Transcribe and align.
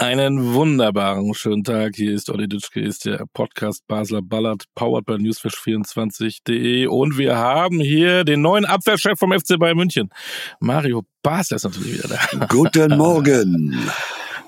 Einen 0.00 0.54
wunderbaren 0.54 1.34
schönen 1.34 1.62
Tag. 1.62 1.94
Hier 1.94 2.14
ist 2.14 2.30
Olli 2.30 2.48
Ditschke, 2.48 2.80
ist 2.80 3.04
der 3.04 3.26
Podcast 3.34 3.86
Basler 3.86 4.22
Ballard, 4.22 4.64
powered 4.74 5.04
by 5.04 5.16
newsfish24.de. 5.16 6.86
Und 6.86 7.18
wir 7.18 7.36
haben 7.36 7.80
hier 7.80 8.24
den 8.24 8.40
neuen 8.40 8.64
Abwehrchef 8.64 9.18
vom 9.18 9.38
FC 9.38 9.58
Bayern 9.58 9.76
München. 9.76 10.08
Mario 10.58 11.02
Basler 11.22 11.56
ist 11.56 11.64
natürlich 11.64 12.02
wieder 12.02 12.16
da. 12.16 12.46
Guten 12.48 12.96
Morgen. 12.96 13.78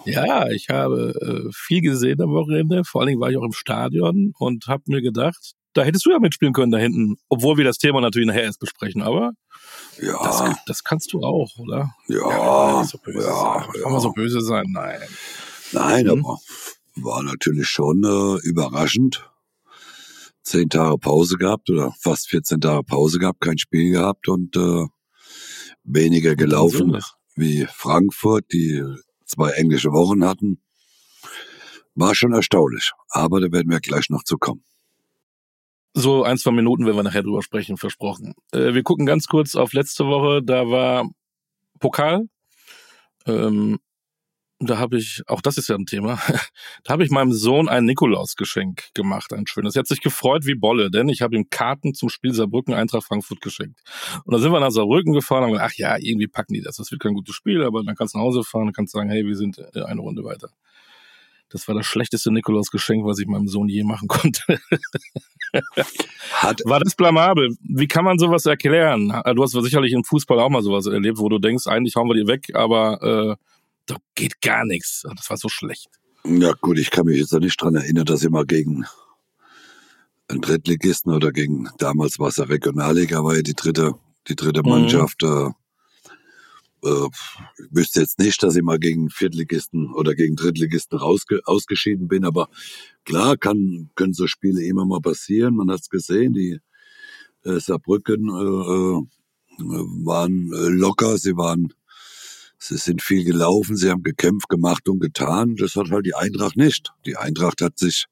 Ja, 0.06 0.48
ich 0.48 0.70
habe 0.70 1.12
äh, 1.20 1.50
viel 1.54 1.82
gesehen 1.82 2.22
am 2.22 2.30
Wochenende. 2.30 2.82
Vor 2.84 3.02
allen 3.02 3.08
Dingen 3.08 3.20
war 3.20 3.30
ich 3.30 3.36
auch 3.36 3.44
im 3.44 3.52
Stadion 3.52 4.32
und 4.38 4.68
habe 4.68 4.84
mir 4.86 5.02
gedacht, 5.02 5.52
da 5.74 5.82
hättest 5.82 6.06
du 6.06 6.12
ja 6.12 6.18
mitspielen 6.18 6.54
können 6.54 6.72
da 6.72 6.78
hinten. 6.78 7.16
Obwohl 7.28 7.58
wir 7.58 7.64
das 7.64 7.76
Thema 7.76 8.00
natürlich 8.00 8.26
nachher 8.26 8.44
erst 8.44 8.60
besprechen. 8.60 9.02
Aber 9.02 9.32
Ja, 10.00 10.22
das, 10.22 10.56
das 10.66 10.84
kannst 10.84 11.12
du 11.12 11.20
auch, 11.22 11.50
oder? 11.58 11.94
ja, 12.08 12.80
nicht 12.80 12.90
so 12.90 12.98
ja. 13.12 13.66
Kann 13.82 13.92
man 13.92 14.00
so 14.00 14.12
böse 14.12 14.40
sein? 14.40 14.64
Nein. 14.72 15.00
Nein, 15.72 16.06
Mhm. 16.06 16.24
aber 16.26 16.38
war 16.96 17.22
natürlich 17.22 17.68
schon 17.68 18.02
äh, 18.04 18.46
überraschend. 18.46 19.28
Zehn 20.42 20.68
Tage 20.68 20.98
Pause 20.98 21.36
gehabt 21.36 21.70
oder 21.70 21.94
fast 22.00 22.28
14 22.28 22.60
Tage 22.60 22.82
Pause 22.82 23.18
gehabt, 23.18 23.40
kein 23.40 23.58
Spiel 23.58 23.92
gehabt 23.92 24.28
und 24.28 24.56
äh, 24.56 24.86
weniger 25.84 26.34
gelaufen 26.36 26.98
wie 27.34 27.66
Frankfurt, 27.66 28.44
die 28.52 28.82
zwei 29.24 29.50
englische 29.52 29.92
Wochen 29.92 30.24
hatten. 30.24 30.60
War 31.94 32.14
schon 32.14 32.32
erstaunlich, 32.32 32.90
aber 33.08 33.40
da 33.40 33.52
werden 33.52 33.70
wir 33.70 33.80
gleich 33.80 34.08
noch 34.10 34.24
zu 34.24 34.36
kommen. 34.36 34.64
So 35.94 36.22
ein, 36.24 36.38
zwei 36.38 36.52
Minuten, 36.52 36.86
wenn 36.86 36.96
wir 36.96 37.02
nachher 37.02 37.22
drüber 37.22 37.42
sprechen, 37.42 37.76
versprochen. 37.76 38.34
Äh, 38.52 38.74
wir 38.74 38.82
gucken 38.82 39.06
ganz 39.06 39.26
kurz 39.26 39.54
auf 39.54 39.72
letzte 39.72 40.06
Woche. 40.06 40.42
Da 40.42 40.68
war 40.68 41.08
Pokal. 41.80 42.28
Ähm, 43.26 43.78
da 44.64 44.78
habe 44.78 44.96
ich, 44.96 45.22
auch 45.26 45.40
das 45.40 45.58
ist 45.58 45.68
ja 45.68 45.76
ein 45.76 45.86
Thema, 45.86 46.20
da 46.84 46.92
habe 46.92 47.04
ich 47.04 47.10
meinem 47.10 47.32
Sohn 47.32 47.68
ein 47.68 47.84
Nikolausgeschenk 47.84 48.94
gemacht, 48.94 49.32
ein 49.32 49.46
schönes. 49.46 49.74
Er 49.74 49.80
hat 49.80 49.88
sich 49.88 50.00
gefreut 50.00 50.46
wie 50.46 50.54
Bolle, 50.54 50.90
denn 50.90 51.08
ich 51.08 51.22
habe 51.22 51.36
ihm 51.36 51.50
Karten 51.50 51.94
zum 51.94 52.08
Spiel 52.08 52.32
Saarbrücken 52.32 52.74
Eintracht 52.74 53.04
Frankfurt 53.04 53.40
geschenkt. 53.40 53.80
Und 54.24 54.32
dann 54.32 54.40
sind 54.40 54.52
wir 54.52 54.60
nach 54.60 54.70
Saarbrücken 54.70 55.12
gefahren 55.12 55.38
und 55.38 55.44
haben 55.44 55.52
gedacht, 55.54 55.72
ach 55.74 55.78
ja, 55.78 55.96
irgendwie 55.98 56.28
packen 56.28 56.54
die 56.54 56.62
das. 56.62 56.76
Das 56.76 56.90
wird 56.90 57.02
kein 57.02 57.14
gutes 57.14 57.34
Spiel, 57.34 57.62
aber 57.64 57.82
dann 57.82 57.96
kannst 57.96 58.14
du 58.14 58.18
nach 58.18 58.24
Hause 58.24 58.44
fahren 58.44 58.68
und 58.68 58.76
kannst 58.76 58.92
sagen, 58.92 59.10
hey, 59.10 59.26
wir 59.26 59.36
sind 59.36 59.58
äh, 59.58 59.82
eine 59.82 60.00
Runde 60.00 60.24
weiter. 60.24 60.50
Das 61.52 61.68
war 61.68 61.74
das 61.74 61.86
schlechteste 61.86 62.32
Nikolausgeschenk, 62.32 63.04
was 63.04 63.18
ich 63.18 63.26
meinem 63.26 63.46
Sohn 63.48 63.68
je 63.68 63.84
machen 63.84 64.08
konnte. 64.08 64.40
Hat 66.32 66.60
War 66.64 66.80
das 66.80 66.94
blamabel? 66.94 67.56
Wie 67.60 67.86
kann 67.86 68.04
man 68.04 68.18
sowas 68.18 68.46
erklären? 68.46 69.08
Du 69.34 69.42
hast 69.42 69.52
sicherlich 69.52 69.92
im 69.92 70.02
Fußball 70.04 70.40
auch 70.40 70.48
mal 70.48 70.62
sowas 70.62 70.86
erlebt, 70.86 71.18
wo 71.18 71.28
du 71.28 71.38
denkst, 71.38 71.66
eigentlich 71.66 71.94
hauen 71.96 72.08
wir 72.08 72.14
die 72.14 72.26
weg, 72.26 72.54
aber 72.54 73.36
äh, 73.38 73.44
da 73.86 73.96
geht 74.14 74.40
gar 74.40 74.64
nichts. 74.64 75.02
Das 75.16 75.28
war 75.28 75.36
so 75.36 75.48
schlecht. 75.48 75.88
Ja 76.24 76.52
gut, 76.60 76.78
ich 76.78 76.90
kann 76.90 77.06
mich 77.06 77.18
jetzt 77.18 77.32
nicht 77.32 77.60
dran 77.60 77.74
erinnern, 77.74 78.04
dass 78.04 78.22
ich 78.24 78.30
mal 78.30 78.46
gegen 78.46 78.86
einen 80.28 80.40
Drittligisten 80.40 81.12
oder 81.12 81.32
gegen, 81.32 81.68
damals 81.78 82.18
war 82.18 82.28
es 82.28 82.36
ja 82.36 82.44
Regionalliga, 82.44 83.22
war 83.24 83.36
ja 83.36 83.42
die 83.42 83.54
dritte, 83.54 83.94
die 84.28 84.36
dritte 84.36 84.62
Mhm. 84.62 84.68
Mannschaft. 84.70 85.22
Äh, 85.22 85.50
äh, 86.82 87.08
ich 87.58 87.66
wüsste 87.70 88.00
jetzt 88.00 88.18
nicht, 88.18 88.42
dass 88.42 88.56
ich 88.56 88.62
mal 88.62 88.78
gegen 88.78 89.10
Viertligisten 89.10 89.92
oder 89.92 90.14
gegen 90.14 90.36
Drittligisten 90.36 90.98
rausge 90.98 91.40
ausgeschieden 91.44 92.08
bin, 92.08 92.24
aber 92.24 92.48
klar 93.04 93.36
kann, 93.36 93.90
können 93.94 94.14
so 94.14 94.26
Spiele 94.26 94.62
immer 94.62 94.84
mal 94.84 95.00
passieren. 95.00 95.56
Man 95.56 95.70
hat 95.70 95.80
es 95.80 95.88
gesehen, 95.88 96.32
die 96.32 96.58
äh, 97.44 97.60
Saarbrücken 97.60 98.28
äh, 98.28 99.62
äh, 99.62 99.64
waren 100.04 100.52
äh, 100.52 100.68
locker, 100.68 101.18
sie 101.18 101.36
waren 101.36 101.72
Sie 102.64 102.76
sind 102.76 103.02
viel 103.02 103.24
gelaufen, 103.24 103.76
sie 103.76 103.90
haben 103.90 104.04
gekämpft, 104.04 104.48
gemacht 104.48 104.88
und 104.88 105.00
getan. 105.00 105.56
Das 105.56 105.74
hat 105.74 105.90
halt 105.90 106.06
die 106.06 106.14
Eintracht 106.14 106.56
nicht. 106.56 106.92
Die 107.04 107.16
Eintracht 107.16 107.60
hat 107.60 107.76
sich 107.76 108.06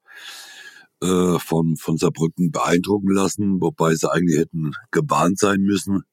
äh, 1.01 1.39
von, 1.39 1.77
von 1.77 1.97
Saarbrücken 1.97 2.51
beeindrucken 2.51 3.11
lassen, 3.11 3.61
wobei 3.61 3.95
sie 3.95 4.11
eigentlich 4.11 4.39
hätten 4.39 4.73
gewarnt 4.91 5.39
sein 5.39 5.61
müssen. 5.61 6.03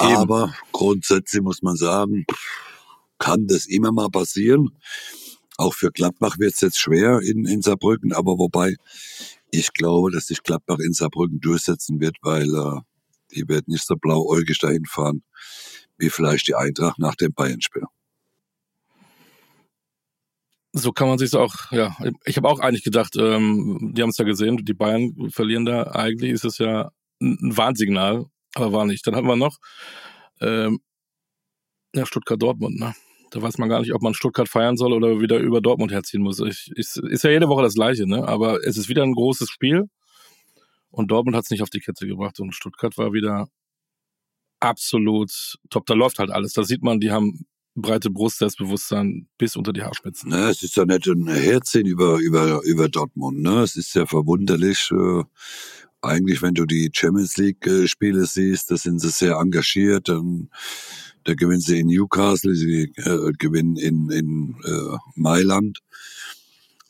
Eben. 0.00 0.16
Aber 0.16 0.54
grundsätzlich 0.72 1.42
muss 1.42 1.62
man 1.62 1.76
sagen, 1.76 2.24
kann 3.18 3.46
das 3.46 3.66
immer 3.66 3.92
mal 3.92 4.08
passieren. 4.08 4.78
Auch 5.56 5.74
für 5.74 5.90
Gladbach 5.90 6.38
wird 6.38 6.54
es 6.54 6.60
jetzt 6.60 6.78
schwer 6.78 7.20
in, 7.20 7.44
in 7.46 7.60
Saarbrücken, 7.60 8.12
aber 8.12 8.38
wobei 8.38 8.76
ich 9.50 9.72
glaube, 9.72 10.10
dass 10.10 10.26
sich 10.26 10.42
Gladbach 10.42 10.78
in 10.78 10.92
Saarbrücken 10.92 11.40
durchsetzen 11.40 12.00
wird, 12.00 12.16
weil 12.22 12.48
äh, 12.54 12.80
die 13.34 13.48
wird 13.48 13.68
nicht 13.68 13.86
so 13.86 13.96
blauäugig 13.96 14.58
dahin 14.58 14.86
fahren 14.86 15.22
wie 16.00 16.10
vielleicht 16.10 16.48
die 16.48 16.54
Eintracht 16.54 16.98
nach 16.98 17.14
dem 17.14 17.32
Bayern-Spiel. 17.32 17.84
So 20.72 20.92
kann 20.92 21.08
man 21.08 21.18
sich 21.18 21.34
auch, 21.34 21.72
ja, 21.72 21.96
ich 22.24 22.36
habe 22.36 22.48
auch 22.48 22.60
eigentlich 22.60 22.84
gedacht, 22.84 23.16
ähm, 23.16 23.92
die 23.94 24.02
haben 24.02 24.10
es 24.10 24.18
ja 24.18 24.24
gesehen, 24.24 24.56
die 24.64 24.72
Bayern 24.72 25.30
verlieren 25.30 25.64
da. 25.64 25.82
Eigentlich 25.92 26.30
ist 26.30 26.44
es 26.44 26.58
ja 26.58 26.90
ein 27.20 27.56
Warnsignal, 27.56 28.26
aber 28.54 28.72
war 28.72 28.84
nicht. 28.86 29.06
Dann 29.06 29.16
hatten 29.16 29.26
wir 29.26 29.36
noch 29.36 29.58
ähm, 30.40 30.80
ja, 31.94 32.06
Stuttgart-Dortmund, 32.06 32.78
ne? 32.78 32.94
Da 33.32 33.40
weiß 33.40 33.58
man 33.58 33.68
gar 33.68 33.80
nicht, 33.80 33.94
ob 33.94 34.02
man 34.02 34.12
Stuttgart 34.12 34.48
feiern 34.48 34.76
soll 34.76 34.92
oder 34.92 35.20
wieder 35.20 35.38
über 35.38 35.60
Dortmund 35.60 35.92
herziehen 35.92 36.22
muss. 36.22 36.40
Ich, 36.40 36.72
ich, 36.74 36.96
ist 36.96 37.24
ja 37.24 37.30
jede 37.30 37.48
Woche 37.48 37.62
das 37.62 37.74
Gleiche, 37.74 38.06
ne? 38.06 38.26
Aber 38.26 38.64
es 38.66 38.76
ist 38.76 38.88
wieder 38.88 39.04
ein 39.04 39.14
großes 39.14 39.48
Spiel 39.48 39.88
und 40.90 41.10
Dortmund 41.10 41.36
hat 41.36 41.44
es 41.44 41.50
nicht 41.50 41.62
auf 41.62 41.70
die 41.70 41.80
Kette 41.80 42.06
gebracht 42.06 42.40
und 42.40 42.54
Stuttgart 42.54 42.96
war 42.98 43.12
wieder 43.12 43.48
absolut 44.58 45.30
top. 45.70 45.86
Da 45.86 45.94
läuft 45.94 46.18
halt 46.18 46.30
alles. 46.30 46.52
Da 46.52 46.64
sieht 46.64 46.82
man, 46.82 47.00
die 47.00 47.12
haben 47.12 47.46
breite 47.74 48.10
Brust, 48.10 48.38
Selbstbewusstsein 48.38 49.28
bis 49.38 49.56
unter 49.56 49.72
die 49.72 49.82
Haarspitzen. 49.82 50.30
Ne, 50.30 50.48
es 50.48 50.62
ist 50.62 50.76
ja 50.76 50.84
nicht 50.84 51.06
ein 51.06 51.28
Herziehen 51.28 51.86
über, 51.86 52.18
über, 52.18 52.62
über 52.64 52.88
Dortmund. 52.88 53.40
Ne? 53.40 53.62
Es 53.62 53.76
ist 53.76 53.94
ja 53.94 54.06
verwunderlich. 54.06 54.90
Äh, 54.92 55.22
eigentlich, 56.02 56.42
wenn 56.42 56.54
du 56.54 56.64
die 56.64 56.90
Champions 56.92 57.36
League-Spiele 57.36 58.26
siehst, 58.26 58.70
da 58.70 58.76
sind 58.76 59.00
sie 59.00 59.10
sehr 59.10 59.36
engagiert. 59.36 60.08
Dann, 60.08 60.50
da 61.24 61.34
gewinnen 61.34 61.60
sie 61.60 61.80
in 61.80 61.88
Newcastle, 61.88 62.54
sie 62.54 62.92
äh, 62.96 63.32
gewinnen 63.38 63.76
in, 63.76 64.10
in 64.10 64.56
äh, 64.64 64.96
Mailand. 65.14 65.80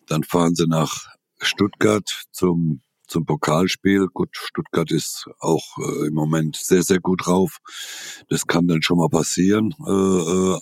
Dann 0.06 0.22
fahren 0.22 0.54
sie 0.54 0.66
nach 0.66 1.08
Stuttgart 1.40 2.08
zum, 2.32 2.82
zum 3.06 3.26
Pokalspiel. 3.26 4.06
Gut, 4.12 4.30
Stuttgart 4.32 4.90
ist 4.90 5.26
auch 5.40 5.78
äh, 5.78 6.06
im 6.08 6.14
Moment 6.14 6.56
sehr, 6.56 6.82
sehr 6.82 7.00
gut 7.00 7.26
drauf. 7.26 7.58
Das 8.28 8.46
kann 8.46 8.68
dann 8.68 8.82
schon 8.82 8.98
mal 8.98 9.08
passieren. 9.08 9.74
Äh, 9.86 9.90
äh, 9.90 10.58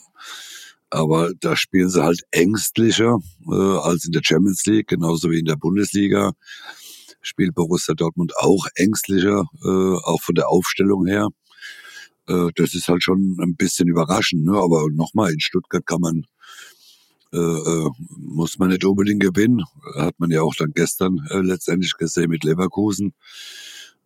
aber 0.91 1.33
da 1.39 1.55
spielen 1.55 1.91
sie 1.91 2.03
halt 2.03 2.23
ängstlicher 2.31 3.19
äh, 3.51 3.55
als 3.55 4.07
in 4.07 4.13
der 4.13 4.23
Champions 4.25 4.65
League, 4.65 4.89
genauso 4.89 5.31
wie 5.31 5.39
in 5.39 5.45
der 5.45 5.57
Bundesliga. 5.57 6.33
Spielt 7.29 7.55
Borussia 7.55 7.95
Dortmund 7.95 8.33
auch 8.39 8.67
ängstlicher, 8.75 9.45
äh, 9.63 9.97
auch 10.03 10.23
von 10.23 10.35
der 10.35 10.49
Aufstellung 10.49 11.07
her. 11.07 11.29
Äh, 12.27 12.49
das 12.57 12.75
ist 12.75 12.89
halt 12.89 13.03
schon 13.03 13.37
ein 13.39 13.55
bisschen 13.55 13.87
überraschend. 13.87 14.47
Ne? 14.47 14.57
Aber 14.57 14.87
nochmal, 14.91 15.31
in 15.31 15.41
Stuttgart 15.41 15.85
kann 15.85 16.01
man, 16.01 16.25
äh, 17.35 17.37
äh, 17.39 17.91
muss 18.17 18.59
man 18.59 18.71
nicht 18.71 18.85
unbedingt 18.85 19.21
gewinnen. 19.21 19.63
Hat 19.95 20.19
man 20.19 20.31
ja 20.31 20.41
auch 20.41 20.55
dann 20.57 20.73
gestern 20.75 21.19
äh, 21.29 21.41
letztendlich 21.41 21.99
gesehen 21.99 22.31
mit 22.31 22.45
Leverkusen, 22.45 23.13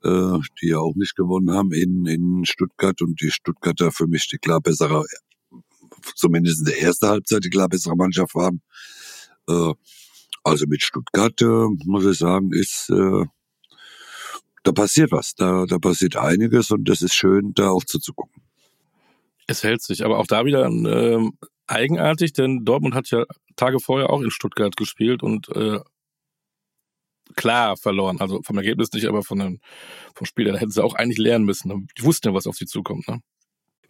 äh, 0.03 0.39
die 0.61 0.71
ja 0.71 0.79
auch 0.79 0.97
nicht 0.97 1.15
gewonnen 1.15 1.53
haben 1.53 1.73
in, 1.73 2.07
in 2.07 2.45
Stuttgart. 2.45 3.01
Und 3.03 3.21
die 3.21 3.31
Stuttgarter 3.31 3.93
für 3.93 4.09
mich 4.09 4.29
die 4.29 4.39
klar 4.39 4.61
bessere 4.61 5.05
zumindest 6.17 6.61
in 6.61 6.65
der 6.65 6.83
ersten 6.83 7.07
Halbzeit 7.07 7.45
die 7.45 7.51
klar 7.51 7.69
bessere 7.69 7.95
Mannschaft 7.95 8.35
waren. 8.35 8.63
Äh, 9.49 9.73
also 10.45 10.67
mit 10.67 10.83
Stuttgart, 10.83 11.41
äh, 11.41 11.67
muss 11.85 12.05
ich 12.05 12.19
sagen, 12.19 12.53
ist, 12.53 12.91
äh, 12.91 13.25
da 14.65 14.73
passiert 14.73 15.13
was. 15.13 15.35
Da, 15.35 15.67
da 15.67 15.79
passiert 15.79 16.17
einiges 16.17 16.71
und 16.71 16.89
das 16.89 17.03
ist 17.03 17.15
schön, 17.15 17.53
da 17.55 17.71
auch 17.71 17.85
zuzugucken. 17.85 18.43
Es 19.47 19.63
hält 19.63 19.83
sich, 19.83 20.05
aber 20.05 20.19
auch 20.19 20.27
da 20.27 20.45
wieder 20.45 20.67
ähm, 20.67 21.33
eigenartig, 21.67 22.33
denn 22.33 22.65
Dortmund 22.65 22.95
hat 22.95 23.11
ja 23.11 23.25
Tage 23.57 23.81
vorher 23.81 24.11
auch 24.11 24.21
in 24.21 24.31
Stuttgart 24.31 24.77
gespielt 24.77 25.23
und 25.23 25.49
äh, 25.49 25.81
klar 27.35 27.77
verloren. 27.77 28.21
Also 28.21 28.41
vom 28.43 28.57
Ergebnis 28.57 28.93
nicht, 28.93 29.07
aber 29.07 29.23
von 29.23 29.39
dem, 29.39 29.61
vom 30.15 30.27
Spiel. 30.27 30.47
Da 30.47 30.59
hätten 30.59 30.71
sie 30.71 30.83
auch 30.83 30.95
eigentlich 30.95 31.19
lernen 31.19 31.45
müssen. 31.45 31.89
Die 31.99 32.05
wussten 32.05 32.29
ja, 32.29 32.35
was 32.35 32.47
auf 32.47 32.57
sie 32.57 32.67
zukommt. 32.67 33.09
Ne? 33.09 33.21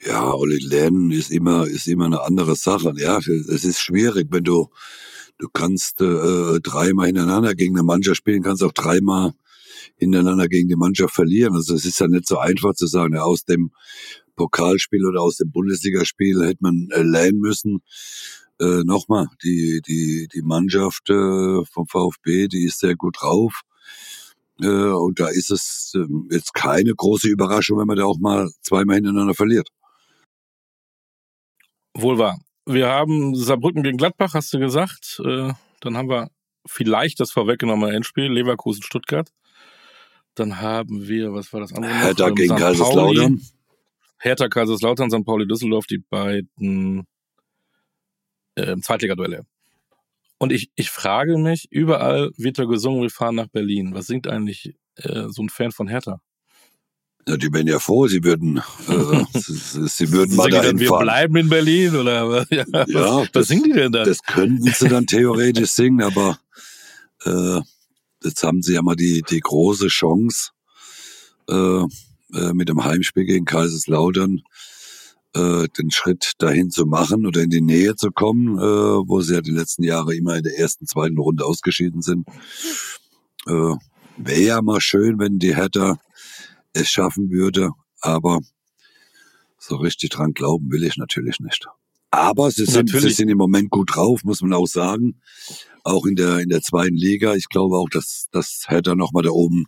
Ja, 0.04 0.32
Olli, 0.32 0.58
lernen 0.58 1.10
ist 1.10 1.30
immer, 1.30 1.66
ist 1.66 1.86
immer 1.86 2.06
eine 2.06 2.22
andere 2.22 2.56
Sache. 2.56 2.92
Ja, 2.96 3.18
es 3.18 3.64
ist 3.64 3.80
schwierig, 3.80 4.28
wenn 4.30 4.44
du, 4.44 4.70
du 5.38 5.48
kannst 5.52 6.00
äh, 6.00 6.60
dreimal 6.60 7.06
hintereinander 7.06 7.54
gegen 7.54 7.76
eine 7.76 7.84
Mannschaft 7.84 8.18
spielen, 8.18 8.42
kannst 8.42 8.62
auch 8.62 8.72
dreimal 8.72 9.32
hintereinander 9.96 10.48
gegen 10.48 10.68
die 10.68 10.76
Mannschaft 10.76 11.14
verlieren. 11.14 11.54
Also 11.54 11.74
es 11.74 11.84
ist 11.84 12.00
ja 12.00 12.08
nicht 12.08 12.26
so 12.26 12.38
einfach 12.38 12.74
zu 12.74 12.86
sagen, 12.86 13.14
ja, 13.14 13.22
aus 13.22 13.44
dem 13.44 13.72
Pokalspiel 14.36 15.06
oder 15.06 15.20
aus 15.20 15.36
dem 15.36 15.50
Bundesligaspiel 15.50 16.44
hätte 16.44 16.58
man 16.60 16.88
äh, 16.90 17.02
lernen 17.02 17.38
müssen. 17.38 17.82
Äh, 18.60 18.84
Nochmal, 18.84 19.28
die, 19.42 19.80
die, 19.86 20.28
die 20.32 20.42
Mannschaft 20.42 21.10
äh, 21.10 21.64
vom 21.64 21.86
VfB, 21.86 22.48
die 22.48 22.64
ist 22.64 22.80
sehr 22.80 22.96
gut 22.96 23.16
drauf. 23.20 23.62
Äh, 24.60 24.66
und 24.66 25.18
da 25.20 25.28
ist 25.28 25.50
es 25.50 25.92
äh, 25.94 26.06
jetzt 26.30 26.54
keine 26.54 26.94
große 26.94 27.28
Überraschung, 27.28 27.78
wenn 27.78 27.86
man 27.86 27.96
da 27.96 28.04
auch 28.04 28.18
mal 28.18 28.50
zweimal 28.62 28.96
hintereinander 28.96 29.34
verliert. 29.34 29.68
Wohl 31.94 32.18
wahr. 32.18 32.38
Wir 32.66 32.88
haben 32.88 33.34
Saarbrücken 33.34 33.82
gegen 33.82 33.96
Gladbach, 33.96 34.34
hast 34.34 34.52
du 34.52 34.58
gesagt. 34.58 35.20
Äh, 35.24 35.52
dann 35.80 35.96
haben 35.96 36.08
wir 36.08 36.30
vielleicht 36.66 37.18
das 37.20 37.32
vorweggenommene 37.32 37.94
Endspiel, 37.94 38.30
Leverkusen-Stuttgart. 38.30 39.32
Dann 40.34 40.60
haben 40.60 41.08
wir, 41.08 41.34
was 41.34 41.52
war 41.52 41.60
das 41.60 41.72
andere? 41.72 41.92
Hertha 41.92 42.28
ähm, 42.28 42.34
gegen 42.34 42.56
Kaiserslautern. 42.56 43.40
Hertha, 44.18 44.48
Kaiserslautern, 44.48 45.10
St. 45.10 45.24
Pauli, 45.24 45.46
Düsseldorf, 45.46 45.86
die 45.86 45.98
beiden 45.98 47.06
äh, 48.54 48.76
Zweitligaduelle. 48.76 49.44
Und 50.38 50.52
ich, 50.52 50.70
ich 50.76 50.90
frage 50.90 51.38
mich, 51.38 51.66
überall 51.70 52.30
wird 52.36 52.58
da 52.58 52.64
gesungen, 52.64 53.02
wir 53.02 53.10
fahren 53.10 53.34
nach 53.34 53.48
Berlin. 53.48 53.94
Was 53.94 54.06
singt 54.06 54.28
eigentlich 54.28 54.74
äh, 54.96 55.28
so 55.28 55.42
ein 55.42 55.48
Fan 55.48 55.72
von 55.72 55.88
Hertha? 55.88 56.20
Ja, 57.28 57.36
die 57.36 57.52
wären 57.52 57.68
ja 57.68 57.78
froh, 57.78 58.08
sie 58.08 58.24
würden, 58.24 58.58
äh, 58.88 59.24
sie, 59.38 60.10
würden 60.10 60.34
mal 60.34 60.50
dahin 60.50 60.78
wir 60.80 60.88
fahren. 60.88 61.04
bleiben 61.04 61.36
in 61.36 61.48
Berlin 61.48 61.94
oder 61.94 62.44
ja, 62.50 62.64
ja, 62.86 63.16
was, 63.18 63.28
was 63.32 63.48
singen 63.48 63.64
die 63.64 63.72
denn 63.72 63.92
da? 63.92 64.04
Das 64.04 64.22
könnten 64.22 64.72
sie 64.72 64.88
dann 64.88 65.06
theoretisch 65.06 65.70
singen, 65.74 66.02
aber 66.02 66.38
äh, 67.24 67.60
jetzt 68.24 68.42
haben 68.42 68.62
sie 68.62 68.74
ja 68.74 68.82
mal 68.82 68.96
die 68.96 69.22
die 69.28 69.40
große 69.40 69.86
Chance 69.86 70.50
äh, 71.48 71.84
äh, 72.34 72.52
mit 72.54 72.68
dem 72.68 72.84
Heimspiel 72.84 73.24
gegen 73.24 73.44
Kaiserslautern 73.44 74.42
äh, 75.34 75.68
den 75.78 75.90
Schritt 75.90 76.32
dahin 76.38 76.70
zu 76.70 76.86
machen 76.86 77.26
oder 77.26 77.40
in 77.42 77.50
die 77.50 77.60
Nähe 77.60 77.94
zu 77.94 78.10
kommen, 78.10 78.58
äh, 78.58 78.60
wo 78.60 79.20
sie 79.20 79.34
ja 79.34 79.40
die 79.40 79.50
letzten 79.50 79.84
Jahre 79.84 80.14
immer 80.14 80.36
in 80.36 80.42
der 80.42 80.58
ersten, 80.58 80.86
zweiten 80.86 81.18
Runde 81.18 81.44
ausgeschieden 81.44 82.02
sind. 82.02 82.26
Äh, 83.46 83.74
Wäre 84.18 84.40
ja 84.40 84.62
mal 84.62 84.80
schön, 84.80 85.18
wenn 85.18 85.38
die 85.38 85.56
Hertha 85.56 85.98
es 86.72 86.88
schaffen 86.88 87.30
würde, 87.30 87.70
aber 88.00 88.40
so 89.58 89.76
richtig 89.76 90.10
dran 90.10 90.32
glauben 90.32 90.70
will 90.70 90.82
ich 90.84 90.96
natürlich 90.96 91.38
nicht. 91.40 91.66
Aber 92.10 92.50
sie 92.50 92.66
sind, 92.66 92.90
sie 92.90 93.10
sind 93.10 93.30
im 93.30 93.38
Moment 93.38 93.70
gut 93.70 93.94
drauf, 93.94 94.22
muss 94.22 94.42
man 94.42 94.52
auch 94.52 94.66
sagen. 94.66 95.20
Auch 95.82 96.04
in 96.04 96.14
der, 96.14 96.40
in 96.40 96.50
der 96.50 96.60
zweiten 96.60 96.94
Liga. 96.94 97.34
Ich 97.34 97.48
glaube 97.48 97.76
auch, 97.76 97.88
dass, 97.88 98.28
dass 98.30 98.66
Hertha 98.68 98.94
nochmal 98.94 99.22
da 99.22 99.30
oben 99.30 99.64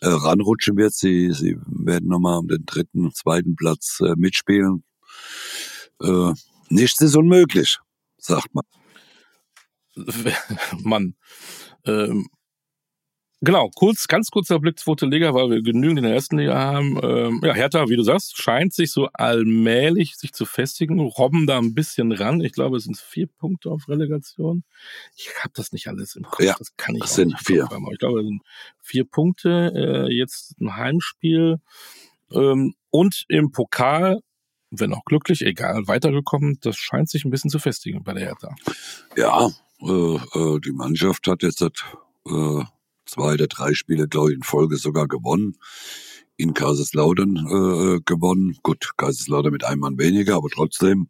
äh, 0.00 0.08
ranrutschen 0.08 0.76
wird. 0.76 0.94
Sie, 0.94 1.32
sie 1.32 1.56
werden 1.66 2.08
nochmal 2.08 2.38
um 2.38 2.48
den 2.48 2.64
dritten, 2.66 3.12
zweiten 3.14 3.54
Platz 3.54 4.00
äh, 4.00 4.14
mitspielen. 4.16 4.82
Äh, 6.02 6.32
nichts 6.70 7.00
ist 7.00 7.16
unmöglich, 7.16 7.78
sagt 8.16 8.52
man. 8.54 8.64
Mann. 10.82 11.14
Ähm, 11.84 12.26
Genau, 13.40 13.70
kurz, 13.72 14.08
ganz 14.08 14.30
kurzer 14.30 14.58
Blick 14.58 14.80
zweite 14.80 15.06
Liga, 15.06 15.32
weil 15.32 15.50
wir 15.50 15.62
genügend 15.62 15.98
in 15.98 16.04
der 16.04 16.14
ersten 16.14 16.38
Liga 16.38 16.56
haben. 16.56 16.98
Ähm, 17.02 17.40
ja, 17.44 17.54
Hertha, 17.54 17.88
wie 17.88 17.94
du 17.94 18.02
sagst, 18.02 18.36
scheint 18.36 18.74
sich 18.74 18.90
so 18.90 19.08
allmählich 19.12 20.16
sich 20.16 20.32
zu 20.32 20.44
festigen, 20.44 20.98
robben 20.98 21.46
da 21.46 21.58
ein 21.58 21.72
bisschen 21.72 22.10
ran. 22.10 22.40
Ich 22.40 22.52
glaube, 22.52 22.78
es 22.78 22.84
sind 22.84 22.98
vier 22.98 23.28
Punkte 23.28 23.70
auf 23.70 23.88
Relegation. 23.88 24.64
Ich 25.14 25.30
habe 25.40 25.52
das 25.54 25.70
nicht 25.70 25.86
alles 25.86 26.16
im 26.16 26.24
Kopf, 26.24 26.44
ja, 26.44 26.56
das 26.58 26.76
kann 26.76 26.96
ich 26.96 27.02
das 27.02 27.14
sind 27.14 27.38
vier. 27.38 27.68
Ich 27.92 27.98
glaube, 27.98 28.20
es 28.20 28.26
sind 28.26 28.42
vier 28.80 29.04
Punkte, 29.04 29.72
äh, 30.08 30.12
jetzt 30.12 30.60
ein 30.60 30.74
Heimspiel 30.74 31.60
ähm, 32.32 32.74
und 32.90 33.24
im 33.28 33.52
Pokal 33.52 34.20
wenn 34.70 34.92
auch 34.92 35.04
glücklich, 35.04 35.40
egal, 35.42 35.86
weitergekommen. 35.86 36.58
Das 36.60 36.76
scheint 36.76 37.08
sich 37.08 37.24
ein 37.24 37.30
bisschen 37.30 37.50
zu 37.50 37.58
festigen 37.58 38.02
bei 38.04 38.12
der 38.12 38.24
Hertha. 38.24 38.54
Ja, 39.16 39.48
äh, 39.80 39.86
äh, 39.86 40.60
die 40.60 40.72
Mannschaft 40.72 41.26
hat 41.26 41.42
jetzt 41.42 41.62
äh, 41.62 42.64
zwei 43.08 43.34
oder 43.34 43.46
drei 43.46 43.74
Spiele, 43.74 44.08
glaube 44.08 44.30
ich, 44.30 44.36
in 44.36 44.42
Folge 44.42 44.76
sogar 44.76 45.08
gewonnen. 45.08 45.56
In 46.36 46.54
Kaiserslautern 46.54 47.36
äh, 47.36 48.00
gewonnen. 48.04 48.56
Gut, 48.62 48.92
Kaiserslautern 48.96 49.52
mit 49.52 49.64
einem 49.64 49.80
Mann 49.80 49.98
weniger, 49.98 50.36
aber 50.36 50.48
trotzdem 50.48 51.08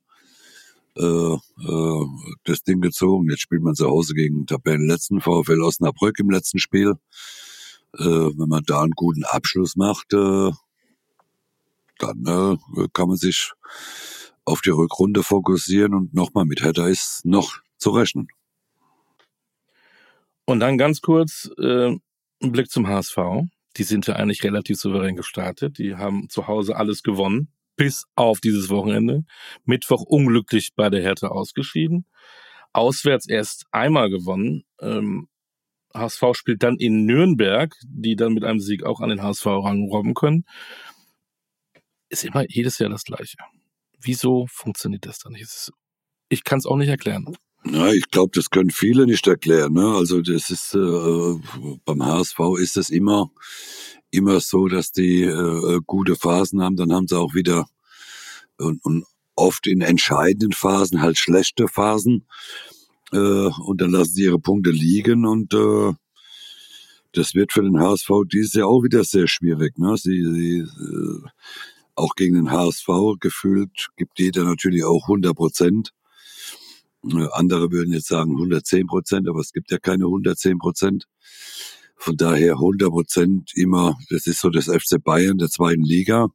äh, 0.96 1.02
äh, 1.34 2.06
das 2.44 2.62
Ding 2.62 2.80
gezogen. 2.80 3.28
Jetzt 3.30 3.42
spielt 3.42 3.62
man 3.62 3.74
zu 3.74 3.88
Hause 3.88 4.14
gegen 4.14 4.46
Tabellenletzten 4.46 5.20
VfL 5.20 5.62
Osnabrück 5.62 6.18
im 6.18 6.30
letzten 6.30 6.58
Spiel. 6.58 6.94
Äh, 7.96 8.04
wenn 8.04 8.48
man 8.48 8.64
da 8.64 8.82
einen 8.82 8.92
guten 8.92 9.24
Abschluss 9.24 9.76
macht, 9.76 10.12
äh, 10.12 10.50
dann 11.98 12.26
äh, 12.26 12.86
kann 12.92 13.08
man 13.08 13.16
sich 13.16 13.52
auf 14.44 14.60
die 14.60 14.70
Rückrunde 14.70 15.22
fokussieren 15.22 15.94
und 15.94 16.14
nochmal 16.14 16.46
mit 16.46 16.62
Hertha 16.62 16.86
ist 16.86 17.24
noch 17.24 17.58
zu 17.76 17.90
rechnen. 17.90 18.28
Und 20.48 20.60
dann 20.60 20.78
ganz 20.78 21.02
kurz 21.02 21.50
äh, 21.58 21.88
ein 21.90 22.00
Blick 22.52 22.70
zum 22.70 22.88
HSV. 22.88 23.18
Die 23.76 23.82
sind 23.82 24.06
ja 24.06 24.16
eigentlich 24.16 24.42
relativ 24.42 24.78
souverän 24.78 25.14
gestartet. 25.14 25.76
Die 25.76 25.96
haben 25.96 26.30
zu 26.30 26.46
Hause 26.46 26.74
alles 26.76 27.02
gewonnen, 27.02 27.52
bis 27.76 28.06
auf 28.14 28.40
dieses 28.40 28.70
Wochenende. 28.70 29.26
Mittwoch 29.66 30.00
unglücklich 30.04 30.70
bei 30.74 30.88
der 30.88 31.02
Härte 31.02 31.32
ausgeschieden. 31.32 32.06
Auswärts 32.72 33.28
erst 33.28 33.66
einmal 33.72 34.08
gewonnen. 34.08 34.64
Ähm, 34.80 35.28
HSV 35.92 36.22
spielt 36.32 36.62
dann 36.62 36.78
in 36.78 37.04
Nürnberg, 37.04 37.74
die 37.84 38.16
dann 38.16 38.32
mit 38.32 38.44
einem 38.44 38.60
Sieg 38.60 38.84
auch 38.84 39.00
an 39.02 39.10
den 39.10 39.22
HSV 39.22 39.44
ranrobben 39.44 40.14
können. 40.14 40.46
Ist 42.08 42.24
immer 42.24 42.46
jedes 42.48 42.78
Jahr 42.78 42.88
das 42.88 43.04
Gleiche. 43.04 43.36
Wieso 44.00 44.46
funktioniert 44.46 45.04
das 45.04 45.18
dann 45.18 45.34
nicht? 45.34 45.70
Ich 46.30 46.42
kann 46.42 46.58
es 46.58 46.64
auch 46.64 46.76
nicht 46.76 46.88
erklären. 46.88 47.36
Ja, 47.64 47.92
ich 47.92 48.10
glaube, 48.10 48.30
das 48.34 48.50
können 48.50 48.70
viele 48.70 49.06
nicht 49.06 49.26
erklären. 49.26 49.74
Ne? 49.74 49.86
Also 49.86 50.22
das 50.22 50.50
ist 50.50 50.74
äh, 50.74 51.78
beim 51.84 52.04
HSV 52.04 52.38
ist 52.58 52.76
es 52.76 52.90
immer 52.90 53.30
immer 54.10 54.40
so, 54.40 54.68
dass 54.68 54.92
die 54.92 55.22
äh, 55.22 55.80
gute 55.86 56.16
Phasen 56.16 56.62
haben, 56.62 56.76
dann 56.76 56.92
haben 56.92 57.08
sie 57.08 57.18
auch 57.18 57.34
wieder 57.34 57.66
und, 58.58 58.84
und 58.84 59.04
oft 59.36 59.66
in 59.66 59.80
entscheidenden 59.80 60.52
Phasen 60.52 61.00
halt 61.00 61.18
schlechte 61.18 61.68
Phasen 61.68 62.26
äh, 63.12 63.16
und 63.18 63.80
dann 63.80 63.90
lassen 63.90 64.14
sie 64.14 64.24
ihre 64.24 64.40
Punkte 64.40 64.70
liegen 64.70 65.26
und 65.26 65.54
äh, 65.54 65.92
das 67.12 67.34
wird 67.34 67.52
für 67.52 67.62
den 67.62 67.78
HSV 67.78 68.10
dieses 68.32 68.54
Jahr 68.54 68.68
auch 68.68 68.82
wieder 68.82 69.02
sehr 69.04 69.28
schwierig. 69.28 69.78
Ne? 69.78 69.96
Sie, 69.96 70.22
sie 70.22 70.58
äh, 70.58 71.28
auch 71.94 72.14
gegen 72.14 72.34
den 72.34 72.50
HSV 72.50 72.88
gefühlt 73.18 73.88
gibt 73.96 74.18
jeder 74.18 74.44
natürlich 74.44 74.84
auch 74.84 75.04
100 75.04 75.34
Prozent. 75.34 75.92
Äh, 77.04 77.28
andere 77.32 77.70
würden 77.70 77.92
jetzt 77.92 78.08
sagen 78.08 78.32
110 78.32 78.86
Prozent, 78.86 79.28
aber 79.28 79.40
es 79.40 79.52
gibt 79.52 79.70
ja 79.70 79.78
keine 79.78 80.04
110 80.04 80.58
Prozent. 80.58 81.06
Von 81.96 82.16
daher 82.16 82.54
100 82.54 82.90
Prozent 82.90 83.52
immer, 83.54 83.98
das 84.10 84.26
ist 84.26 84.40
so 84.40 84.50
das 84.50 84.66
FC 84.66 85.02
Bayern 85.02 85.38
der 85.38 85.48
zweiten 85.48 85.82
Liga, 85.82 86.28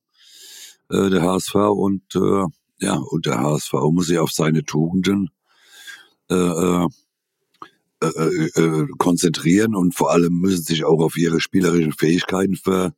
äh, 0.89 1.09
der 1.09 1.21
HSV 1.21 1.55
und 1.55 2.03
äh, 2.15 2.45
ja, 2.79 2.95
und 2.95 3.25
der 3.25 3.39
HSV 3.39 3.73
muss 3.91 4.07
sich 4.07 4.19
auf 4.19 4.31
seine 4.31 4.65
Tugenden 4.65 5.29
äh, 6.29 6.35
äh, 6.35 6.87
äh, 8.01 8.61
äh, 8.61 8.87
konzentrieren 8.97 9.75
und 9.75 9.95
vor 9.95 10.11
allem 10.11 10.33
müssen 10.39 10.63
sich 10.63 10.83
auch 10.83 10.99
auf 10.99 11.15
ihre 11.15 11.39
spielerischen 11.39 11.93
Fähigkeiten 11.93 12.57
ver, 12.57 12.93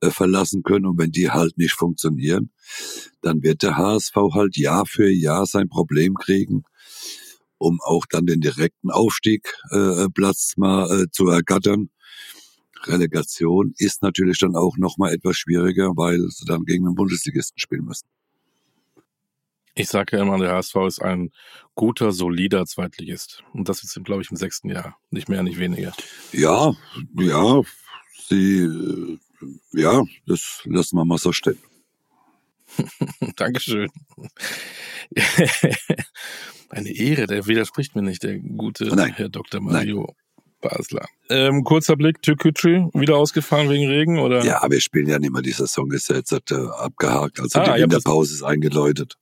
äh, 0.00 0.10
verlassen 0.10 0.62
können. 0.62 0.86
Und 0.86 0.98
wenn 0.98 1.10
die 1.10 1.30
halt 1.30 1.58
nicht 1.58 1.72
funktionieren, 1.72 2.50
dann 3.20 3.42
wird 3.42 3.62
der 3.62 3.76
HSV 3.76 4.14
halt 4.32 4.56
Jahr 4.56 4.86
für 4.86 5.10
Jahr 5.10 5.46
sein 5.46 5.68
Problem 5.68 6.14
kriegen 6.14 6.62
um 7.58 7.80
auch 7.82 8.06
dann 8.10 8.26
den 8.26 8.40
direkten 8.40 8.90
Aufstiegplatz 8.90 10.54
äh, 10.56 10.60
mal 10.60 11.02
äh, 11.02 11.10
zu 11.10 11.28
ergattern. 11.28 11.90
Relegation 12.86 13.74
ist 13.78 14.02
natürlich 14.02 14.38
dann 14.38 14.56
auch 14.56 14.76
noch 14.76 14.98
mal 14.98 15.12
etwas 15.12 15.36
schwieriger, 15.36 15.92
weil 15.96 16.20
sie 16.30 16.44
dann 16.44 16.64
gegen 16.64 16.86
einen 16.86 16.94
Bundesligisten 16.94 17.58
spielen 17.58 17.84
müssen. 17.84 18.06
Ich 19.76 19.88
sage 19.88 20.16
ja 20.16 20.22
immer, 20.22 20.38
der 20.38 20.52
HSV 20.52 20.76
ist 20.86 21.02
ein 21.02 21.32
guter, 21.74 22.12
solider 22.12 22.64
Zweitligist. 22.64 23.42
Und 23.52 23.68
das 23.68 23.82
ist, 23.82 23.98
glaube 24.04 24.22
ich, 24.22 24.30
im 24.30 24.36
sechsten 24.36 24.70
Jahr. 24.70 24.96
Nicht 25.10 25.28
mehr, 25.28 25.42
nicht 25.42 25.58
weniger. 25.58 25.92
Ja, 26.30 26.74
ja, 27.18 27.62
sie, 28.28 28.60
äh, 28.60 29.18
ja, 29.72 30.04
das 30.26 30.60
lassen 30.64 30.96
wir 30.96 31.04
mal 31.04 31.18
so 31.18 31.32
stehen. 31.32 31.58
Dankeschön. 33.36 33.90
Eine 36.74 36.90
Ehre, 36.90 37.26
der 37.26 37.46
widerspricht 37.46 37.94
mir 37.94 38.02
nicht, 38.02 38.22
der 38.22 38.38
gute 38.38 38.84
Nein. 38.86 39.12
Herr 39.16 39.28
Dr. 39.28 39.60
Mario. 39.60 40.14
Basler. 40.60 41.06
Ähm, 41.28 41.62
kurzer 41.62 41.94
Blick, 41.94 42.22
Türkücü, 42.22 42.88
wieder 42.94 43.16
ausgefahren 43.16 43.68
wegen 43.68 43.86
Regen, 43.86 44.18
oder? 44.18 44.42
Ja, 44.44 44.62
wir 44.68 44.80
spielen 44.80 45.08
ja 45.08 45.18
nicht 45.18 45.30
mehr, 45.30 45.42
die 45.42 45.50
Saison 45.52 45.92
ist 45.92 46.08
ja 46.08 46.16
jetzt 46.16 46.32
äh, 46.32 46.38
abgehakt, 46.78 47.38
also 47.38 47.60
Ah, 47.60 47.76
die 47.76 47.82
Winterpause 47.82 48.32
ist 48.34 48.42
eingeläutet. 48.42 49.16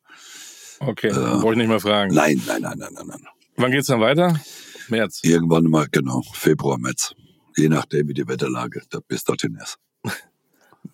Okay, 0.78 1.08
Äh, 1.08 1.12
brauche 1.12 1.52
ich 1.52 1.58
nicht 1.58 1.66
mehr 1.68 1.80
fragen. 1.80 2.14
Nein, 2.14 2.40
nein, 2.46 2.62
nein, 2.62 2.78
nein, 2.78 2.90
nein, 2.94 3.06
nein. 3.08 3.26
Wann 3.56 3.72
geht's 3.72 3.88
dann 3.88 4.00
weiter? 4.00 4.40
März. 4.88 5.20
Irgendwann 5.24 5.64
mal, 5.64 5.86
genau, 5.90 6.22
Februar, 6.32 6.78
März. 6.78 7.14
Je 7.56 7.68
nachdem, 7.68 8.08
wie 8.08 8.14
die 8.14 8.26
Wetterlage 8.28 8.82
da 8.90 9.00
bis 9.06 9.24
dorthin 9.24 9.58
ist. 9.60 9.78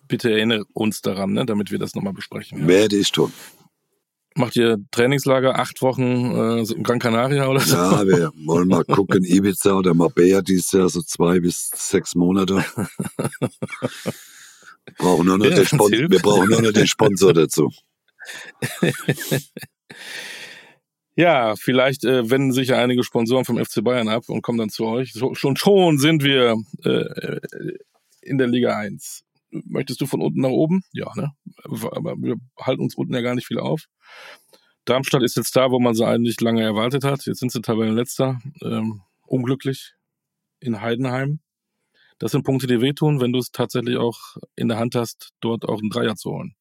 Bitte 0.07 0.31
erinnere 0.31 0.65
uns 0.73 1.01
daran, 1.01 1.33
ne, 1.33 1.45
damit 1.45 1.69
wir 1.71 1.77
das 1.79 1.93
nochmal 1.93 2.13
besprechen. 2.13 2.61
Ja. 2.61 2.67
Werde 2.67 2.95
ich 2.95 3.11
tun. 3.11 3.31
Macht 4.39 4.55
ihr 4.55 4.77
Trainingslager 4.91 5.59
acht 5.59 5.81
Wochen 5.81 6.31
äh, 6.31 6.61
in 6.73 6.81
Gran 6.83 6.99
Canaria 6.99 7.47
oder 7.47 7.59
so? 7.59 7.75
Ja, 7.75 8.07
wir 8.07 8.31
wollen 8.45 8.69
mal 8.69 8.85
gucken, 8.85 9.25
Ibiza 9.25 9.73
oder 9.73 9.93
Marbella 9.93 10.41
dieses 10.41 10.71
Jahr, 10.71 10.87
so 10.87 11.01
zwei 11.01 11.41
bis 11.41 11.69
sechs 11.75 12.15
Monate. 12.15 12.63
Brauchen 14.97 15.25
nur 15.25 15.37
noch 15.37 15.45
Ja, 15.45 15.55
den 15.57 15.65
Spon 15.65 15.91
wir 15.91 16.19
brauchen 16.19 16.47
nur 16.49 16.61
noch 16.61 16.71
den 16.71 16.87
Sponsor 16.87 17.33
dazu. 17.33 17.69
Ja, 21.15 21.57
vielleicht 21.57 22.05
äh, 22.05 22.29
wenden 22.29 22.53
sich 22.53 22.69
ja 22.69 22.77
einige 22.77 23.03
Sponsoren 23.03 23.43
vom 23.43 23.57
FC 23.57 23.83
Bayern 23.83 24.07
ab 24.07 24.29
und 24.29 24.41
kommen 24.41 24.57
dann 24.57 24.69
zu 24.69 24.85
euch. 24.85 25.11
So, 25.11 25.35
schon 25.35 25.57
schon 25.57 25.97
sind 25.97 26.23
wir 26.23 26.55
äh, 26.85 27.39
in 28.21 28.37
der 28.37 28.47
Liga 28.47 28.77
1. 28.77 29.25
Möchtest 29.51 30.01
du 30.01 30.05
von 30.05 30.21
unten 30.21 30.41
nach 30.41 30.49
oben? 30.49 30.81
Ja, 30.91 31.11
ne? 31.15 31.31
Aber 31.63 32.15
wir 32.17 32.35
halten 32.59 32.83
uns 32.83 32.95
unten 32.95 33.13
ja 33.13 33.21
gar 33.21 33.35
nicht 33.35 33.47
viel 33.47 33.59
auf. 33.59 33.85
Darmstadt 34.85 35.23
ist 35.23 35.37
jetzt 35.37 35.55
da, 35.55 35.71
wo 35.71 35.79
man 35.79 35.93
sie 35.93 36.05
eigentlich 36.05 36.41
lange 36.41 36.63
erwartet 36.63 37.03
hat. 37.03 37.25
Jetzt 37.25 37.39
sind 37.39 37.51
sie 37.51 37.61
Tabellenletzter. 37.61 38.39
Ähm, 38.61 39.01
unglücklich 39.25 39.93
in 40.59 40.81
Heidenheim. 40.81 41.39
Das 42.17 42.31
sind 42.31 42.43
Punkte, 42.43 42.67
die 42.67 42.81
wehtun, 42.81 43.21
wenn 43.21 43.31
du 43.31 43.39
es 43.39 43.51
tatsächlich 43.51 43.97
auch 43.97 44.35
in 44.55 44.67
der 44.67 44.77
Hand 44.77 44.95
hast, 44.95 45.29
dort 45.39 45.63
auch 45.65 45.79
einen 45.79 45.89
Dreier 45.89 46.15
zu 46.15 46.31
holen. 46.31 46.55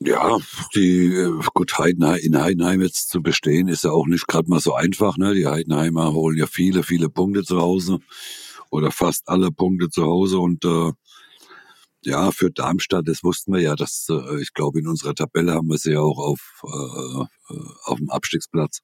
Ja, 0.00 0.38
die 0.74 1.14
äh, 1.14 1.30
gut 1.54 1.78
Heidenheim, 1.78 2.18
in 2.20 2.40
Heidenheim 2.40 2.80
jetzt 2.82 3.10
zu 3.10 3.22
bestehen, 3.22 3.68
ist 3.68 3.84
ja 3.84 3.92
auch 3.92 4.06
nicht 4.06 4.26
gerade 4.26 4.50
mal 4.50 4.58
so 4.58 4.74
einfach. 4.74 5.16
Ne? 5.16 5.34
Die 5.34 5.46
Heidenheimer 5.46 6.12
holen 6.12 6.36
ja 6.36 6.46
viele, 6.46 6.82
viele 6.82 7.08
Punkte 7.08 7.44
zu 7.44 7.60
Hause 7.60 8.00
oder 8.70 8.90
fast 8.90 9.28
alle 9.28 9.52
Punkte 9.52 9.90
zu 9.90 10.04
Hause 10.04 10.40
und 10.40 10.64
äh, 10.64 10.90
ja, 12.04 12.30
für 12.32 12.50
Darmstadt, 12.50 13.06
das 13.06 13.22
wussten 13.22 13.52
wir 13.52 13.60
ja, 13.60 13.76
dass 13.76 14.06
äh, 14.10 14.40
ich 14.40 14.52
glaube 14.54 14.80
in 14.80 14.88
unserer 14.88 15.14
Tabelle 15.14 15.52
haben 15.52 15.68
wir 15.68 15.78
sie 15.78 15.92
ja 15.92 16.00
auch 16.00 16.18
auf 16.18 16.62
äh, 16.64 17.54
äh, 17.54 17.66
auf 17.84 17.98
dem 17.98 18.10
Abstiegsplatz. 18.10 18.80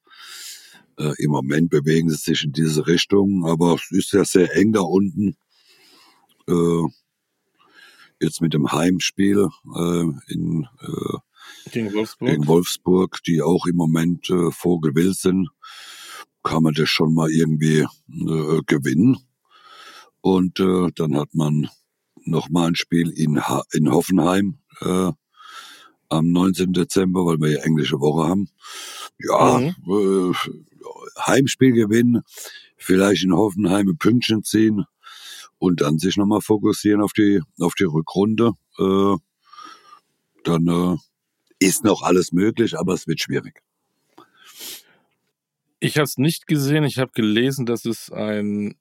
Äh, 0.99 1.13
Im 1.19 1.31
Moment 1.31 1.71
bewegen 1.71 2.11
sie 2.11 2.17
sich 2.17 2.45
in 2.45 2.53
diese 2.53 2.87
Richtung, 2.87 3.47
aber 3.47 3.75
es 3.75 3.91
ist 3.91 4.13
ja 4.13 4.25
sehr 4.25 4.55
eng 4.57 4.73
da 4.73 4.81
unten. 4.81 5.37
Äh, 6.49 6.87
jetzt 8.21 8.41
mit 8.41 8.55
dem 8.55 8.71
Heimspiel 8.73 9.49
äh, 9.77 10.05
in 10.29 10.67
Gegen 11.73 11.93
Wolfsburg. 11.95 12.31
gegen 12.31 12.47
Wolfsburg, 12.47 13.23
die 13.27 13.43
auch 13.43 13.67
im 13.67 13.77
Moment 13.77 14.27
vogelwild 14.51 15.17
sind, 15.17 15.49
kann 16.43 16.63
man 16.63 16.75
das 16.75 16.89
schon 16.89 17.15
mal 17.15 17.31
irgendwie 17.31 17.87
gewinnen. 18.67 19.19
Und 20.21 20.61
äh, 20.61 20.91
dann 20.95 21.17
hat 21.17 21.33
man 21.33 21.69
noch 22.31 22.49
mal 22.51 22.69
ein 22.69 22.75
Spiel 22.75 23.11
in, 23.11 23.41
ha 23.41 23.63
in 23.73 23.91
Hoffenheim 23.91 24.59
äh, 24.81 25.13
am 26.09 26.31
19. 26.31 26.73
Dezember, 26.73 27.27
weil 27.27 27.39
wir 27.39 27.53
ja 27.53 27.61
englische 27.61 28.01
Woche 28.01 28.29
haben. 28.29 28.49
Ja, 29.19 29.61
äh, 29.61 30.33
Heimspiel 31.27 31.73
gewinnen, 31.73 32.23
vielleicht 32.77 33.25
in 33.25 33.35
Hoffenheim 33.35 33.89
ein 33.89 33.99
Pünktchen 33.99 34.43
ziehen 34.45 34.85
und 35.59 35.81
dann 35.81 35.99
sich 35.99 36.17
nochmal 36.17 36.41
fokussieren 36.41 37.03
auf 37.03 37.13
die 37.13 37.41
auf 37.61 37.75
die 37.75 37.85
Rückrunde. 37.85 38.53
Äh, 38.79 39.17
dann 40.45 40.69
äh, 40.69 40.97
ist 41.59 41.85
noch 41.85 42.03
alles 42.03 42.33
möglich, 42.33 42.79
aber 42.79 42.95
es 42.95 43.07
wird 43.07 43.21
schwierig. 43.21 43.63
Ich 45.81 45.97
habe 45.97 46.05
es 46.05 46.17
nicht 46.17 46.47
gesehen. 46.47 46.85
Ich 46.85 46.99
habe 46.99 47.13
gelesen, 47.13 47.67
dass 47.67 47.85
es 47.85 48.11
ein 48.11 48.77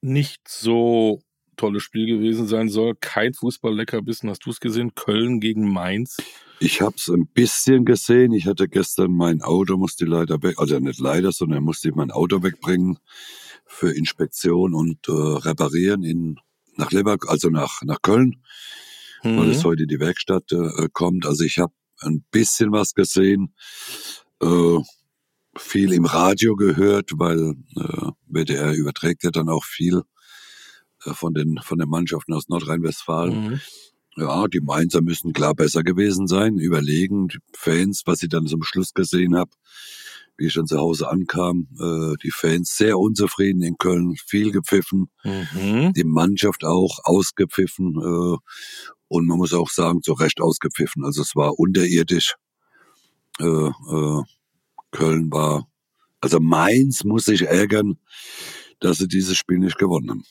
nicht 0.00 0.48
so 0.48 1.22
tolles 1.56 1.82
Spiel 1.82 2.06
gewesen 2.06 2.46
sein 2.46 2.68
soll. 2.68 2.94
Kein 3.00 3.34
Fußball-Leckerbissen. 3.34 4.30
Hast 4.30 4.44
du 4.46 4.50
es 4.50 4.60
gesehen? 4.60 4.94
Köln 4.94 5.40
gegen 5.40 5.70
Mainz. 5.72 6.16
Ich 6.58 6.80
habe 6.80 6.96
es 6.96 7.08
ein 7.10 7.26
bisschen 7.26 7.84
gesehen. 7.84 8.32
Ich 8.32 8.46
hatte 8.46 8.68
gestern 8.68 9.12
mein 9.12 9.42
Auto, 9.42 9.76
musste 9.76 10.06
leider 10.06 10.42
weg, 10.42 10.54
also 10.58 10.78
nicht 10.78 11.00
leider, 11.00 11.32
sondern 11.32 11.62
musste 11.62 11.92
mein 11.94 12.10
Auto 12.10 12.42
wegbringen 12.42 12.98
für 13.66 13.92
Inspektion 13.92 14.74
und 14.74 15.06
äh, 15.08 15.12
Reparieren 15.12 16.02
in 16.02 16.38
nach 16.76 16.92
Lever, 16.92 17.16
also 17.28 17.48
nach 17.50 17.82
nach 17.82 18.00
Köln, 18.02 18.42
weil 19.22 19.50
es 19.50 19.62
Mhm. 19.62 19.68
heute 19.68 19.86
die 19.86 20.00
Werkstatt 20.00 20.52
äh, 20.52 20.88
kommt. 20.92 21.26
Also 21.26 21.44
ich 21.44 21.58
habe 21.58 21.72
ein 22.00 22.24
bisschen 22.30 22.72
was 22.72 22.94
gesehen, 22.94 23.54
äh, 24.42 24.78
viel 25.56 25.92
im 25.92 26.04
Radio 26.04 26.54
gehört, 26.56 27.10
weil 27.16 27.54
äh, 27.76 28.10
WDR 28.26 28.72
überträgt 28.74 29.24
ja 29.24 29.30
dann 29.30 29.48
auch 29.48 29.64
viel 29.64 30.02
von 31.14 31.34
den 31.34 31.58
von 31.62 31.78
den 31.78 31.88
Mannschaften 31.88 32.32
aus 32.32 32.48
Nordrhein-Westfalen. 32.48 33.50
Mhm. 33.50 33.60
Ja, 34.18 34.46
die 34.48 34.60
Mainzer 34.60 35.02
müssen 35.02 35.32
klar 35.34 35.54
besser 35.54 35.82
gewesen 35.82 36.26
sein, 36.26 36.56
überlegen. 36.58 37.28
Die 37.28 37.38
Fans, 37.54 38.02
was 38.06 38.22
ich 38.22 38.30
dann 38.30 38.46
zum 38.46 38.62
Schluss 38.62 38.94
gesehen 38.94 39.36
habe, 39.36 39.50
wie 40.38 40.46
ich 40.46 40.54
dann 40.54 40.66
zu 40.66 40.78
Hause 40.78 41.08
ankam, 41.10 41.68
äh, 41.78 42.16
die 42.22 42.30
Fans 42.30 42.76
sehr 42.76 42.98
unzufrieden 42.98 43.62
in 43.62 43.76
Köln, 43.76 44.16
viel 44.26 44.52
gepfiffen, 44.52 45.10
Mhm. 45.22 45.92
die 45.94 46.04
Mannschaft 46.04 46.64
auch 46.64 47.00
ausgepfiffen 47.04 47.94
äh, 47.96 48.36
und 49.08 49.26
man 49.26 49.36
muss 49.38 49.52
auch 49.52 49.68
sagen, 49.70 50.02
zu 50.02 50.14
Recht 50.14 50.40
ausgepfiffen. 50.40 51.04
Also 51.04 51.20
es 51.22 51.36
war 51.36 51.58
unterirdisch. 51.58 52.34
Äh, 53.38 53.44
äh, 53.44 54.22
Köln 54.92 55.30
war, 55.30 55.68
also 56.22 56.40
Mainz 56.40 57.04
muss 57.04 57.26
sich 57.26 57.42
ärgern, 57.42 57.98
dass 58.80 58.96
sie 58.98 59.08
dieses 59.08 59.36
Spiel 59.36 59.58
nicht 59.58 59.76
gewonnen 59.78 60.10
haben. 60.10 60.24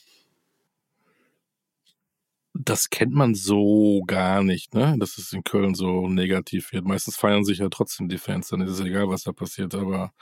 Das 2.58 2.90
kennt 2.90 3.12
man 3.12 3.34
so 3.34 4.02
gar 4.06 4.42
nicht, 4.42 4.74
ne? 4.74 4.96
Dass 4.98 5.18
es 5.18 5.32
in 5.32 5.44
Köln 5.44 5.74
so 5.74 6.08
negativ 6.08 6.72
wird. 6.72 6.84
Meistens 6.84 7.16
feiern 7.16 7.44
sich 7.44 7.58
ja 7.58 7.68
trotzdem 7.68 8.08
die 8.08 8.18
Fans, 8.18 8.48
dann 8.48 8.60
ist 8.62 8.72
es 8.72 8.80
egal, 8.80 9.08
was 9.08 9.22
da 9.24 9.32
passiert. 9.32 9.74
Aber 9.74 10.12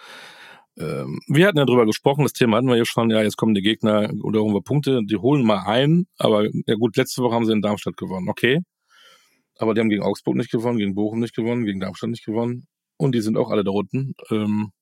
ähm, 0.76 1.20
wir 1.28 1.46
hatten 1.46 1.58
ja 1.58 1.64
drüber 1.66 1.86
gesprochen, 1.86 2.24
das 2.24 2.32
Thema 2.32 2.56
hatten 2.56 2.68
wir 2.68 2.76
ja 2.76 2.84
schon, 2.84 3.10
ja, 3.10 3.22
jetzt 3.22 3.36
kommen 3.36 3.54
die 3.54 3.62
Gegner 3.62 4.10
oder 4.22 4.40
holen 4.40 4.54
wir 4.54 4.62
Punkte, 4.62 5.02
die 5.04 5.16
holen 5.16 5.44
mal 5.44 5.64
ein, 5.66 6.06
aber 6.18 6.48
ja 6.66 6.74
gut, 6.76 6.96
letzte 6.96 7.22
Woche 7.22 7.34
haben 7.34 7.46
sie 7.46 7.52
in 7.52 7.62
Darmstadt 7.62 7.96
gewonnen, 7.96 8.28
okay. 8.28 8.60
Aber 9.58 9.74
die 9.74 9.80
haben 9.80 9.88
gegen 9.88 10.02
Augsburg 10.02 10.36
nicht 10.36 10.50
gewonnen, 10.50 10.78
gegen 10.78 10.94
Bochum 10.94 11.20
nicht 11.20 11.34
gewonnen, 11.36 11.64
gegen 11.64 11.80
Darmstadt 11.80 12.10
nicht 12.10 12.24
gewonnen. 12.24 12.66
Und 12.96 13.14
die 13.14 13.20
sind 13.20 13.36
auch 13.36 13.50
alle 13.50 13.64
da 13.64 13.70
unten. 13.70 14.14
Ähm, 14.30 14.72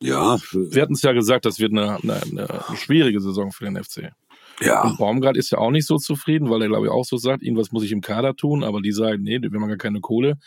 Ja, 0.00 0.38
wir 0.52 0.82
hatten 0.82 0.94
es 0.94 1.02
ja 1.02 1.12
gesagt, 1.12 1.44
das 1.44 1.58
wird 1.60 1.72
eine, 1.72 1.96
eine, 2.02 2.22
eine 2.22 2.76
schwierige 2.76 3.20
Saison 3.20 3.52
für 3.52 3.64
den 3.64 3.82
FC. 3.82 4.12
Ja, 4.60 4.82
Und 4.82 4.98
Baumgart 4.98 5.36
ist 5.36 5.50
ja 5.50 5.58
auch 5.58 5.70
nicht 5.70 5.86
so 5.86 5.98
zufrieden, 5.98 6.50
weil 6.50 6.62
er, 6.62 6.68
glaube 6.68 6.86
ich, 6.86 6.92
auch 6.92 7.04
so 7.04 7.16
sagt, 7.16 7.42
irgendwas 7.42 7.72
muss 7.72 7.84
ich 7.84 7.92
im 7.92 8.00
Kader 8.00 8.34
tun, 8.34 8.64
aber 8.64 8.80
die 8.80 8.92
sagen, 8.92 9.22
nee, 9.22 9.40
wir 9.40 9.50
haben 9.50 9.68
gar 9.68 9.76
keine 9.76 10.00
Kohle. 10.00 10.38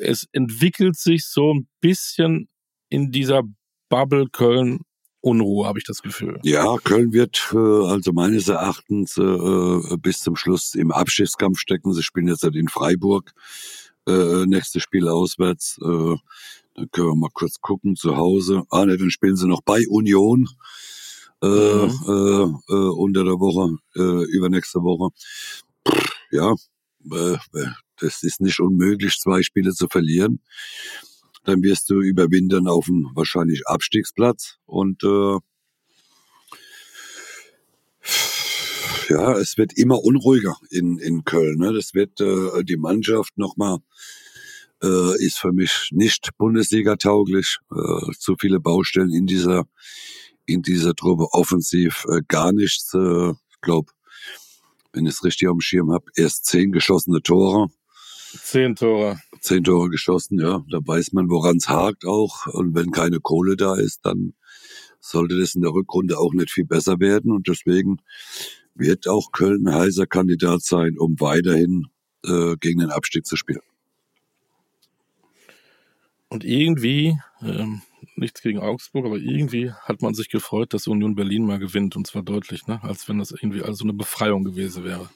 Es 0.00 0.26
entwickelt 0.32 0.96
sich 0.96 1.26
so 1.26 1.54
ein 1.54 1.66
bisschen 1.80 2.48
in 2.90 3.10
dieser 3.10 3.42
Bubble 3.88 4.26
Köln 4.30 4.80
Unruhe, 5.20 5.66
habe 5.66 5.78
ich 5.78 5.84
das 5.84 6.02
Gefühl. 6.02 6.38
Ja, 6.44 6.76
Köln 6.84 7.12
wird 7.12 7.50
äh, 7.52 7.56
also 7.56 8.12
meines 8.12 8.48
Erachtens 8.48 9.16
äh, 9.16 9.22
äh, 9.22 9.96
bis 9.98 10.20
zum 10.20 10.36
Schluss 10.36 10.74
im 10.74 10.92
Abstiegskampf 10.92 11.58
stecken. 11.58 11.92
Sie 11.92 12.04
spielen 12.04 12.28
jetzt 12.28 12.44
halt 12.44 12.54
in 12.54 12.68
Freiburg. 12.68 13.32
Äh, 14.06 14.46
nächstes 14.46 14.82
Spiel 14.82 15.08
auswärts. 15.08 15.78
Äh, 15.82 16.16
dann 16.74 16.90
können 16.92 17.08
wir 17.08 17.16
mal 17.16 17.30
kurz 17.32 17.60
gucken 17.60 17.96
zu 17.96 18.16
Hause. 18.16 18.62
Ah, 18.70 18.86
ne, 18.86 18.96
dann 18.96 19.10
spielen 19.10 19.34
sie 19.34 19.48
noch 19.48 19.62
bei 19.62 19.82
Union 19.88 20.44
äh, 20.44 20.97
Mhm. 21.42 22.58
äh, 22.68 22.72
äh, 22.72 22.90
unter 22.90 23.24
der 23.24 23.38
Woche, 23.38 23.76
äh, 23.96 24.24
übernächste 24.30 24.80
Woche. 24.80 25.14
Pff, 25.86 26.12
ja, 26.30 26.54
äh, 27.12 27.34
äh, 27.34 27.66
das 28.00 28.22
ist 28.22 28.40
nicht 28.40 28.60
unmöglich, 28.60 29.18
zwei 29.18 29.42
Spiele 29.42 29.72
zu 29.72 29.88
verlieren. 29.88 30.40
Dann 31.44 31.62
wirst 31.62 31.90
du 31.90 32.00
überwintern 32.00 32.68
auf 32.68 32.86
dem 32.86 33.10
wahrscheinlich 33.14 33.66
Abstiegsplatz 33.66 34.58
und 34.66 35.02
äh, 35.04 35.38
ja, 39.08 39.32
es 39.38 39.56
wird 39.56 39.72
immer 39.76 40.02
unruhiger 40.02 40.56
in, 40.70 40.98
in 40.98 41.24
Köln. 41.24 41.58
Ne? 41.58 41.72
Das 41.72 41.94
wird 41.94 42.20
äh, 42.20 42.62
die 42.64 42.76
Mannschaft 42.76 43.38
nochmal 43.38 43.78
äh, 44.82 45.24
ist 45.24 45.38
für 45.38 45.52
mich 45.52 45.88
nicht 45.92 46.30
Bundesliga 46.36 46.96
tauglich. 46.96 47.58
Äh, 47.70 48.12
zu 48.18 48.36
viele 48.38 48.60
Baustellen 48.60 49.10
in 49.10 49.26
dieser 49.26 49.66
in 50.48 50.62
dieser 50.62 50.94
Truppe 50.94 51.28
offensiv 51.32 52.04
äh, 52.10 52.22
gar 52.26 52.52
nichts. 52.52 52.92
Äh, 52.94 53.30
ich 53.30 53.60
glaube, 53.60 53.92
wenn 54.92 55.06
ich 55.06 55.14
es 55.14 55.24
richtig 55.24 55.48
dem 55.48 55.60
Schirm 55.60 55.92
habe, 55.92 56.06
erst 56.16 56.46
zehn 56.46 56.72
geschossene 56.72 57.22
Tore, 57.22 57.68
Zehn 58.42 58.74
Tore. 58.74 59.18
zehn 59.40 59.64
Tore 59.64 59.88
geschossen. 59.88 60.38
Ja, 60.40 60.64
da 60.70 60.78
weiß 60.84 61.12
man, 61.12 61.30
woran 61.30 61.56
es 61.56 61.68
hakt 61.68 62.04
auch. 62.06 62.46
Und 62.46 62.74
wenn 62.74 62.90
keine 62.90 63.20
Kohle 63.20 63.56
da 63.56 63.74
ist, 63.76 64.04
dann 64.04 64.34
sollte 65.00 65.38
das 65.38 65.54
in 65.54 65.62
der 65.62 65.72
Rückrunde 65.72 66.18
auch 66.18 66.32
nicht 66.34 66.50
viel 66.50 66.66
besser 66.66 67.00
werden. 67.00 67.32
Und 67.32 67.48
deswegen 67.48 67.98
wird 68.74 69.08
auch 69.08 69.32
Köln 69.32 69.66
ein 69.66 69.74
heißer 69.74 70.06
Kandidat 70.06 70.62
sein, 70.62 70.98
um 70.98 71.18
weiterhin 71.20 71.86
äh, 72.24 72.56
gegen 72.60 72.80
den 72.80 72.90
Abstieg 72.90 73.26
zu 73.26 73.36
spielen. 73.36 73.60
Und 76.28 76.44
irgendwie, 76.44 77.18
ähm, 77.42 77.80
nichts 78.18 78.42
gegen 78.42 78.58
Augsburg, 78.58 79.06
aber 79.06 79.16
irgendwie 79.16 79.72
hat 79.72 80.02
man 80.02 80.14
sich 80.14 80.28
gefreut, 80.28 80.74
dass 80.74 80.86
Union 80.86 81.14
Berlin 81.14 81.46
mal 81.46 81.58
gewinnt 81.58 81.96
und 81.96 82.06
zwar 82.06 82.22
deutlich, 82.22 82.66
ne? 82.66 82.80
als 82.82 83.08
wenn 83.08 83.18
das 83.18 83.30
irgendwie 83.30 83.62
also 83.62 83.84
eine 83.84 83.94
Befreiung 83.94 84.44
gewesen 84.44 84.84
wäre. 84.84 85.08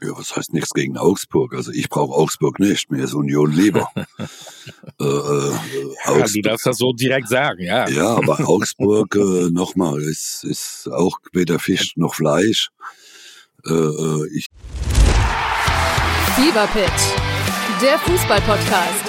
Ja, 0.00 0.16
was 0.16 0.36
heißt 0.36 0.52
nichts 0.52 0.74
gegen 0.74 0.96
Augsburg? 0.96 1.54
Also 1.54 1.72
ich 1.72 1.88
brauche 1.88 2.14
Augsburg 2.14 2.60
nicht, 2.60 2.90
mir 2.90 3.02
ist 3.02 3.14
Union 3.14 3.50
lieber. 3.50 3.90
äh, 3.96 5.04
äh, 5.04 5.52
ja, 6.06 6.24
du 6.24 6.40
darfst 6.42 6.66
das 6.66 6.78
so 6.78 6.92
direkt 6.92 7.28
sagen, 7.28 7.64
ja. 7.64 7.88
Ja, 7.88 8.16
aber 8.16 8.38
Augsburg, 8.48 9.16
äh, 9.16 9.50
nochmal, 9.50 10.00
ist, 10.00 10.44
ist 10.44 10.88
auch 10.92 11.18
weder 11.32 11.58
Fisch 11.58 11.94
noch 11.96 12.14
Fleisch. 12.14 12.68
Äh, 13.66 13.72
äh 13.72 14.28
ich 14.36 14.46
Fever 16.36 16.68
Pitch, 16.68 17.82
der 17.82 17.98
Fußballpodcast. 17.98 19.07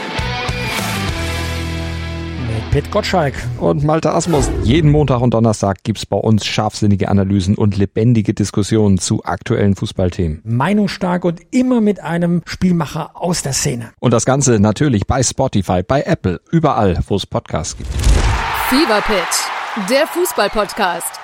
Pit 2.71 2.91
Gottschalk. 2.91 3.33
Und 3.59 3.83
Malte 3.83 4.11
Asmus. 4.11 4.47
Jeden 4.63 4.91
Montag 4.91 5.21
und 5.21 5.33
Donnerstag 5.33 5.83
gibt's 5.83 6.05
bei 6.05 6.17
uns 6.17 6.45
scharfsinnige 6.45 7.09
Analysen 7.09 7.55
und 7.55 7.75
lebendige 7.75 8.35
Diskussionen 8.35 8.99
zu 8.99 9.23
aktuellen 9.23 9.75
Fußballthemen. 9.75 10.41
Meinungsstark 10.43 11.25
und 11.25 11.41
immer 11.49 11.81
mit 11.81 11.99
einem 11.99 12.43
Spielmacher 12.45 13.15
aus 13.15 13.41
der 13.41 13.53
Szene. 13.53 13.91
Und 13.99 14.13
das 14.13 14.25
Ganze 14.25 14.59
natürlich 14.59 15.07
bei 15.07 15.23
Spotify, 15.23 15.81
bei 15.81 16.03
Apple, 16.03 16.41
überall, 16.51 16.99
wo 17.07 17.15
es 17.15 17.25
Podcasts 17.25 17.75
gibt. 17.75 17.89
Fever 18.69 19.01
Pitch, 19.01 19.89
der 19.89 20.05
Fußballpodcast. 20.05 21.19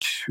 Ich, 0.00 0.26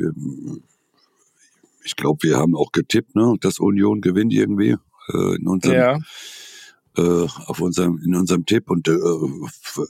ich 1.83 1.95
glaube, 1.97 2.19
wir 2.23 2.37
haben 2.37 2.55
auch 2.55 2.71
getippt, 2.71 3.17
ne, 3.17 3.35
dass 3.41 3.59
Union 3.59 3.99
gewinnt 3.99 4.31
irgendwie 4.31 4.77
äh, 5.13 5.35
in 5.35 5.45
unserem 5.45 5.75
ja 5.75 5.97
äh, 6.97 7.27
auf 7.47 7.59
unserem, 7.59 7.99
in 8.03 8.15
unserem 8.15 8.45
Tipp. 8.45 8.69
Und 8.69 8.87
äh, 8.87 8.97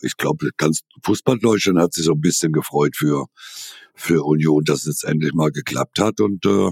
ich 0.02 0.18
glaube, 0.18 0.50
ganz 0.58 0.82
Fußball-Deutschland 1.04 1.80
hat 1.80 1.94
sich 1.94 2.06
so 2.06 2.14
ein 2.14 2.22
bisschen 2.22 2.52
gefreut 2.52 2.96
für, 2.96 3.28
für 3.94 4.24
Union, 4.26 4.64
dass 4.64 4.82
es 4.82 4.86
jetzt 4.86 5.04
endlich 5.04 5.34
mal 5.34 5.52
geklappt 5.52 6.00
hat. 6.00 6.20
Und 6.20 6.46
äh, 6.46 6.72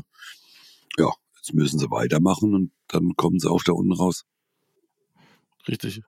ja, 0.97 1.11
jetzt 1.37 1.53
müssen 1.53 1.79
sie 1.79 1.91
weitermachen 1.91 2.53
und 2.53 2.71
dann 2.87 3.15
kommen 3.15 3.39
sie 3.39 3.49
auch 3.49 3.63
da 3.63 3.73
unten 3.73 3.93
raus. 3.93 4.25
Richtig. 5.67 6.01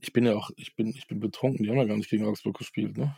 Ich 0.00 0.12
bin 0.12 0.24
ja 0.24 0.34
auch, 0.34 0.50
ich 0.56 0.74
bin, 0.74 0.88
ich 0.88 1.06
bin 1.06 1.20
betrunken, 1.20 1.64
die 1.64 1.70
haben 1.70 1.78
ja 1.78 1.84
gar 1.84 1.96
nicht 1.96 2.10
gegen 2.10 2.26
Augsburg 2.26 2.58
gespielt, 2.58 2.96
ne? 2.96 3.16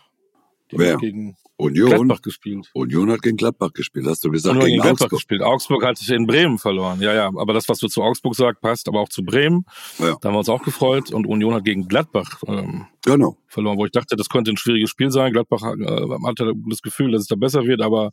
Die 0.71 0.79
Wer? 0.79 0.97
gegen 0.97 1.37
Union? 1.57 1.91
Gladbach 1.91 2.23
gespielt. 2.23 2.71
Union 2.73 3.11
hat 3.11 3.23
gegen 3.23 3.37
Gladbach 3.37 3.73
gespielt, 3.73 4.07
hast 4.07 4.25
du 4.25 4.31
gesagt? 4.31 4.55
Union 4.55 4.67
gegen, 4.67 4.77
gegen 4.77 4.83
Gladbach 4.83 5.07
Augsburg. 5.07 5.19
gespielt. 5.19 5.43
Augsburg 5.43 5.85
hat 5.85 5.99
sich 5.99 6.11
in 6.11 6.27
Bremen 6.27 6.59
verloren. 6.59 7.01
Ja, 7.01 7.13
ja. 7.15 7.27
Aber 7.27 7.53
das, 7.53 7.69
was 7.69 7.79
du 7.79 7.89
zu 7.89 8.03
Augsburg 8.03 8.35
sagst, 8.37 8.61
passt 8.61 8.89
aber 8.89 9.01
auch 9.01 9.09
zu 9.09 9.25
Bremen. 9.25 9.65
Ja. 9.99 10.17
Da 10.21 10.29
haben 10.29 10.35
wir 10.35 10.39
uns 10.39 10.49
auch 10.49 10.63
gefreut. 10.63 11.11
Und 11.11 11.27
Union 11.27 11.55
hat 11.55 11.65
gegen 11.65 11.89
Gladbach 11.89 12.43
ähm, 12.47 12.87
genau. 13.05 13.37
verloren, 13.49 13.79
wo 13.79 13.87
ich 13.87 13.93
dachte, 13.93 14.15
das 14.15 14.29
könnte 14.29 14.53
ein 14.53 14.57
schwieriges 14.57 14.91
Spiel 14.91 15.11
sein. 15.11 15.33
Gladbach 15.33 15.63
äh, 15.63 16.27
hatte 16.27 16.53
das 16.69 16.83
Gefühl, 16.83 17.13
dass 17.13 17.23
es 17.23 17.29
da 17.29 17.35
besser 17.35 17.65
wird, 17.65 17.83
aber 17.83 18.13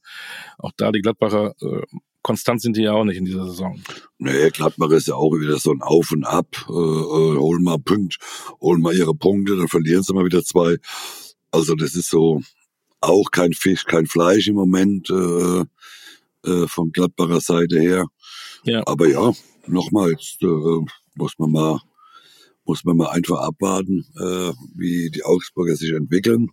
auch 0.58 0.72
da 0.78 0.92
die 0.92 1.02
Gladbacher 1.02 1.54
äh, 1.62 1.82
konstant 2.26 2.60
sind 2.60 2.76
die 2.76 2.82
ja 2.82 2.94
auch 2.94 3.04
nicht 3.04 3.18
in 3.18 3.26
dieser 3.26 3.46
Saison. 3.46 3.80
Nee, 4.18 4.50
Gladbach 4.50 4.90
ist 4.90 5.08
ja 5.08 5.14
auch 5.14 5.32
wieder 5.34 5.60
so 5.60 5.72
ein 5.72 5.84
Auf 5.84 6.12
und 6.12 6.24
Ab. 6.24 6.48
Äh, 6.68 6.72
äh, 6.72 7.38
holen 7.38 7.64
mal 7.64 7.78
Punkt, 7.78 8.18
holen 8.60 8.82
mal 8.82 8.96
ihre 8.96 9.14
Punkte, 9.14 9.56
dann 9.56 9.68
verlieren 9.68 10.02
sie 10.02 10.12
mal 10.14 10.26
wieder 10.26 10.44
zwei. 10.44 10.78
Also 11.56 11.74
das 11.74 11.96
ist 11.96 12.10
so, 12.10 12.42
auch 13.00 13.32
kein 13.32 13.54
Fisch, 13.54 13.86
kein 13.86 14.08
Fleisch 14.08 14.50
im 14.50 14.56
Moment 14.56 15.10
äh, 15.10 15.64
äh, 16.46 16.68
von 16.68 16.92
Gladbacher 16.92 17.40
Seite 17.40 17.80
her. 17.80 18.08
Ja. 18.66 18.84
Aber 18.86 19.08
ja, 19.08 19.32
nochmals 19.66 20.38
äh, 20.42 20.86
muss 21.16 21.34
man 21.38 21.52
mal 21.52 21.80
muss 22.66 22.84
man 22.84 22.98
mal 22.98 23.10
einfach 23.10 23.40
abwarten, 23.40 24.06
äh, 24.18 24.52
wie 24.76 25.10
die 25.12 25.24
Augsburger 25.24 25.78
sich 25.78 25.92
entwickeln. 25.92 26.50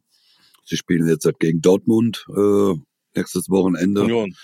Sie 0.67 0.77
spielen 0.77 1.09
jetzt 1.09 1.25
halt 1.25 1.41
gegen 1.41 1.63
Dortmund 1.63 2.25
äh, 2.37 2.75
nächstes 3.17 3.49
Wochenende. 3.49 4.03
Union. 4.03 4.37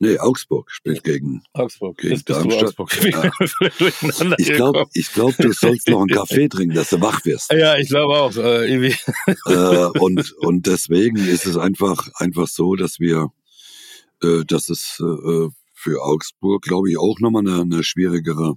Nee, 0.00 0.16
Augsburg 0.18 0.70
spielt 0.70 1.02
gegen, 1.02 1.42
Augsburg. 1.52 1.98
gegen 1.98 2.22
Darmstadt. 2.24 2.74
Ja. 3.02 3.30
ich 4.38 4.52
glaube, 4.52 4.86
ich 4.92 5.12
glaub, 5.12 5.36
du 5.36 5.52
sollst 5.52 5.88
noch 5.88 6.00
einen 6.00 6.08
Kaffee 6.08 6.48
trinken, 6.48 6.76
dass 6.76 6.90
du 6.90 7.00
wach 7.00 7.24
wirst. 7.24 7.52
Ja, 7.52 7.76
ich 7.76 7.88
glaube 7.88 8.14
auch. 8.14 8.36
Äh, 8.36 8.92
äh, 9.46 9.98
und, 9.98 10.32
und 10.38 10.66
deswegen 10.66 11.16
ist 11.16 11.46
es 11.46 11.56
einfach, 11.56 12.08
einfach 12.14 12.46
so, 12.46 12.76
dass 12.76 13.00
wir, 13.00 13.32
äh, 14.22 14.44
dass 14.44 14.68
es 14.68 15.00
äh, 15.00 15.48
für 15.74 16.02
Augsburg, 16.02 16.62
glaube 16.62 16.90
ich, 16.90 16.98
auch 16.98 17.18
nochmal 17.18 17.46
eine, 17.48 17.62
eine 17.62 17.82
schwierigere 17.82 18.54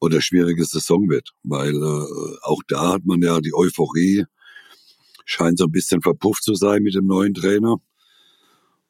oder 0.00 0.20
schwierige 0.20 0.64
Saison 0.64 1.08
wird. 1.08 1.30
Weil 1.42 1.74
äh, 1.74 2.36
auch 2.42 2.62
da 2.68 2.92
hat 2.92 3.04
man 3.04 3.20
ja 3.20 3.40
die 3.40 3.54
Euphorie, 3.54 4.26
scheint 5.24 5.58
so 5.58 5.64
ein 5.64 5.72
bisschen 5.72 6.02
verpufft 6.02 6.44
zu 6.44 6.54
sein 6.54 6.82
mit 6.82 6.94
dem 6.94 7.06
neuen 7.06 7.34
Trainer. 7.34 7.78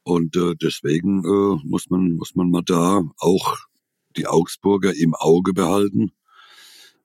Und 0.09 0.37
äh, 0.37 0.55
deswegen 0.55 1.23
äh, 1.23 1.61
muss 1.65 1.91
man 1.91 2.13
muss 2.13 2.35
man 2.35 2.51
mal 2.51 2.63
da 2.65 3.03
auch 3.19 3.59
die 4.17 4.27
Augsburger 4.27 4.97
im 4.97 5.15
Auge 5.15 5.53
behalten. 5.53 6.13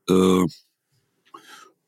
Äh, 0.07 0.45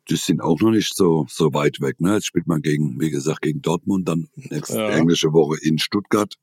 die 0.10 0.18
sind 0.18 0.42
auch 0.42 0.60
noch 0.60 0.72
nicht 0.72 0.94
so 0.94 1.26
so 1.30 1.54
weit 1.54 1.80
weg. 1.80 2.02
Ne? 2.02 2.16
Jetzt 2.16 2.26
spielt 2.26 2.48
man 2.48 2.62
gegen, 2.62 3.00
wie 3.00 3.12
gesagt, 3.12 3.44
gegen 3.44 3.62
Dortmund, 3.62 4.10
dann 4.10 4.28
nächste 4.36 4.78
ja. 4.78 4.90
englische 4.90 5.32
Woche 5.32 5.56
in 5.62 5.80
Stuttgart. 5.80 6.36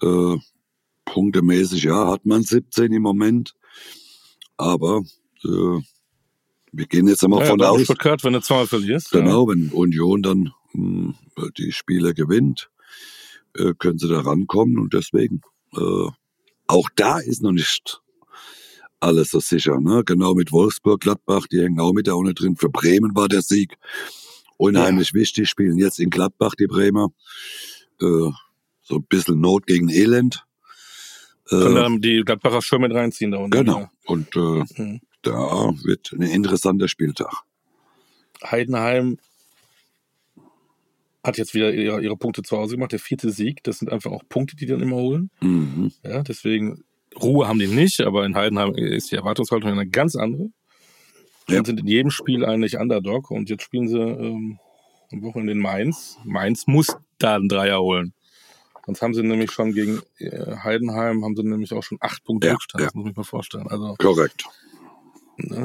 Äh, 0.00 0.36
punktemäßig, 1.04 1.82
ja, 1.82 2.10
hat 2.10 2.24
man 2.24 2.44
17 2.44 2.90
im 2.90 3.02
Moment. 3.02 3.54
Aber 4.56 5.02
äh, 5.44 5.80
wir 6.72 6.86
gehen 6.86 7.06
jetzt 7.06 7.22
einmal 7.22 7.40
ja, 7.40 7.50
von 7.50 7.60
aus. 7.60 7.82
Stuttgart, 7.82 8.24
wenn 8.24 8.32
du 8.32 8.40
zweimal 8.40 8.66
verlierst. 8.66 9.10
Genau, 9.10 9.42
ja. 9.42 9.52
wenn 9.52 9.72
Union 9.72 10.22
dann 10.22 10.54
mh, 10.72 11.14
hm, 11.36 11.50
die 11.58 11.72
Spiele 11.72 12.14
gewinnt, 12.14 12.70
äh, 13.58 13.74
können 13.78 13.98
sie 13.98 14.08
da 14.08 14.20
rankommen 14.20 14.78
und 14.78 14.94
deswegen 14.94 15.40
äh, 15.76 16.10
auch 16.66 16.88
da 16.96 17.18
ist 17.18 17.42
noch 17.42 17.52
nicht 17.52 18.00
alles 19.00 19.30
so 19.30 19.40
sicher. 19.40 19.80
Ne? 19.80 20.02
Genau 20.04 20.34
mit 20.34 20.52
Wolfsburg, 20.52 21.00
Gladbach, 21.00 21.46
die 21.46 21.60
hängen 21.60 21.80
auch 21.80 21.92
mit 21.92 22.06
da 22.06 22.14
unten 22.14 22.34
drin. 22.34 22.56
Für 22.56 22.68
Bremen 22.68 23.14
war 23.14 23.28
der 23.28 23.42
Sieg 23.42 23.76
unheimlich 24.56 25.12
ja. 25.12 25.20
wichtig. 25.20 25.48
Spielen 25.48 25.78
jetzt 25.78 25.98
in 25.98 26.10
Gladbach 26.10 26.54
die 26.58 26.66
Bremer. 26.66 27.08
Äh, 28.00 28.30
so 28.82 28.96
ein 28.96 29.04
bisschen 29.08 29.40
Not 29.40 29.66
gegen 29.66 29.88
Elend. 29.88 30.44
Äh, 31.46 31.56
Können 31.56 31.74
dann 31.74 32.00
die 32.00 32.22
Gladbacher 32.24 32.62
schon 32.62 32.80
mit 32.80 32.92
reinziehen 32.92 33.30
da 33.30 33.38
unten. 33.38 33.50
Genau. 33.50 33.80
Ja. 33.80 33.90
Und 34.06 34.34
äh, 34.36 34.64
mhm. 34.82 35.00
da 35.22 35.72
wird 35.84 36.12
ein 36.12 36.22
interessanter 36.22 36.88
Spieltag. 36.88 37.32
Heidenheim 38.44 39.18
hat 41.28 41.38
jetzt 41.38 41.54
wieder 41.54 41.72
ihre, 41.72 42.02
ihre 42.02 42.16
Punkte 42.16 42.42
zu 42.42 42.56
Hause 42.56 42.74
gemacht. 42.74 42.92
Der 42.92 42.98
vierte 42.98 43.30
Sieg, 43.30 43.62
das 43.62 43.78
sind 43.78 43.92
einfach 43.92 44.10
auch 44.10 44.22
Punkte, 44.28 44.56
die 44.56 44.66
die 44.66 44.72
dann 44.72 44.82
immer 44.82 44.96
holen. 44.96 45.30
Mhm. 45.40 45.92
Ja, 46.04 46.22
deswegen 46.22 46.82
Ruhe 47.20 47.48
haben 47.48 47.58
die 47.58 47.68
nicht, 47.68 48.00
aber 48.00 48.24
in 48.26 48.34
Heidenheim 48.34 48.74
ist 48.74 49.10
die 49.10 49.16
Erwartungshaltung 49.16 49.70
eine 49.70 49.88
ganz 49.88 50.16
andere. 50.16 50.50
Ja. 51.48 51.58
Und 51.58 51.66
sind 51.66 51.80
in 51.80 51.86
jedem 51.86 52.10
Spiel 52.10 52.44
eigentlich 52.44 52.76
Underdog 52.76 53.30
und 53.30 53.48
jetzt 53.48 53.62
spielen 53.62 53.88
sie 53.88 53.98
ähm, 53.98 54.58
am 55.10 55.22
Wochenende 55.22 55.52
in 55.52 55.58
Mainz. 55.58 56.18
Mainz 56.24 56.66
muss 56.66 56.96
da 57.18 57.36
einen 57.36 57.48
Dreier 57.48 57.80
holen. 57.80 58.12
Sonst 58.84 59.02
haben 59.02 59.14
sie 59.14 59.22
nämlich 59.22 59.50
schon 59.50 59.72
gegen 59.72 60.00
äh, 60.18 60.56
Heidenheim, 60.62 61.24
haben 61.24 61.36
sie 61.36 61.42
nämlich 61.42 61.72
auch 61.72 61.82
schon 61.82 61.98
acht 62.00 62.24
Punkte 62.24 62.48
ja, 62.48 62.52
Rückstand, 62.54 62.80
ja. 62.80 62.86
das 62.86 62.94
muss 62.94 63.10
ich 63.10 63.16
mir 63.16 63.24
vorstellen. 63.24 63.66
Also, 63.68 63.94
Korrekt. 63.98 64.44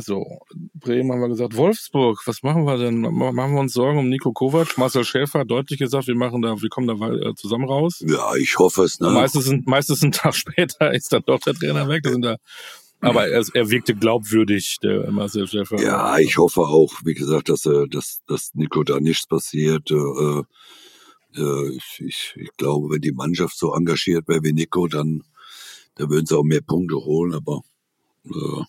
So, 0.01 0.39
Bremen 0.75 1.11
haben 1.11 1.21
wir 1.21 1.29
gesagt, 1.29 1.55
Wolfsburg, 1.55 2.21
was 2.25 2.43
machen 2.43 2.65
wir 2.65 2.77
denn? 2.77 3.01
Machen 3.01 3.53
wir 3.53 3.59
uns 3.59 3.73
Sorgen 3.73 3.97
um 3.97 4.07
Nico 4.07 4.31
Kovac? 4.31 4.77
Marcel 4.77 5.03
Schäfer 5.03 5.39
hat 5.39 5.49
deutlich 5.49 5.79
gesagt, 5.79 6.07
wir 6.07 6.15
machen 6.15 6.43
da, 6.43 6.61
wir 6.61 6.69
kommen 6.69 6.87
da 6.87 6.93
äh, 7.09 7.33
zusammen 7.35 7.65
raus. 7.65 8.03
Ja, 8.07 8.35
ich 8.35 8.59
hoffe 8.59 8.83
es, 8.83 8.99
ne? 8.99 9.09
Meistens 9.09 9.45
sind, 9.45 9.65
meistens 9.65 10.03
einen 10.03 10.11
Tag 10.13 10.35
später 10.35 10.93
ist 10.93 11.11
dann 11.11 11.23
doch 11.25 11.39
der 11.39 11.55
Trainer 11.55 11.87
weg. 11.87 12.05
Sind 12.05 12.23
da, 12.23 12.37
aber 13.03 13.27
er, 13.27 13.43
er 13.53 13.69
wirkte 13.69 13.95
glaubwürdig, 13.95 14.77
der 14.83 15.11
Marcel 15.11 15.47
Schäfer. 15.47 15.81
Ja, 15.81 16.19
ich 16.19 16.37
hoffe 16.37 16.61
auch, 16.61 16.93
wie 17.03 17.15
gesagt, 17.15 17.49
dass, 17.49 17.65
äh, 17.65 17.87
dass, 17.89 18.21
dass 18.27 18.51
Nico 18.53 18.83
da 18.83 18.99
nichts 18.99 19.27
passiert. 19.27 19.89
Äh, 19.89 20.43
äh, 21.35 21.77
ich, 21.99 22.33
ich 22.35 22.49
glaube, 22.57 22.91
wenn 22.91 23.01
die 23.01 23.11
Mannschaft 23.11 23.57
so 23.57 23.73
engagiert 23.73 24.27
wäre 24.27 24.43
wie 24.43 24.53
Nico, 24.53 24.87
dann, 24.87 25.23
dann 25.95 26.09
würden 26.09 26.27
sie 26.27 26.37
auch 26.37 26.43
mehr 26.43 26.61
Punkte 26.61 26.95
holen, 26.95 27.33
aber 27.33 27.61
äh, 28.25 28.63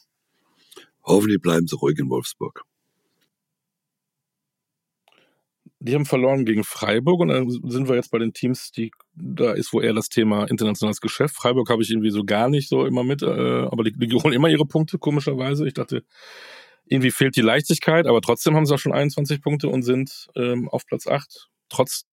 Hoffentlich 1.04 1.40
bleiben 1.40 1.66
sie 1.66 1.76
ruhig 1.76 1.98
in 1.98 2.08
Wolfsburg. 2.08 2.62
Die 5.80 5.94
haben 5.94 6.06
verloren 6.06 6.46
gegen 6.46 6.64
Freiburg 6.64 7.20
und 7.20 7.28
dann 7.28 7.50
sind 7.50 7.88
wir 7.88 7.94
jetzt 7.94 8.10
bei 8.10 8.18
den 8.18 8.32
Teams, 8.32 8.72
die 8.72 8.90
da 9.14 9.52
ist, 9.52 9.74
wo 9.74 9.82
eher 9.82 9.92
das 9.92 10.08
Thema 10.08 10.44
internationales 10.44 11.02
Geschäft. 11.02 11.36
Freiburg 11.36 11.68
habe 11.68 11.82
ich 11.82 11.90
irgendwie 11.90 12.10
so 12.10 12.24
gar 12.24 12.48
nicht 12.48 12.70
so 12.70 12.86
immer 12.86 13.04
mit, 13.04 13.22
äh, 13.22 13.26
aber 13.26 13.84
die, 13.84 13.92
die 13.92 14.14
holen 14.14 14.32
immer 14.32 14.48
ihre 14.48 14.64
Punkte, 14.64 14.98
komischerweise. 14.98 15.66
Ich 15.66 15.74
dachte, 15.74 16.02
irgendwie 16.86 17.10
fehlt 17.10 17.36
die 17.36 17.42
Leichtigkeit, 17.42 18.06
aber 18.06 18.22
trotzdem 18.22 18.56
haben 18.56 18.64
sie 18.64 18.74
auch 18.74 18.78
schon 18.78 18.94
21 18.94 19.42
Punkte 19.42 19.68
und 19.68 19.82
sind 19.82 20.28
ähm, 20.36 20.70
auf 20.70 20.86
Platz 20.86 21.06
8, 21.06 21.50
trotz 21.68 22.06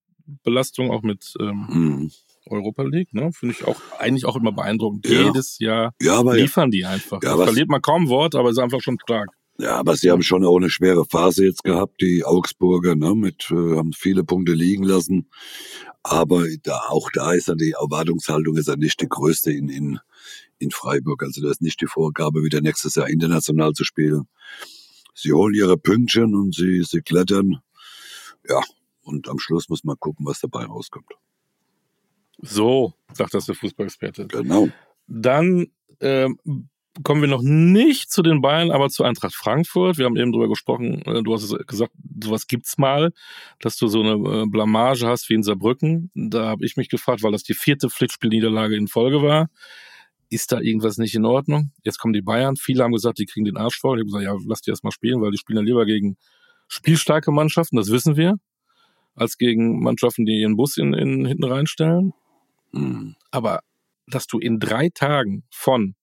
Belastung 0.43 0.91
auch 0.91 1.01
mit 1.01 1.33
ähm, 1.39 1.67
Mhm. 1.69 2.11
Europa 2.47 2.83
League, 2.83 3.13
ne? 3.13 3.31
Finde 3.33 3.55
ich 3.57 3.65
auch 3.65 3.79
eigentlich 3.99 4.25
auch 4.25 4.35
immer 4.35 4.51
beeindruckend. 4.51 5.07
Ja. 5.07 5.23
Jedes 5.23 5.59
Jahr 5.59 5.93
Ja, 6.01 6.19
aber 6.19 6.35
liefern 6.35 6.71
die 6.71 6.85
einfach. 6.85 7.21
Ja, 7.23 7.37
da 7.37 7.43
verliert 7.45 7.69
man 7.69 7.81
kaum 7.81 8.09
Wort, 8.09 8.35
aber 8.35 8.49
ist 8.49 8.59
einfach 8.59 8.81
schon 8.81 8.97
stark. 9.03 9.29
Ja, 9.59 9.75
aber 9.75 9.95
sie 9.95 10.09
haben 10.09 10.23
schon 10.23 10.43
auch 10.43 10.57
eine 10.57 10.71
schwere 10.71 11.05
Phase 11.05 11.45
jetzt 11.45 11.63
gehabt, 11.63 12.01
die 12.01 12.23
Augsburger, 12.23 12.95
ne, 12.95 13.13
mit, 13.13 13.51
äh, 13.51 13.75
haben 13.75 13.93
viele 13.93 14.23
Punkte 14.23 14.53
liegen 14.53 14.83
lassen. 14.83 15.29
Aber 16.03 16.45
da, 16.63 16.79
auch 16.89 17.11
da 17.13 17.33
ist 17.33 17.47
dann 17.47 17.59
die 17.59 17.75
Erwartungshaltung 17.79 18.57
ist 18.57 18.67
ja 18.67 18.75
nicht 18.75 18.99
die 19.01 19.07
größte 19.07 19.51
in, 19.51 19.69
in, 19.69 19.99
in 20.57 20.71
Freiburg. 20.71 21.21
Also 21.21 21.41
da 21.43 21.51
ist 21.51 21.61
nicht 21.61 21.79
die 21.79 21.85
Vorgabe, 21.85 22.43
wieder 22.43 22.61
nächstes 22.61 22.95
Jahr 22.95 23.07
international 23.07 23.73
zu 23.73 23.83
spielen. 23.83 24.27
Sie 25.13 25.31
holen 25.31 25.53
ihre 25.53 25.77
Pünktchen 25.77 26.33
und 26.33 26.55
sie, 26.55 26.81
sie 26.81 27.01
klettern. 27.01 27.59
Ja, 28.49 28.61
und 29.03 29.27
am 29.27 29.37
Schluss 29.37 29.69
muss 29.69 29.83
man 29.83 29.97
gucken, 29.99 30.25
was 30.25 30.39
dabei 30.39 30.65
rauskommt. 30.65 31.11
So, 32.41 32.93
sagt 33.13 33.33
das 33.33 33.45
der 33.45 33.55
Fußballexperte. 33.55 34.27
Genau. 34.27 34.69
Dann 35.07 35.67
ähm, 35.99 36.39
kommen 37.03 37.21
wir 37.21 37.29
noch 37.29 37.41
nicht 37.41 38.11
zu 38.11 38.21
den 38.21 38.41
Bayern, 38.41 38.71
aber 38.71 38.89
zu 38.89 39.03
Eintracht 39.03 39.33
Frankfurt. 39.33 39.97
Wir 39.97 40.05
haben 40.05 40.17
eben 40.17 40.31
drüber 40.31 40.49
gesprochen, 40.49 41.01
äh, 41.03 41.23
du 41.23 41.33
hast 41.33 41.43
es 41.43 41.65
gesagt, 41.65 41.93
sowas 42.21 42.47
gibt's 42.47 42.77
mal, 42.77 43.13
dass 43.59 43.77
du 43.77 43.87
so 43.87 44.01
eine 44.01 44.43
äh, 44.43 44.45
Blamage 44.47 45.07
hast 45.07 45.29
wie 45.29 45.35
in 45.35 45.43
Saarbrücken. 45.43 46.11
Da 46.15 46.47
habe 46.47 46.65
ich 46.65 46.77
mich 46.77 46.89
gefragt, 46.89 47.23
weil 47.23 47.31
das 47.31 47.43
die 47.43 47.53
vierte 47.53 47.89
Pflichtspielniederlage 47.89 48.75
in 48.75 48.87
Folge 48.87 49.21
war. 49.21 49.49
Ist 50.29 50.51
da 50.51 50.59
irgendwas 50.59 50.97
nicht 50.97 51.13
in 51.15 51.25
Ordnung? 51.25 51.71
Jetzt 51.83 51.97
kommen 51.97 52.13
die 52.13 52.21
Bayern. 52.21 52.55
Viele 52.55 52.83
haben 52.83 52.93
gesagt, 52.93 53.19
die 53.19 53.25
kriegen 53.25 53.45
den 53.45 53.57
Arsch 53.57 53.79
voll. 53.79 53.97
Ich 53.97 54.01
habe 54.01 54.23
gesagt, 54.23 54.23
ja, 54.23 54.47
lass 54.47 54.61
die 54.61 54.69
erst 54.69 54.83
mal 54.83 54.91
spielen, 54.91 55.21
weil 55.21 55.31
die 55.31 55.37
spielen 55.37 55.59
ja 55.59 55.63
lieber 55.63 55.85
gegen 55.85 56.17
spielstarke 56.67 57.31
Mannschaften, 57.31 57.75
das 57.75 57.91
wissen 57.91 58.15
wir, 58.15 58.35
als 59.13 59.37
gegen 59.37 59.81
Mannschaften, 59.81 60.25
die 60.25 60.39
ihren 60.39 60.55
Bus 60.55 60.77
in, 60.77 60.93
in 60.93 61.25
hinten 61.25 61.43
reinstellen. 61.43 62.13
Hm. 62.73 63.15
Aber 63.31 63.61
dass 64.07 64.27
du 64.27 64.39
in 64.39 64.59
drei 64.59 64.89
Tagen 64.89 65.43
von 65.49 65.95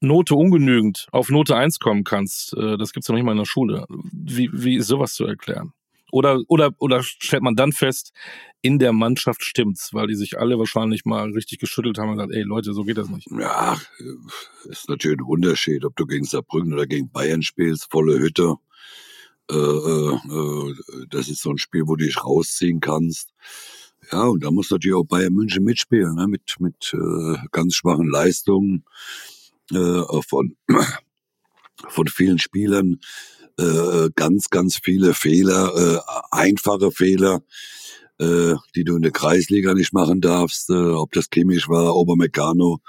Note 0.00 0.34
ungenügend 0.34 1.06
auf 1.12 1.28
Note 1.28 1.56
1 1.56 1.78
kommen 1.78 2.04
kannst, 2.04 2.54
äh, 2.54 2.76
das 2.76 2.92
gibt's 2.92 3.08
ja 3.08 3.12
noch 3.12 3.18
nicht 3.18 3.26
mal 3.26 3.32
in 3.32 3.38
der 3.38 3.44
Schule. 3.44 3.86
Wie, 4.12 4.50
wie 4.52 4.76
ist 4.76 4.88
sowas 4.88 5.14
zu 5.14 5.24
erklären? 5.24 5.72
Oder, 6.10 6.40
oder, 6.48 6.72
oder 6.78 7.02
stellt 7.02 7.42
man 7.42 7.56
dann 7.56 7.72
fest, 7.72 8.12
in 8.60 8.78
der 8.78 8.92
Mannschaft 8.92 9.42
stimmt's, 9.44 9.94
weil 9.94 10.08
die 10.08 10.14
sich 10.14 10.38
alle 10.38 10.58
wahrscheinlich 10.58 11.06
mal 11.06 11.30
richtig 11.30 11.58
geschüttelt 11.58 11.98
haben 11.98 12.10
und 12.10 12.16
gesagt, 12.16 12.34
ey 12.34 12.42
Leute, 12.42 12.74
so 12.74 12.84
geht 12.84 12.98
das 12.98 13.08
nicht. 13.08 13.28
Ja, 13.30 13.80
äh, 13.98 14.68
ist 14.68 14.88
natürlich 14.88 15.18
ein 15.18 15.24
Unterschied, 15.24 15.84
ob 15.84 15.96
du 15.96 16.04
gegen 16.06 16.24
Saarbrücken 16.24 16.74
oder 16.74 16.86
gegen 16.86 17.10
Bayern 17.10 17.42
spielst, 17.42 17.90
volle 17.90 18.18
Hütte. 18.18 18.56
Äh, 19.50 19.54
äh, 19.54 20.14
äh, 20.14 20.74
das 21.08 21.28
ist 21.28 21.42
so 21.42 21.50
ein 21.50 21.58
Spiel, 21.58 21.86
wo 21.86 21.96
du 21.96 22.04
dich 22.04 22.22
rausziehen 22.22 22.80
kannst. 22.80 23.32
Ja, 24.10 24.24
und 24.24 24.42
da 24.42 24.50
muss 24.50 24.70
natürlich 24.70 24.96
auch 24.96 25.04
Bayern 25.04 25.32
München 25.32 25.64
mitspielen, 25.64 26.14
ne? 26.16 26.26
mit, 26.26 26.56
mit 26.58 26.92
äh, 26.92 27.36
ganz 27.52 27.74
schwachen 27.74 28.08
Leistungen 28.08 28.84
äh, 29.70 30.02
von, 30.28 30.56
von 31.88 32.08
vielen 32.08 32.38
Spielern. 32.38 32.98
Äh, 33.58 34.08
ganz, 34.16 34.48
ganz 34.48 34.78
viele 34.82 35.12
Fehler, 35.12 35.74
äh, 35.76 36.00
einfache 36.30 36.90
Fehler, 36.90 37.42
äh, 38.18 38.54
die 38.74 38.84
du 38.84 38.96
in 38.96 39.02
der 39.02 39.12
Kreisliga 39.12 39.74
nicht 39.74 39.92
machen 39.92 40.22
darfst, 40.22 40.70
äh, 40.70 40.72
ob 40.72 41.12
das 41.12 41.28
Kimmich 41.28 41.68
war, 41.68 41.94
Obermeccano, 41.94 42.80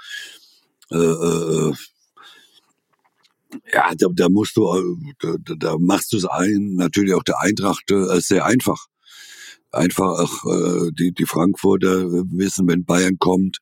äh, 0.90 0.96
äh, 0.96 1.74
ja, 3.72 3.92
da, 3.94 4.06
da 4.12 4.28
musst 4.28 4.56
du, 4.56 4.72
äh, 4.74 5.36
da, 5.38 5.54
da 5.56 5.76
machst 5.78 6.12
du 6.12 6.16
es 6.16 6.24
ein, 6.24 6.74
natürlich 6.76 7.14
auch 7.14 7.22
der 7.22 7.40
Eintracht 7.40 7.90
äh, 7.90 8.20
sehr 8.20 8.44
einfach. 8.44 8.86
Einfach, 9.74 10.18
ach, 10.18 10.44
äh, 10.44 10.90
die, 10.92 11.12
die 11.12 11.26
Frankfurter 11.26 12.10
wissen, 12.30 12.68
wenn 12.68 12.84
Bayern 12.84 13.18
kommt, 13.18 13.58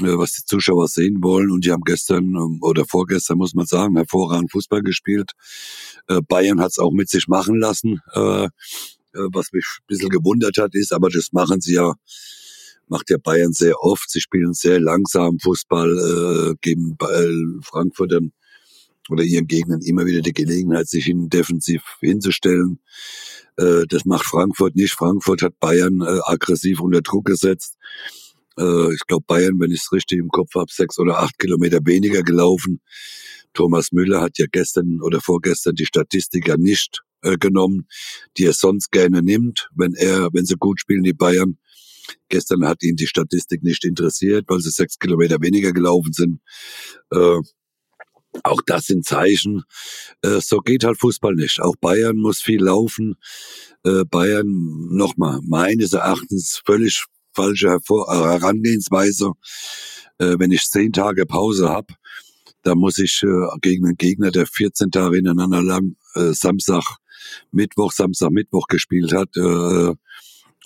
äh, 0.00 0.16
was 0.18 0.32
die 0.32 0.44
Zuschauer 0.44 0.88
sehen 0.88 1.22
wollen. 1.22 1.50
Und 1.50 1.64
die 1.64 1.72
haben 1.72 1.84
gestern 1.84 2.24
ähm, 2.24 2.58
oder 2.62 2.84
vorgestern, 2.84 3.38
muss 3.38 3.54
man 3.54 3.66
sagen, 3.66 3.96
hervorragend 3.96 4.52
Fußball 4.52 4.82
gespielt. 4.82 5.32
Äh, 6.08 6.20
Bayern 6.22 6.60
hat 6.60 6.72
es 6.72 6.78
auch 6.78 6.92
mit 6.92 7.08
sich 7.08 7.28
machen 7.28 7.58
lassen. 7.58 8.00
Äh, 8.12 8.48
äh, 9.14 9.28
was 9.32 9.52
mich 9.52 9.64
ein 9.80 9.86
bisschen 9.86 10.08
gewundert 10.08 10.56
hat, 10.58 10.74
ist, 10.74 10.92
aber 10.92 11.08
das 11.08 11.32
machen 11.32 11.60
sie 11.60 11.74
ja, 11.74 11.94
macht 12.88 13.10
ja 13.10 13.16
Bayern 13.18 13.52
sehr 13.52 13.80
oft. 13.80 14.10
Sie 14.10 14.20
spielen 14.20 14.52
sehr 14.52 14.80
langsam 14.80 15.38
Fußball, 15.38 16.52
äh, 16.52 16.54
geben 16.60 16.96
äh, 17.00 17.62
Frankfurtern 17.62 18.32
oder 19.10 19.22
ihren 19.22 19.46
Gegnern 19.46 19.82
immer 19.82 20.06
wieder 20.06 20.22
die 20.22 20.32
Gelegenheit, 20.32 20.88
sich 20.88 21.04
hin 21.04 21.28
defensiv 21.28 21.82
hinzustellen. 22.00 22.80
Äh, 23.56 23.84
das 23.88 24.04
macht 24.04 24.26
Frankfurt 24.26 24.76
nicht. 24.76 24.92
Frankfurt 24.92 25.42
hat 25.42 25.58
Bayern 25.60 26.00
äh, 26.00 26.20
aggressiv 26.24 26.80
unter 26.80 27.02
Druck 27.02 27.26
gesetzt. 27.26 27.76
Äh, 28.58 28.94
ich 28.94 29.06
glaube, 29.06 29.24
Bayern, 29.26 29.58
wenn 29.60 29.70
ich 29.70 29.80
es 29.80 29.92
richtig 29.92 30.18
im 30.18 30.28
Kopf 30.28 30.54
habe, 30.54 30.70
sechs 30.70 30.98
oder 30.98 31.18
acht 31.18 31.38
Kilometer 31.38 31.80
weniger 31.84 32.22
gelaufen. 32.22 32.80
Thomas 33.52 33.92
Müller 33.92 34.20
hat 34.20 34.38
ja 34.38 34.46
gestern 34.50 35.00
oder 35.00 35.20
vorgestern 35.20 35.74
die 35.74 35.86
Statistik 35.86 36.48
ja 36.48 36.56
nicht 36.56 37.02
äh, 37.22 37.38
genommen, 37.38 37.86
die 38.36 38.46
er 38.46 38.52
sonst 38.52 38.90
gerne 38.90 39.22
nimmt, 39.22 39.68
wenn 39.74 39.94
er, 39.94 40.28
wenn 40.32 40.44
sie 40.44 40.56
gut 40.58 40.80
spielen, 40.80 41.04
die 41.04 41.12
Bayern. 41.12 41.58
Gestern 42.28 42.66
hat 42.66 42.82
ihn 42.82 42.96
die 42.96 43.06
Statistik 43.06 43.62
nicht 43.62 43.84
interessiert, 43.84 44.44
weil 44.48 44.60
sie 44.60 44.70
sechs 44.70 44.98
Kilometer 44.98 45.40
weniger 45.40 45.72
gelaufen 45.72 46.12
sind. 46.12 46.40
Äh, 47.10 47.38
auch 48.42 48.60
das 48.66 48.86
sind 48.86 49.04
Zeichen. 49.04 49.62
Äh, 50.22 50.40
so 50.40 50.58
geht 50.58 50.84
halt 50.84 50.98
Fußball 50.98 51.34
nicht. 51.34 51.60
Auch 51.60 51.76
Bayern 51.76 52.16
muss 52.16 52.40
viel 52.40 52.62
laufen. 52.62 53.16
Äh, 53.84 54.04
Bayern, 54.04 54.46
nochmal, 54.90 55.40
meines 55.44 55.92
Erachtens 55.92 56.60
völlig 56.64 57.04
falsche 57.32 57.68
Hervor 57.70 58.08
äh, 58.12 58.38
Herangehensweise. 58.38 59.32
Äh, 60.18 60.36
wenn 60.38 60.50
ich 60.50 60.64
zehn 60.64 60.92
Tage 60.92 61.26
Pause 61.26 61.68
hab, 61.68 61.92
da 62.62 62.74
muss 62.74 62.98
ich 62.98 63.22
äh, 63.22 63.58
gegen 63.60 63.86
einen 63.86 63.96
Gegner, 63.96 64.30
der 64.30 64.46
14 64.46 64.90
Tage 64.90 65.16
hintereinander 65.16 65.62
lang 65.62 65.96
äh, 66.14 66.32
Samstag, 66.32 66.96
Mittwoch, 67.50 67.92
Samstag, 67.92 68.30
Mittwoch 68.30 68.66
gespielt 68.68 69.12
hat, 69.14 69.34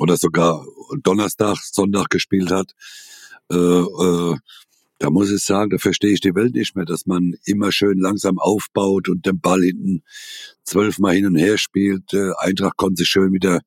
oder 0.01 0.17
sogar 0.17 0.67
Donnerstag, 1.05 1.57
Sonntag 1.63 2.11
gespielt 2.11 2.51
hat, 2.51 2.73
da 4.99 5.11
muss 5.11 5.31
ich 5.31 5.45
sagen, 5.45 5.71
da 5.71 5.79
verstehe 5.79 6.13
ich 6.13 6.21
die 6.21 6.35
Welt 6.35 6.55
nicht 6.55 6.75
mehr, 6.75 6.85
dass 6.85 7.07
man 7.07 7.35
immer 7.45 7.71
schön 7.71 7.99
langsam 7.99 8.39
aufbaut 8.39 9.09
und 9.09 9.27
den 9.27 9.41
Ball 9.41 9.63
hinten 9.63 10.03
zwölfmal 10.65 11.15
hin 11.15 11.27
und 11.27 11.37
her 11.37 11.57
spielt. 11.57 12.13
Äh, 12.13 12.33
Eintracht 12.39 12.77
konnte 12.77 13.01
sich 13.01 13.09
schön 13.09 13.33
wieder 13.33 13.61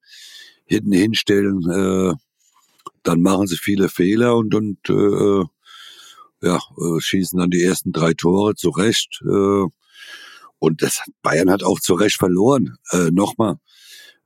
hinten 0.65 0.91
hinstellen. 0.91 1.62
Äh, 1.70 2.13
dann 3.04 3.22
machen 3.22 3.48
sie 3.48 3.58
viele 3.58 3.89
Fehler 3.89 4.36
und, 4.36 4.54
und 4.54 4.78
äh, 4.89 5.46
ja, 6.41 6.56
äh, 6.58 7.00
schießen 7.00 7.39
dann 7.39 7.50
die 7.50 7.63
ersten 7.63 7.91
drei 7.91 8.13
Tore 8.13 8.56
zurecht. 8.56 9.22
Äh, 9.24 9.65
und 10.60 10.82
das 10.84 11.02
Bayern 11.24 11.50
hat 11.50 11.63
auch 11.63 11.80
zu 11.80 11.94
Recht 11.94 12.17
verloren. 12.17 12.78
Äh, 12.91 13.10
Nochmal, 13.12 13.58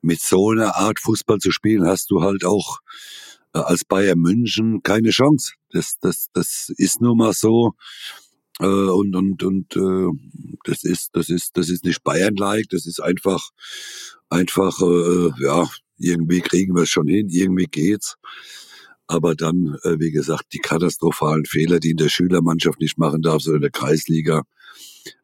mit 0.01 0.21
so 0.21 0.49
einer 0.51 0.75
Art 0.75 0.99
Fußball 0.99 1.39
zu 1.39 1.51
spielen, 1.51 1.87
hast 1.87 2.11
du 2.11 2.21
halt 2.21 2.45
auch 2.45 2.79
äh, 2.79 3.34
als 3.59 3.85
Bayern 3.85 4.19
München 4.19 4.81
keine 4.83 5.09
Chance. 5.09 5.53
Das, 5.71 5.97
das, 5.99 6.27
das 6.33 6.71
ist 6.77 7.01
nun 7.01 7.17
mal 7.17 7.33
so. 7.33 7.73
Äh, 8.59 8.65
und 8.65 9.15
und 9.15 9.43
und 9.43 9.75
äh, 9.75 10.09
das 10.63 10.83
ist 10.83 11.09
das 11.13 11.29
ist 11.29 11.57
das 11.57 11.69
ist 11.69 11.83
nicht 11.83 12.03
Bayern-like. 12.03 12.67
Das 12.69 12.85
ist 12.85 13.01
einfach 13.01 13.49
einfach 14.29 14.79
äh, 14.81 15.31
ja 15.43 15.69
irgendwie 15.97 16.41
kriegen 16.41 16.75
wir 16.75 16.83
es 16.83 16.89
schon 16.89 17.07
hin, 17.07 17.29
irgendwie 17.29 17.65
geht's. 17.65 18.15
Aber 19.07 19.35
dann, 19.35 19.77
äh, 19.83 19.99
wie 19.99 20.11
gesagt, 20.11 20.45
die 20.53 20.59
katastrophalen 20.59 21.45
Fehler, 21.45 21.79
die 21.79 21.91
in 21.91 21.97
der 21.97 22.09
Schülermannschaft 22.09 22.79
nicht 22.79 22.97
machen 22.97 23.21
darf, 23.21 23.45
oder 23.45 23.57
in 23.57 23.61
der 23.61 23.71
Kreisliga. 23.71 24.43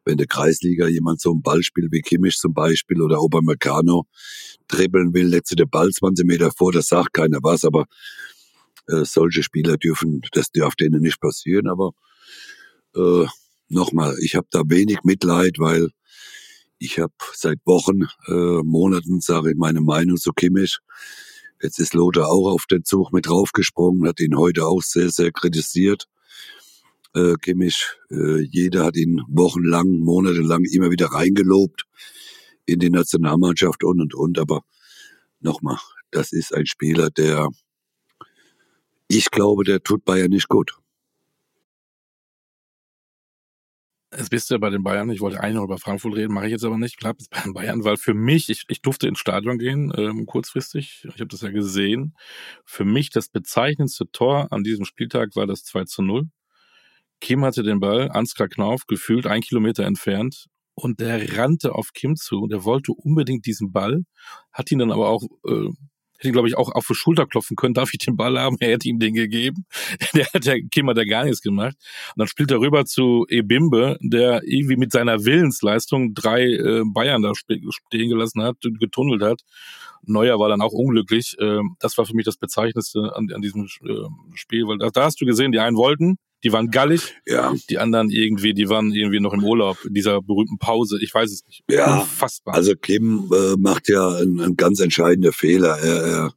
Wenn 0.04 0.16
der 0.16 0.26
Kreisliga 0.26 0.86
jemand 0.86 1.20
so 1.20 1.30
einen 1.30 1.42
Ball 1.42 1.62
spielt 1.62 1.92
wie 1.92 2.00
Kimmich 2.00 2.36
zum 2.36 2.54
Beispiel 2.54 3.00
oder 3.00 3.20
Obermeccano 3.20 4.06
dribbeln 4.68 5.14
will, 5.14 5.40
sie 5.44 5.56
den 5.56 5.68
Ball 5.68 5.90
20 5.90 6.26
Meter 6.26 6.50
vor, 6.50 6.72
das 6.72 6.88
sagt 6.88 7.12
keiner 7.14 7.38
was, 7.42 7.64
aber 7.64 7.86
äh, 8.88 9.04
solche 9.04 9.42
Spieler 9.42 9.76
dürfen, 9.76 10.22
das 10.32 10.50
darf 10.50 10.74
denen 10.74 11.02
nicht 11.02 11.20
passieren. 11.20 11.68
Aber 11.68 11.92
äh, 12.94 13.26
nochmal, 13.68 14.16
ich 14.20 14.34
habe 14.34 14.46
da 14.50 14.62
wenig 14.66 14.98
Mitleid, 15.04 15.58
weil 15.58 15.88
ich 16.78 16.98
habe 16.98 17.12
seit 17.34 17.58
Wochen, 17.64 18.02
äh, 18.26 18.62
Monaten, 18.64 19.20
sage 19.20 19.50
ich 19.50 19.56
meine 19.56 19.80
Meinung 19.80 20.16
zu 20.16 20.32
Kimmich. 20.32 20.78
Jetzt 21.62 21.78
ist 21.78 21.94
Lothar 21.94 22.28
auch 22.28 22.50
auf 22.50 22.66
den 22.66 22.84
Zug 22.84 23.12
mit 23.12 23.26
draufgesprungen, 23.26 24.08
hat 24.08 24.18
ihn 24.18 24.36
heute 24.36 24.66
auch 24.66 24.82
sehr, 24.82 25.10
sehr 25.10 25.30
kritisiert. 25.30 26.08
Äh, 27.14 27.34
Kimmich, 27.40 27.84
äh, 28.10 28.40
jeder 28.40 28.84
hat 28.84 28.96
ihn 28.96 29.22
wochenlang, 29.28 29.98
monatelang 29.98 30.64
immer 30.64 30.90
wieder 30.90 31.06
reingelobt 31.06 31.84
in 32.66 32.78
die 32.78 32.90
Nationalmannschaft 32.90 33.84
und 33.84 34.00
und 34.00 34.14
und. 34.14 34.38
Aber 34.38 34.62
nochmal, 35.40 35.78
das 36.10 36.32
ist 36.32 36.54
ein 36.54 36.66
Spieler, 36.66 37.10
der, 37.10 37.48
ich 39.08 39.30
glaube, 39.30 39.64
der 39.64 39.82
tut 39.82 40.04
Bayern 40.04 40.30
nicht 40.30 40.48
gut. 40.48 40.78
Jetzt 44.14 44.28
bist 44.28 44.50
du 44.50 44.54
ja 44.54 44.58
bei 44.58 44.68
den 44.68 44.82
Bayern. 44.82 45.08
Ich 45.10 45.20
wollte 45.20 45.40
eigentlich 45.40 45.54
noch 45.54 45.64
über 45.64 45.78
Frankfurt 45.78 46.14
reden, 46.14 46.34
mache 46.34 46.44
ich 46.44 46.52
jetzt 46.52 46.64
aber 46.64 46.76
nicht. 46.76 46.98
Bleib 46.98 47.16
jetzt 47.18 47.30
bei 47.30 47.40
den 47.40 47.54
Bayern, 47.54 47.82
weil 47.84 47.96
für 47.96 48.12
mich, 48.12 48.50
ich, 48.50 48.64
ich 48.68 48.82
durfte 48.82 49.08
ins 49.08 49.18
Stadion 49.18 49.58
gehen, 49.58 49.90
ähm, 49.96 50.26
kurzfristig. 50.26 51.02
Ich 51.04 51.20
habe 51.20 51.28
das 51.28 51.40
ja 51.40 51.50
gesehen. 51.50 52.14
Für 52.66 52.84
mich 52.84 53.08
das 53.08 53.28
bezeichnendste 53.28 54.10
Tor 54.10 54.52
an 54.52 54.64
diesem 54.64 54.84
Spieltag 54.84 55.34
war 55.34 55.46
das 55.46 55.64
2 55.64 55.84
zu 55.84 56.02
0. 56.02 56.28
Kim 57.22 57.44
hatte 57.44 57.62
den 57.62 57.80
Ball, 57.80 58.10
Ansgar 58.10 58.48
Knauf, 58.48 58.86
gefühlt 58.86 59.26
ein 59.26 59.40
Kilometer 59.40 59.84
entfernt. 59.84 60.46
Und 60.74 61.00
der 61.00 61.38
rannte 61.38 61.74
auf 61.74 61.92
Kim 61.94 62.16
zu. 62.16 62.46
Der 62.48 62.64
wollte 62.64 62.92
unbedingt 62.92 63.46
diesen 63.46 63.72
Ball, 63.72 64.04
hat 64.52 64.70
ihn 64.72 64.78
dann 64.78 64.90
aber 64.90 65.08
auch 65.08 65.22
äh, 65.46 65.68
hätte, 66.22 66.32
glaube 66.32 66.48
ich, 66.48 66.56
auch 66.56 66.70
auf 66.72 66.86
die 66.86 66.94
Schulter 66.94 67.26
klopfen 67.26 67.56
können, 67.56 67.74
darf 67.74 67.92
ich 67.92 67.98
den 67.98 68.16
Ball 68.16 68.38
haben? 68.38 68.56
Er 68.60 68.70
hätte 68.70 68.88
ihm 68.88 68.98
den 68.98 69.14
gegeben. 69.14 69.66
Der 70.14 70.26
hat 70.26 70.46
der 70.46 70.60
Kim 70.70 70.88
hat 70.88 70.96
ja 70.96 71.04
gar 71.04 71.24
nichts 71.24 71.42
gemacht. 71.42 71.74
Und 72.14 72.20
dann 72.20 72.28
spielt 72.28 72.50
er 72.50 72.60
rüber 72.60 72.84
zu 72.84 73.26
Ebimbe, 73.28 73.98
der 74.00 74.42
irgendwie 74.44 74.76
mit 74.76 74.92
seiner 74.92 75.24
Willensleistung 75.24 76.14
drei 76.14 76.44
äh, 76.44 76.82
Bayern 76.84 77.22
da 77.22 77.32
stehen 77.34 78.08
gelassen 78.08 78.42
hat, 78.42 78.56
getunnelt 78.60 79.22
hat. 79.22 79.40
Neuer 80.04 80.38
war 80.38 80.48
dann 80.48 80.60
auch 80.60 80.72
unglücklich. 80.72 81.36
Ähm, 81.40 81.76
das 81.80 81.96
war 81.98 82.06
für 82.06 82.14
mich 82.14 82.24
das 82.24 82.36
Bezeichnendste 82.36 83.14
an, 83.14 83.28
an 83.32 83.42
diesem 83.42 83.64
äh, 83.64 84.08
Spiel, 84.34 84.66
weil 84.66 84.78
da, 84.78 84.90
da 84.90 85.04
hast 85.04 85.20
du 85.20 85.26
gesehen, 85.26 85.52
die 85.52 85.60
einen 85.60 85.76
wollten, 85.76 86.18
die 86.44 86.52
waren 86.52 86.70
gallig. 86.70 87.14
Ja. 87.26 87.54
Die 87.70 87.78
anderen 87.78 88.10
irgendwie, 88.10 88.54
die 88.54 88.68
waren 88.68 88.92
irgendwie 88.92 89.20
noch 89.20 89.32
im 89.32 89.44
Urlaub, 89.44 89.84
in 89.84 89.94
dieser 89.94 90.20
berühmten 90.20 90.58
Pause. 90.58 90.98
Ich 91.00 91.14
weiß 91.14 91.30
es 91.30 91.46
nicht. 91.46 91.62
Ja. 91.70 92.00
Unfassbar. 92.00 92.54
Also 92.54 92.74
Kim 92.74 93.30
äh, 93.32 93.56
macht 93.58 93.88
ja 93.88 94.16
einen, 94.16 94.40
einen 94.40 94.56
ganz 94.56 94.80
entscheidenden 94.80 95.32
Fehler. 95.32 95.78
Er, 95.78 96.04
er, 96.04 96.32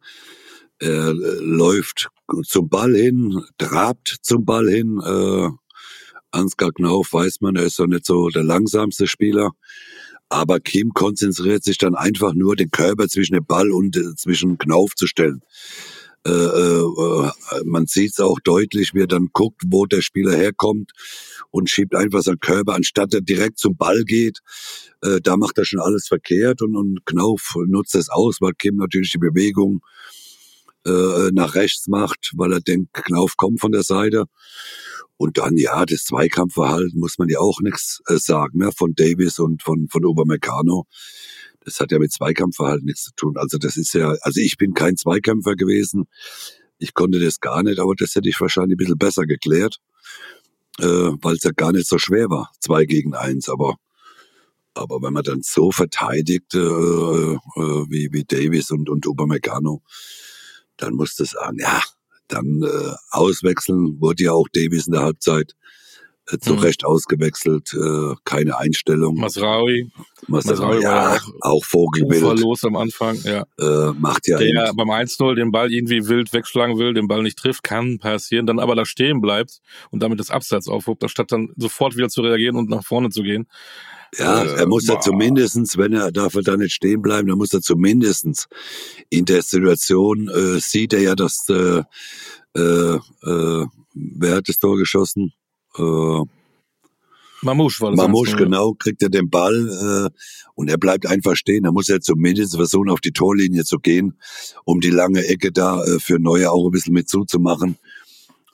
er 0.79 1.13
läuft 1.13 2.09
zum 2.43 2.69
Ball 2.69 2.95
hin, 2.95 3.43
trabt 3.57 4.17
zum 4.21 4.45
Ball 4.45 4.69
hin. 4.69 5.01
Äh, 5.03 5.49
Ansgar 6.31 6.71
Knauf 6.71 7.13
weiß 7.13 7.41
man, 7.41 7.55
er 7.55 7.63
ist 7.63 7.79
doch 7.79 7.87
nicht 7.87 8.05
so 8.05 8.29
der 8.29 8.43
langsamste 8.43 9.07
Spieler. 9.07 9.51
Aber 10.27 10.59
Kim 10.59 10.91
konzentriert 10.91 11.63
sich 11.63 11.77
dann 11.77 11.95
einfach 11.95 12.33
nur, 12.33 12.55
den 12.55 12.71
Körper 12.71 13.07
zwischen 13.07 13.35
dem 13.35 13.45
Ball 13.45 13.71
und 13.71 13.95
äh, 13.95 14.15
zwischen 14.15 14.57
Knauf 14.57 14.95
zu 14.95 15.07
stellen. 15.07 15.41
Äh, 16.25 16.31
äh, 16.31 17.31
man 17.65 17.85
sieht 17.85 18.13
es 18.13 18.19
auch 18.19 18.39
deutlich, 18.43 18.93
wie 18.93 19.01
er 19.01 19.07
dann 19.07 19.29
guckt, 19.31 19.61
wo 19.67 19.85
der 19.85 20.01
Spieler 20.01 20.35
herkommt 20.35 20.91
und 21.51 21.69
schiebt 21.69 21.95
einfach 21.95 22.21
seinen 22.21 22.39
Körper, 22.39 22.73
anstatt 22.73 23.13
er 23.13 23.21
direkt 23.21 23.59
zum 23.59 23.77
Ball 23.77 24.03
geht. 24.03 24.39
Äh, 25.03 25.21
da 25.21 25.38
macht 25.38 25.57
er 25.57 25.65
schon 25.65 25.79
alles 25.79 26.07
verkehrt 26.07 26.61
und, 26.61 26.75
und 26.75 27.05
Knauf 27.05 27.53
nutzt 27.67 27.95
es 27.95 28.09
aus, 28.09 28.38
weil 28.41 28.53
Kim 28.53 28.77
natürlich 28.77 29.11
die 29.11 29.19
Bewegung 29.19 29.81
äh, 30.85 31.31
nach 31.31 31.55
rechts 31.55 31.88
macht, 31.88 32.31
weil 32.35 32.53
er 32.53 32.61
denkt, 32.61 32.93
Knauf 32.93 33.38
kommt 33.38 33.59
von 33.59 33.71
der 33.71 33.83
Seite. 33.83 34.25
Und 35.17 35.38
dann, 35.38 35.55
ja, 35.57 35.85
das 35.85 36.03
Zweikampfverhalten 36.03 36.99
muss 36.99 37.17
man 37.17 37.29
ja 37.29 37.39
auch 37.39 37.61
nichts 37.61 38.01
äh, 38.07 38.17
sagen, 38.17 38.59
ne, 38.59 38.71
von 38.75 38.93
Davis 38.95 39.39
und 39.39 39.63
von, 39.63 39.88
von 39.89 40.05
Obermeccano. 40.05 40.85
Das 41.65 41.80
hat 41.80 41.91
ja 41.91 41.99
mit 41.99 42.13
Zweikampfverhalten 42.13 42.86
nichts 42.86 43.04
zu 43.04 43.12
tun. 43.15 43.38
Also 43.38 43.58
das 43.58 43.75
ist 43.75 43.93
ja, 43.93 44.13
also 44.21 44.39
ich 44.39 44.58
bin 44.58 44.73
kein 44.73 44.95
Zweikämpfer 44.95 45.56
gewesen. 45.56 46.06
Ich 46.78 46.93
konnte 46.93 47.19
das 47.19 47.39
gar 47.39 47.63
nicht, 47.63 47.80
aber 47.80 47.93
das 47.97 48.15
hätte 48.15 48.30
ich 48.30 48.39
wahrscheinlich 48.39 48.75
ein 48.75 48.78
bisschen 48.78 48.97
besser 48.97 49.25
geklärt, 49.25 49.78
äh, 50.80 50.86
weil 50.86 51.36
es 51.36 51.43
ja 51.43 51.51
gar 51.51 51.71
nicht 51.71 51.88
so 51.88 51.97
schwer 51.97 52.30
war, 52.30 52.51
zwei 52.60 52.86
gegen 52.86 53.13
eins. 53.13 53.49
Aber 53.49 53.75
aber 54.75 55.01
wenn 55.01 55.13
man 55.13 55.23
dann 55.23 55.41
so 55.41 55.71
verteidigt 55.71 56.54
äh, 56.54 56.60
äh, 56.60 57.39
wie, 57.89 58.10
wie 58.12 58.25
Davis 58.25 58.71
und, 58.71 58.89
und 58.89 59.08
Upamecano, 59.08 59.82
dann 60.78 60.93
muss 60.95 61.15
das 61.15 61.30
sagen, 61.30 61.58
ja, 61.60 61.82
dann 62.28 62.62
äh, 62.62 62.93
auswechseln, 63.12 64.01
wurde 64.01 64.25
ja 64.25 64.34
auch 64.34 64.47
Davis 64.51 64.88
in 64.88 64.93
der 64.93 65.04
Halbzeit 65.04 65.56
zu 66.39 66.53
mhm. 66.53 66.59
Recht 66.59 66.85
ausgewechselt, 66.85 67.73
äh, 67.73 68.15
keine 68.23 68.57
Einstellung. 68.57 69.15
Masraui. 69.15 69.91
Masraui, 70.27 70.81
ja, 70.81 71.13
auch, 71.13 71.21
auch 71.41 71.65
Vogelbild. 71.65 72.39
los 72.39 72.63
am 72.63 72.75
Anfang, 72.75 73.17
ja. 73.23 73.45
Äh, 73.59 73.91
macht 73.97 74.27
ja. 74.27 74.38
Der 74.38 74.73
beim 74.75 74.89
1-0 74.89 75.35
den 75.35 75.51
Ball 75.51 75.71
irgendwie 75.71 76.07
wild 76.07 76.33
wegschlagen 76.33 76.77
will, 76.79 76.93
den 76.93 77.07
Ball 77.07 77.21
nicht 77.21 77.38
trifft, 77.38 77.63
kann 77.63 77.99
passieren, 77.99 78.47
dann 78.47 78.59
aber 78.59 78.75
da 78.75 78.85
stehen 78.85 79.21
bleibt 79.21 79.59
und 79.91 80.01
damit 80.01 80.19
das 80.19 80.31
Abseits 80.31 80.67
aufhobt, 80.67 81.03
anstatt 81.03 81.31
dann 81.31 81.49
sofort 81.57 81.95
wieder 81.95 82.09
zu 82.09 82.21
reagieren 82.21 82.55
und 82.55 82.69
nach 82.69 82.83
vorne 82.83 83.09
zu 83.09 83.21
gehen. 83.21 83.47
Ja, 84.17 84.43
äh, 84.43 84.59
er 84.59 84.67
muss 84.67 84.88
ja 84.88 84.99
zumindestens, 84.99 85.77
wenn 85.77 85.93
er 85.93 86.11
darf 86.11 86.35
er 86.35 86.41
da 86.41 86.57
nicht 86.57 86.73
stehen 86.73 87.01
bleiben, 87.01 87.27
dann 87.27 87.38
muss 87.38 87.53
er 87.53 87.61
zumindestens 87.61 88.47
in 89.09 89.25
der 89.25 89.41
Situation 89.41 90.29
äh, 90.29 90.59
sieht 90.59 90.93
er 90.93 91.01
ja, 91.01 91.15
dass 91.15 91.47
äh, 91.49 91.83
äh, 92.55 92.95
äh, 92.95 93.65
wer 93.93 94.35
hat 94.35 94.47
das 94.47 94.59
Tor 94.59 94.77
geschossen? 94.77 95.33
Äh, 95.77 96.25
Mamouche 97.45 97.81
war 97.81 97.91
das. 97.91 97.97
Mamouche, 97.97 98.35
genau, 98.35 98.73
kriegt 98.73 99.01
er 99.03 99.09
den 99.09 99.29
Ball 99.29 100.09
äh, 100.09 100.19
und 100.55 100.69
er 100.69 100.77
bleibt 100.77 101.05
einfach 101.05 101.35
stehen. 101.35 101.63
Da 101.63 101.71
muss 101.71 101.89
er 101.89 102.01
zumindest 102.01 102.55
versuchen, 102.55 102.89
auf 102.89 103.01
die 103.01 103.11
Torlinie 103.11 103.63
zu 103.63 103.77
gehen, 103.79 104.17
um 104.65 104.81
die 104.81 104.89
lange 104.89 105.25
Ecke 105.25 105.51
da 105.51 105.83
äh, 105.83 105.99
für 105.99 106.19
Neue 106.19 106.51
auch 106.51 106.65
ein 106.65 106.71
bisschen 106.71 106.93
mit 106.93 107.07
zuzumachen. 107.07 107.77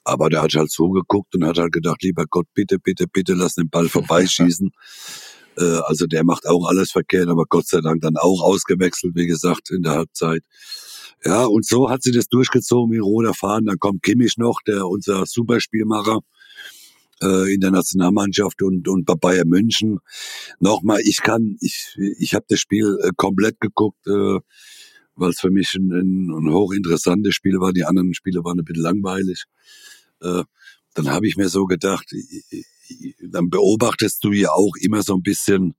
Aber 0.03 0.29
der 0.29 0.41
hat 0.41 0.53
halt 0.53 0.71
zugeguckt 0.71 1.35
und 1.35 1.45
hat 1.45 1.57
halt 1.57 1.71
gedacht, 1.71 2.03
lieber 2.03 2.25
Gott, 2.27 2.47
bitte, 2.53 2.79
bitte, 2.79 3.05
bitte, 3.07 3.33
lass 3.33 3.55
den 3.55 3.69
Ball 3.69 3.87
vorbeischießen. 3.87 4.71
äh, 5.57 5.79
also 5.85 6.05
der 6.07 6.23
macht 6.25 6.47
auch 6.47 6.67
alles 6.67 6.91
verkehrt, 6.91 7.29
aber 7.29 7.45
Gott 7.47 7.67
sei 7.67 7.81
Dank 7.81 8.01
dann 8.01 8.17
auch 8.17 8.41
ausgewechselt, 8.41 9.13
wie 9.15 9.27
gesagt, 9.27 9.69
in 9.69 9.83
der 9.83 9.93
Halbzeit. 9.93 10.41
Ja, 11.23 11.45
und 11.45 11.65
so 11.67 11.89
hat 11.89 12.01
sie 12.01 12.11
das 12.11 12.27
durchgezogen 12.27 12.91
wie 12.91 12.97
roter 12.97 13.35
Faden. 13.35 13.67
Dann 13.67 13.77
kommt 13.77 14.01
Kimmich 14.01 14.37
noch, 14.37 14.59
der 14.65 14.87
unser 14.87 15.27
Superspielmacher 15.27 16.19
äh, 17.21 17.53
in 17.53 17.61
der 17.61 17.71
Nationalmannschaft 17.71 18.61
und, 18.61 18.87
und 18.87 19.05
bei 19.05 19.15
Bayern 19.15 19.47
München. 19.47 19.99
Nochmal, 20.59 21.01
ich 21.03 21.21
kann, 21.21 21.57
ich, 21.61 21.95
ich 22.17 22.33
habe 22.33 22.45
das 22.47 22.59
Spiel 22.59 22.97
äh, 23.03 23.11
komplett 23.15 23.59
geguckt, 23.59 24.05
äh, 24.07 24.39
weil 25.15 25.29
es 25.29 25.39
für 25.39 25.51
mich 25.51 25.73
ein, 25.75 25.91
ein, 25.91 26.29
ein 26.29 26.53
hochinteressantes 26.53 27.35
Spiel 27.35 27.59
war. 27.59 27.73
Die 27.73 27.85
anderen 27.85 28.13
Spiele 28.13 28.43
waren 28.43 28.59
ein 28.59 28.65
bisschen 28.65 28.83
langweilig. 28.83 29.45
Äh, 30.21 30.43
dann 30.93 31.09
habe 31.09 31.27
ich 31.27 31.37
mir 31.37 31.47
so 31.47 31.65
gedacht, 31.65 32.05
dann 33.21 33.49
beobachtest 33.49 34.23
du 34.23 34.33
ja 34.33 34.49
auch 34.49 34.75
immer 34.81 35.03
so 35.03 35.13
ein 35.15 35.23
bisschen 35.23 35.75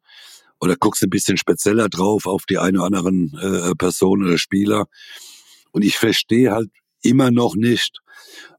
oder 0.59 0.77
guckst 0.77 1.03
ein 1.03 1.11
bisschen 1.11 1.37
spezieller 1.37 1.89
drauf 1.89 2.27
auf 2.27 2.47
die 2.47 2.59
eine 2.59 2.79
oder 2.79 2.87
anderen 2.87 3.37
äh, 3.39 3.75
Personen 3.75 4.27
oder 4.27 4.39
Spieler. 4.39 4.87
Und 5.73 5.85
ich 5.85 5.97
verstehe 5.97 6.53
halt 6.53 6.71
immer 7.03 7.31
noch 7.31 7.55
nicht, 7.55 8.01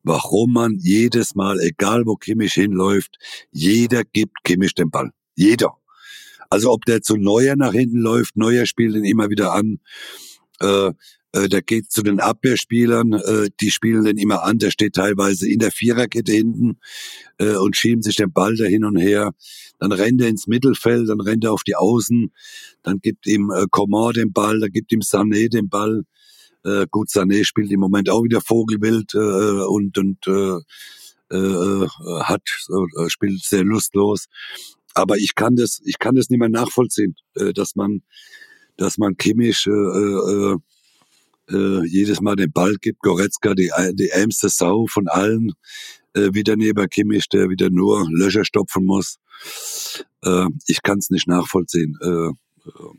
warum 0.04 0.54
man 0.54 0.78
jedes 0.80 1.36
Mal, 1.36 1.60
egal 1.60 2.06
wo 2.06 2.16
Kimmich 2.16 2.54
hinläuft, 2.54 3.18
jeder 3.52 4.04
gibt 4.04 4.44
Kimmich 4.44 4.74
den 4.76 4.90
Ball. 4.90 5.12
Jeder. 5.36 5.78
Also 6.50 6.72
ob 6.72 6.86
der 6.86 7.02
zu 7.02 7.18
Neuer 7.18 7.56
nach 7.56 7.74
hinten 7.74 8.00
läuft, 8.00 8.38
Neuer 8.38 8.66
spielt 8.66 8.96
ihn 8.96 9.06
immer 9.06 9.30
wieder 9.30 9.54
an. 9.54 9.80
Äh, 10.60 10.92
äh, 11.34 11.50
der 11.50 11.64
geht 11.64 11.92
zu 11.92 12.04
den 12.04 12.20
Abwehrspielern, 12.20 13.14
äh, 13.14 13.50
die 13.60 13.72
spielen 13.72 14.04
den 14.04 14.18
immer 14.18 14.44
an, 14.44 14.60
der 14.60 14.70
steht 14.70 14.94
teilweise 14.94 15.50
in 15.50 15.60
der 15.60 15.72
Viererkette 15.72 16.32
hinten 16.32 16.78
äh, 17.40 17.56
und 17.56 17.76
schieben 17.76 18.04
sich 18.04 18.16
den 18.16 18.32
Ball 18.32 18.56
da 18.56 18.66
hin 18.66 18.86
und 18.86 18.98
her. 18.98 19.32
Dann 19.80 19.92
rennt 19.92 20.22
er 20.22 20.28
ins 20.28 20.46
Mittelfeld, 20.46 21.10
dann 21.10 21.20
rennt 21.20 21.44
er 21.44 21.52
auf 21.52 21.64
die 21.64 21.76
Außen, 21.76 22.32
dann 22.84 23.00
gibt 23.00 23.26
ihm 23.26 23.50
äh, 23.50 23.66
Coman 23.72 24.14
den 24.14 24.32
Ball, 24.32 24.60
dann 24.60 24.72
gibt 24.72 24.92
ihm 24.92 25.00
Sané 25.00 25.50
den 25.50 25.70
Ball. 25.70 26.04
Äh, 26.64 26.88
gut, 26.90 27.10
Sané 27.10 27.44
spielt 27.44 27.72
im 27.72 27.80
Moment 27.80 28.10
auch 28.10 28.24
wieder 28.24 28.42
Vogelwild 28.42 29.14
äh, 29.14 29.18
und, 29.18 29.98
und 29.98 30.28
äh, 30.28 31.36
äh, 31.36 31.88
hat 32.22 32.44
äh, 32.70 33.10
spielt 33.10 33.44
sehr 33.44 33.64
lustlos. 33.64 34.26
Aber 34.94 35.18
ich 35.18 35.36
kann 35.36 35.56
das, 35.56 35.82
ich 35.84 36.00
kann 36.00 36.16
das 36.16 36.30
nicht 36.30 36.40
mehr 36.40 36.50
nachvollziehen, 36.50 37.16
äh, 37.36 37.54
dass 37.54 37.76
man, 37.76 38.04
dass 38.78 38.98
man 38.98 39.18
Kimmich 39.18 39.66
äh, 39.68 39.72
äh, 39.72 40.58
äh, 41.50 41.86
jedes 41.86 42.22
Mal 42.22 42.36
den 42.36 42.52
Ball 42.52 42.76
gibt. 42.80 43.00
Goretzka, 43.00 43.54
die, 43.54 43.72
die 43.94 44.10
ärmste 44.10 44.50
Sau 44.50 44.86
von 44.88 45.08
allen, 45.08 45.54
äh, 46.14 46.30
wieder 46.34 46.56
neben 46.56 46.88
Kimmich, 46.90 47.28
der 47.30 47.50
wieder 47.50 47.70
nur 47.70 48.08
Löcher 48.12 48.46
stopfen 48.46 48.86
muss. 48.86 49.18
Äh, 50.24 50.48
ich 50.68 50.82
kann 50.84 51.00
es 51.00 51.10
nicht 51.10 51.28
nachvollziehen. 51.28 51.98
Äh, 52.02 52.30
äh 52.70 52.94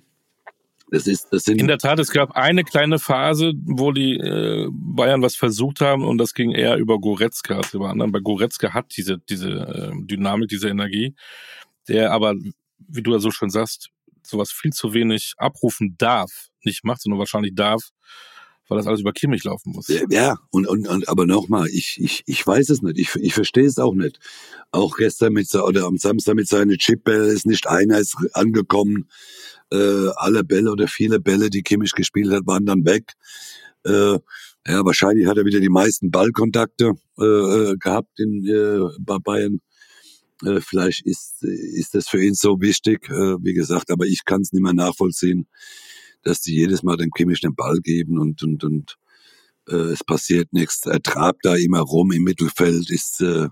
das 0.90 1.06
ist, 1.06 1.28
das 1.32 1.44
sind 1.44 1.60
In 1.60 1.66
der 1.66 1.78
Tat, 1.78 1.98
es 1.98 2.10
gab 2.10 2.32
eine 2.32 2.62
kleine 2.62 2.98
Phase, 2.98 3.52
wo 3.64 3.92
die 3.92 4.16
äh, 4.16 4.68
Bayern 4.70 5.22
was 5.22 5.34
versucht 5.34 5.80
haben 5.80 6.04
und 6.04 6.18
das 6.18 6.34
ging 6.34 6.52
eher 6.52 6.76
über 6.76 6.98
Goretzka 6.98 7.56
als 7.56 7.74
über 7.74 7.90
anderen. 7.90 8.12
Bei 8.12 8.20
Goretzka 8.20 8.72
hat 8.74 8.96
diese, 8.96 9.18
diese 9.18 9.50
äh, 9.50 9.92
Dynamik, 10.06 10.48
diese 10.48 10.68
Energie, 10.68 11.14
der 11.88 12.12
aber, 12.12 12.34
wie 12.78 13.02
du 13.02 13.12
ja 13.12 13.18
so 13.18 13.30
schön 13.30 13.50
sagst, 13.50 13.90
sowas 14.22 14.52
viel 14.52 14.72
zu 14.72 14.94
wenig 14.94 15.34
abrufen 15.36 15.96
darf, 15.98 16.48
nicht 16.64 16.84
macht, 16.84 17.02
sondern 17.02 17.18
wahrscheinlich 17.18 17.54
darf, 17.54 17.90
weil 18.68 18.78
das 18.78 18.86
alles 18.86 19.00
über 19.00 19.12
Kimmich 19.12 19.44
laufen 19.44 19.72
muss. 19.72 19.88
Ja, 20.10 20.38
und, 20.50 20.66
und, 20.66 20.88
und 20.88 21.08
aber 21.08 21.26
nochmal, 21.26 21.68
ich, 21.68 22.00
ich, 22.00 22.22
ich 22.26 22.46
weiß 22.46 22.70
es 22.70 22.82
nicht, 22.82 22.98
ich, 22.98 23.14
ich 23.16 23.34
verstehe 23.34 23.66
es 23.66 23.78
auch 23.78 23.94
nicht. 23.94 24.18
Auch 24.70 24.96
gestern 24.96 25.34
mit 25.34 25.52
oder 25.54 25.84
am 25.84 25.98
Samstag 25.98 26.34
mit 26.34 26.48
seinen 26.48 26.78
Chipbell 26.78 27.24
ist 27.26 27.46
nicht 27.46 27.66
einer 27.66 27.98
ist 27.98 28.16
angekommen 28.32 29.08
äh, 29.72 30.08
alle 30.16 30.44
Bälle 30.44 30.70
oder 30.70 30.88
viele 30.88 31.20
Bälle, 31.20 31.50
die 31.50 31.62
Kimmich 31.62 31.92
gespielt 31.92 32.32
hat, 32.32 32.46
waren 32.46 32.66
dann 32.66 32.84
weg. 32.84 33.12
Äh, 33.84 34.18
ja, 34.66 34.84
wahrscheinlich 34.84 35.26
hat 35.26 35.36
er 35.36 35.44
wieder 35.44 35.60
die 35.60 35.68
meisten 35.68 36.10
Ballkontakte 36.10 36.92
äh, 37.18 37.24
äh 37.24 37.76
gehabt 37.78 38.18
in, 38.18 38.46
äh, 38.46 38.80
bei 39.00 39.18
Bayern. 39.18 39.60
Äh, 40.44 40.60
vielleicht 40.60 41.06
ist, 41.06 41.42
ist 41.42 41.94
das 41.94 42.08
für 42.08 42.22
ihn 42.22 42.34
so 42.34 42.60
wichtig, 42.60 43.08
äh, 43.08 43.36
wie 43.42 43.54
gesagt, 43.54 43.90
aber 43.90 44.06
ich 44.06 44.24
kann 44.24 44.40
es 44.40 44.52
nicht 44.52 44.62
mehr 44.62 44.72
nachvollziehen, 44.72 45.48
dass 46.22 46.40
die 46.40 46.54
jedes 46.54 46.82
Mal 46.82 46.96
dem 46.96 47.10
Kimmich 47.10 47.40
den 47.40 47.54
Ball 47.54 47.78
geben 47.80 48.18
und, 48.18 48.42
und, 48.42 48.64
und 48.64 48.96
äh, 49.68 49.92
es 49.92 50.02
passiert 50.04 50.52
nichts. 50.52 50.86
Er 50.86 51.02
trabt 51.02 51.44
da 51.44 51.54
immer 51.56 51.80
rum 51.80 52.12
im 52.12 52.24
Mittelfeld, 52.24 52.90
ist 52.90 53.20
äh, 53.20 53.48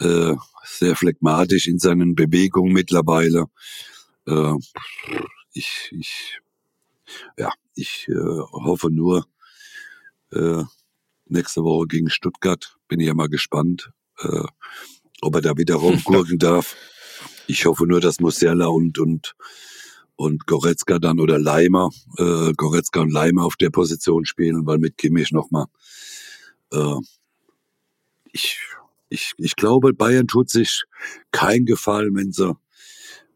äh, 0.00 0.36
sehr 0.64 0.96
phlegmatisch 0.96 1.66
in 1.66 1.78
seinen 1.78 2.14
Bewegungen 2.14 2.72
mittlerweile. 2.72 3.46
Äh, 4.30 4.54
ich, 5.52 5.90
ich, 5.92 6.40
ja, 7.36 7.50
ich 7.74 8.06
äh, 8.08 8.14
hoffe 8.14 8.90
nur, 8.90 9.26
äh, 10.32 10.62
nächste 11.26 11.62
Woche 11.62 11.86
gegen 11.88 12.10
Stuttgart 12.10 12.76
bin 12.88 13.00
ich 13.00 13.06
ja 13.06 13.14
mal 13.14 13.28
gespannt, 13.28 13.90
äh, 14.20 14.44
ob 15.20 15.34
er 15.34 15.40
da 15.40 15.56
wieder 15.56 15.74
rumgurken 15.76 16.38
darf. 16.38 16.76
Ich 17.46 17.66
hoffe 17.66 17.86
nur, 17.86 18.00
dass 18.00 18.20
Musiala 18.20 18.66
und, 18.66 18.98
und, 18.98 19.34
und 20.16 20.46
Goretzka 20.46 20.98
dann 20.98 21.18
oder 21.18 21.38
Leimer, 21.38 21.90
äh, 22.16 22.52
Goretzka 22.52 23.00
und 23.00 23.12
Leimer 23.12 23.44
auf 23.44 23.56
der 23.56 23.70
Position 23.70 24.24
spielen, 24.24 24.66
weil 24.66 24.78
mit 24.78 24.96
Kimmich 24.96 25.32
nochmal, 25.32 25.66
äh, 26.72 26.96
ich, 28.32 28.60
ich, 29.08 29.32
ich 29.38 29.56
glaube, 29.56 29.92
Bayern 29.92 30.28
tut 30.28 30.50
sich 30.50 30.84
kein 31.32 31.64
Gefallen, 31.64 32.14
wenn 32.14 32.30
sie, 32.30 32.56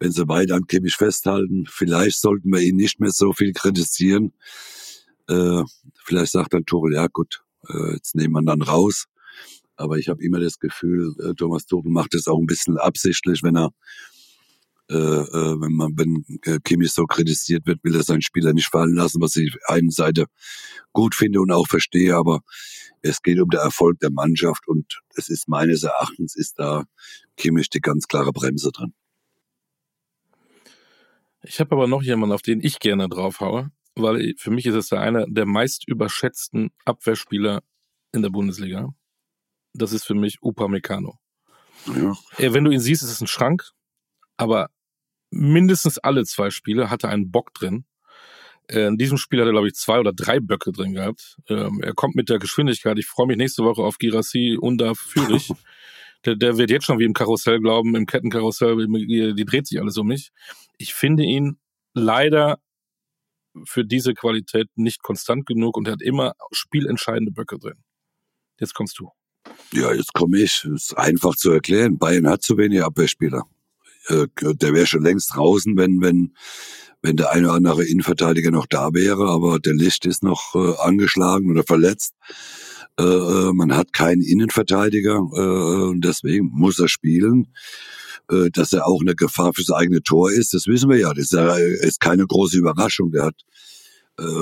wenn 0.04 0.12
sie 0.12 0.28
weiter 0.28 0.56
an 0.56 0.66
Kimmich 0.66 0.96
festhalten. 0.96 1.64
Vielleicht 1.66 2.20
sollten 2.20 2.50
wir 2.50 2.60
ihn 2.60 2.76
nicht 2.76 3.00
mehr 3.00 3.10
so 3.10 3.32
viel 3.32 3.54
kritisieren. 3.54 4.34
Äh, 5.28 5.62
vielleicht 6.04 6.32
sagt 6.32 6.52
dann 6.52 6.66
Tuchel, 6.66 6.92
ja 6.92 7.06
gut, 7.06 7.42
äh, 7.70 7.94
jetzt 7.94 8.14
nehmen 8.14 8.34
wir 8.34 8.42
dann 8.42 8.60
raus. 8.60 9.06
Aber 9.76 9.96
ich 9.96 10.10
habe 10.10 10.22
immer 10.22 10.40
das 10.40 10.58
Gefühl, 10.58 11.14
äh, 11.20 11.32
Thomas 11.32 11.64
Tuchel 11.64 11.90
macht 11.90 12.14
es 12.14 12.28
auch 12.28 12.38
ein 12.38 12.44
bisschen 12.44 12.76
absichtlich, 12.76 13.42
wenn 13.42 13.56
er, 13.56 13.70
äh, 14.90 14.94
äh, 14.94 15.60
wenn 15.60 15.72
man, 15.72 15.92
wenn 15.96 16.60
Kimmich 16.64 16.92
so 16.92 17.06
kritisiert 17.06 17.66
wird, 17.66 17.82
will 17.82 17.96
er 17.96 18.02
seinen 18.02 18.20
Spieler 18.20 18.52
nicht 18.52 18.68
fallen 18.68 18.96
lassen, 18.96 19.22
was 19.22 19.34
ich 19.36 19.56
einen 19.68 19.90
Seite 19.90 20.26
gut 20.92 21.14
finde 21.14 21.40
und 21.40 21.50
auch 21.50 21.66
verstehe. 21.66 22.14
Aber 22.14 22.40
es 23.00 23.22
geht 23.22 23.40
um 23.40 23.48
den 23.48 23.60
Erfolg 23.60 24.00
der 24.00 24.10
Mannschaft 24.10 24.68
und 24.68 25.00
es 25.16 25.30
ist 25.30 25.48
meines 25.48 25.82
Erachtens 25.82 26.36
ist 26.36 26.58
da 26.58 26.84
Kimmich 27.38 27.70
die 27.70 27.80
ganz 27.80 28.06
klare 28.06 28.32
Bremse 28.32 28.70
drin. 28.70 28.92
Ich 31.44 31.60
habe 31.60 31.74
aber 31.74 31.86
noch 31.86 32.02
jemanden, 32.02 32.34
auf 32.34 32.42
den 32.42 32.60
ich 32.60 32.78
gerne 32.78 33.08
draufhaue, 33.08 33.70
weil 33.94 34.34
für 34.38 34.50
mich 34.50 34.66
ist 34.66 34.74
es 34.74 34.88
der 34.88 35.00
einer 35.00 35.26
der 35.28 35.46
meist 35.46 35.86
überschätzten 35.86 36.70
Abwehrspieler 36.84 37.62
in 38.12 38.22
der 38.22 38.30
Bundesliga 38.30 38.94
das 39.74 39.92
ist 39.92 40.06
für 40.06 40.14
mich 40.14 40.38
Upamecano. 40.40 41.18
Ja. 41.86 42.16
Wenn 42.38 42.64
du 42.64 42.70
ihn 42.70 42.80
siehst, 42.80 43.02
ist 43.02 43.10
es 43.10 43.20
ein 43.20 43.26
Schrank, 43.26 43.70
aber 44.36 44.70
mindestens 45.30 45.98
alle 45.98 46.24
zwei 46.24 46.50
Spiele 46.50 46.88
hatte 46.90 47.08
einen 47.08 47.30
Bock 47.30 47.52
drin. 47.52 47.84
Äh, 48.68 48.86
in 48.86 48.96
diesem 48.96 49.18
Spiel 49.18 49.40
hat 49.40 49.46
er, 49.46 49.52
glaube 49.52 49.66
ich, 49.66 49.74
zwei 49.74 49.98
oder 49.98 50.12
drei 50.12 50.40
Böcke 50.40 50.72
drin 50.72 50.94
gehabt. 50.94 51.36
Ähm, 51.48 51.80
er 51.82 51.92
kommt 51.92 52.14
mit 52.14 52.30
der 52.30 52.38
Geschwindigkeit. 52.38 52.98
Ich 52.98 53.06
freue 53.06 53.26
mich 53.26 53.36
nächste 53.36 53.64
Woche 53.64 53.82
auf 53.82 53.98
Girassi 53.98 54.56
und 54.58 54.78
da 54.78 54.94
Fürich. 54.94 55.52
der, 56.24 56.36
der 56.36 56.58
wird 56.58 56.70
jetzt 56.70 56.84
schon 56.84 56.98
wie 56.98 57.04
im 57.04 57.12
Karussell 57.12 57.60
glauben, 57.60 57.94
im 57.94 58.06
Kettenkarussell, 58.06 58.76
die 58.86 59.44
dreht 59.44 59.66
sich 59.66 59.80
alles 59.80 59.96
um 59.96 60.08
mich. 60.08 60.30
Ich 60.78 60.94
finde 60.94 61.22
ihn 61.24 61.58
leider 61.94 62.58
für 63.66 63.84
diese 63.84 64.14
Qualität 64.14 64.68
nicht 64.74 65.02
konstant 65.02 65.46
genug 65.46 65.76
und 65.76 65.86
er 65.86 65.92
hat 65.92 66.02
immer 66.02 66.32
spielentscheidende 66.50 67.32
Böcke 67.32 67.58
drin. 67.58 67.84
Jetzt 68.58 68.74
kommst 68.74 68.98
du. 68.98 69.10
Ja, 69.72 69.92
jetzt 69.92 70.12
komme 70.12 70.38
ich. 70.38 70.64
Ist 70.64 70.96
einfach 70.96 71.36
zu 71.36 71.50
erklären. 71.50 71.98
Bayern 71.98 72.28
hat 72.28 72.42
zu 72.42 72.56
wenig 72.56 72.82
Abwehrspieler. 72.82 73.42
Äh, 74.06 74.26
der 74.40 74.74
wäre 74.74 74.86
schon 74.86 75.02
längst 75.02 75.34
draußen, 75.34 75.76
wenn, 75.76 76.00
wenn, 76.00 76.34
wenn 77.02 77.16
der 77.16 77.30
eine 77.30 77.48
oder 77.48 77.56
andere 77.56 77.84
Innenverteidiger 77.84 78.50
noch 78.50 78.66
da 78.66 78.92
wäre, 78.92 79.28
aber 79.28 79.58
der 79.58 79.74
Licht 79.74 80.06
ist 80.06 80.22
noch 80.22 80.54
äh, 80.54 80.74
angeschlagen 80.78 81.50
oder 81.50 81.64
verletzt. 81.64 82.14
Äh, 82.98 83.02
äh 83.02 83.52
man 83.52 83.76
hat 83.76 83.92
keinen 83.92 84.22
Innenverteidiger 84.22 85.16
äh, 85.16 85.84
und 85.90 86.04
deswegen 86.04 86.50
muss 86.52 86.78
er 86.78 86.88
spielen. 86.88 87.48
Äh, 88.30 88.50
dass 88.50 88.72
er 88.72 88.86
auch 88.86 89.00
eine 89.02 89.14
Gefahr 89.14 89.52
fürs 89.54 89.70
eigene 89.70 90.02
Tor 90.02 90.30
ist, 90.32 90.54
das 90.54 90.66
wissen 90.66 90.88
wir 90.88 90.98
ja. 90.98 91.12
Das 91.12 91.32
ist, 91.32 91.84
ist 91.84 92.00
keine 92.00 92.26
große 92.26 92.56
Überraschung. 92.56 93.10
Der 93.10 93.24
hat 93.24 93.36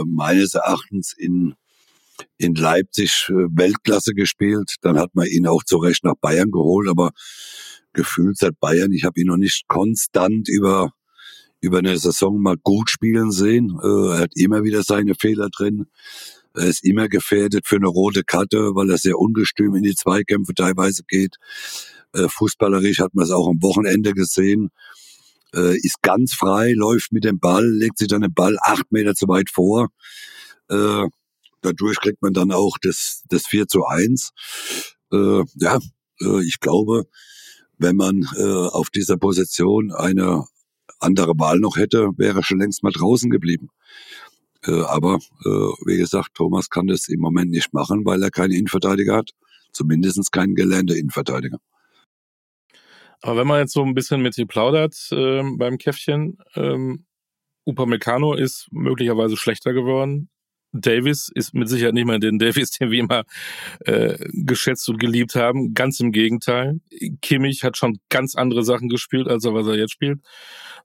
meines 0.05 0.53
Erachtens 0.53 1.15
in 1.17 1.55
in 2.38 2.55
Leipzig 2.55 3.29
äh, 3.29 3.33
Weltklasse 3.33 4.15
gespielt. 4.15 4.77
Dann 4.83 4.99
hat 4.99 5.15
man 5.15 5.27
ihn 5.27 5.47
auch 5.47 5.62
zu 5.65 5.79
Recht 5.79 6.05
nach 6.05 6.15
Bayern 6.21 6.51
geholt, 6.51 6.88
aber 6.88 7.12
gefühlt 7.93 8.38
seit 8.38 8.59
Bayern, 8.61 8.93
ich 8.93 9.05
habe 9.05 9.21
ihn 9.21 9.27
noch 9.27 9.37
nicht 9.37 9.69
konstant 9.69 10.49
über 10.49 10.93
über 11.61 11.79
eine 11.79 11.97
Saison 11.97 12.41
mal 12.41 12.57
gut 12.57 12.91
spielen 12.91 13.31
sehen. 13.31 13.79
Äh, 13.81 14.15
er 14.15 14.19
hat 14.19 14.33
immer 14.35 14.65
wieder 14.65 14.83
seine 14.83 15.15
Fehler 15.15 15.49
drin. 15.49 15.87
Er 16.55 16.67
ist 16.67 16.85
immer 16.85 17.09
gefährdet 17.09 17.67
für 17.67 17.77
eine 17.77 17.88
rote 17.88 18.25
Karte, 18.25 18.75
weil 18.75 18.91
er 18.91 18.99
sehr 18.99 19.19
ungestüm 19.19 19.75
in 19.75 19.83
die 19.83 19.95
Zweikämpfe 19.95 20.55
teilweise 20.55 21.03
geht. 21.07 21.37
Äh, 22.12 22.29
fußballerisch 22.29 23.01
hat 23.01 23.15
man 23.15 23.25
es 23.25 23.31
auch 23.31 23.49
am 23.49 23.62
Wochenende 23.62 24.12
gesehen. 24.12 24.71
Ist 25.55 26.01
ganz 26.01 26.33
frei, 26.33 26.73
läuft 26.73 27.12
mit 27.12 27.25
dem 27.25 27.38
Ball, 27.38 27.69
legt 27.69 27.99
sich 27.99 28.09
dann 28.09 28.23
den 28.23 28.33
Ball 28.33 28.57
acht 28.62 28.91
Meter 28.91 29.15
zu 29.15 29.29
weit 29.29 29.51
vor 29.51 29.91
dadurch 31.62 31.99
kriegt 32.01 32.21
man 32.21 32.35
dann 32.35 32.53
auch 32.53 32.77
das, 32.83 33.23
das 33.29 33.47
4 33.47 33.67
zu 33.69 33.87
1. 33.87 34.33
Äh, 35.12 35.45
ja, 35.55 35.79
äh, 36.21 36.45
ich 36.45 36.61
glaube, 36.61 37.07
wenn 37.79 37.97
man 37.97 38.27
äh, 38.37 38.43
auf 38.43 38.91
dieser 38.91 39.17
Position 39.17 39.93
eine 39.93 40.45
andere 41.01 41.33
Wahl 41.38 41.59
noch 41.59 41.77
hätte, 41.77 42.11
wäre 42.17 42.43
schon 42.43 42.61
längst 42.61 42.83
mal 42.83 42.93
draußen 42.93 43.31
geblieben. 43.31 43.71
Äh, 44.66 44.83
aber 44.83 45.16
äh, 45.44 45.48
wie 45.87 45.96
gesagt, 45.96 46.35
Thomas 46.35 46.70
kann 46.70 46.87
das 46.87 47.09
im 47.09 47.20
Moment 47.20 47.51
nicht 47.51 47.72
machen, 47.72 48.05
weil 48.05 48.22
er 48.22 48.31
keinen 48.31 48.53
Innenverteidiger 48.53 49.16
hat. 49.16 49.31
Zumindest 49.72 50.31
keinen 50.33 50.55
gelernten 50.55 50.96
Innenverteidiger. 50.96 51.59
Aber 53.22 53.37
wenn 53.38 53.46
man 53.46 53.61
jetzt 53.61 53.72
so 53.72 53.83
ein 53.83 53.94
bisschen 53.94 54.20
mit 54.20 54.35
sie 54.35 54.44
plaudert 54.44 54.96
äh, 55.12 55.42
beim 55.57 55.79
Käffchen, 55.79 56.38
ähm, 56.55 57.07
Upamecano 57.64 58.35
ist 58.35 58.68
möglicherweise 58.72 59.37
schlechter 59.37 59.72
geworden. 59.72 60.29
Davis 60.72 61.30
ist 61.35 61.54
mit 61.54 61.68
Sicherheit 61.68 61.94
nicht 61.94 62.06
mehr 62.06 62.18
den 62.18 62.38
Davis, 62.38 62.70
den 62.70 62.90
wir 62.90 62.98
immer 62.98 63.24
äh, 63.80 64.18
geschätzt 64.32 64.88
und 64.88 64.98
geliebt 64.98 65.35
haben. 65.35 65.74
Ganz 65.74 66.00
im 66.00 66.12
Gegenteil. 66.12 66.80
Kimmich 67.20 67.62
hat 67.62 67.76
schon 67.76 67.98
ganz 68.08 68.35
andere 68.35 68.64
Sachen 68.64 68.88
gespielt, 68.88 69.28
als 69.28 69.44
er 69.44 69.54
was 69.54 69.66
er 69.66 69.76
jetzt 69.76 69.92
spielt. 69.92 70.20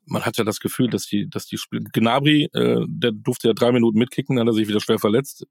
Man 0.06 0.26
hat 0.26 0.38
ja 0.38 0.44
das 0.44 0.60
Gefühl, 0.60 0.90
dass 0.90 1.06
die, 1.06 1.30
dass 1.30 1.48
die 1.48 1.58
Spiel 1.58 1.84
Gnabry, 1.92 2.50
äh, 2.54 2.86
der 2.88 3.12
durfte 3.12 3.48
ja 3.48 3.54
drei 3.54 3.72
Minuten 3.72 3.98
mitkicken, 3.98 4.36
dann 4.36 4.48
hat 4.48 4.54
er 4.54 4.56
sich 4.56 4.68
wieder 4.68 4.82
schwer 4.82 5.00
verletzt. 5.00 5.46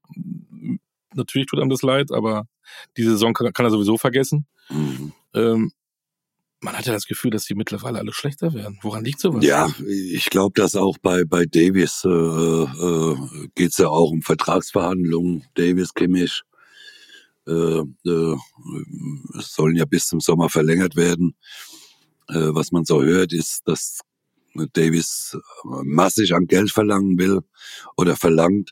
Natürlich 1.13 1.47
tut 1.47 1.59
einem 1.59 1.69
das 1.69 1.81
leid, 1.81 2.11
aber 2.11 2.47
die 2.97 3.03
Saison 3.03 3.33
kann, 3.33 3.51
kann 3.53 3.65
er 3.65 3.71
sowieso 3.71 3.97
vergessen. 3.97 4.45
Mhm. 4.69 5.13
Ähm, 5.33 5.71
man 6.59 6.75
hat 6.75 6.85
ja 6.85 6.93
das 6.93 7.05
Gefühl, 7.05 7.31
dass 7.31 7.45
die 7.45 7.55
mittlerweile 7.55 7.99
alle 7.99 8.13
schlechter 8.13 8.53
werden. 8.53 8.79
Woran 8.81 9.03
liegt 9.03 9.19
sowas? 9.19 9.43
Ja, 9.45 9.69
ich 9.87 10.29
glaube, 10.29 10.59
dass 10.59 10.75
auch 10.75 10.97
bei 10.97 11.23
bei 11.23 11.45
Davis 11.45 12.03
äh, 12.03 12.09
äh, 12.09 13.15
geht 13.55 13.71
es 13.71 13.77
ja 13.77 13.89
auch 13.89 14.11
um 14.11 14.21
Vertragsverhandlungen. 14.21 15.45
Davis, 15.53 15.93
Kimmich, 15.93 16.41
äh, 17.47 17.51
äh, 17.81 18.37
sollen 19.33 19.75
ja 19.75 19.85
bis 19.85 20.07
zum 20.07 20.19
Sommer 20.19 20.49
verlängert 20.49 20.95
werden. 20.95 21.35
Äh, 22.29 22.53
was 22.53 22.71
man 22.71 22.85
so 22.85 23.03
hört, 23.03 23.33
ist, 23.33 23.67
dass 23.67 23.99
Davis 24.73 25.37
massig 25.63 26.33
an 26.33 26.47
Geld 26.47 26.71
verlangen 26.71 27.17
will 27.19 27.41
oder 27.95 28.15
verlangt. 28.15 28.71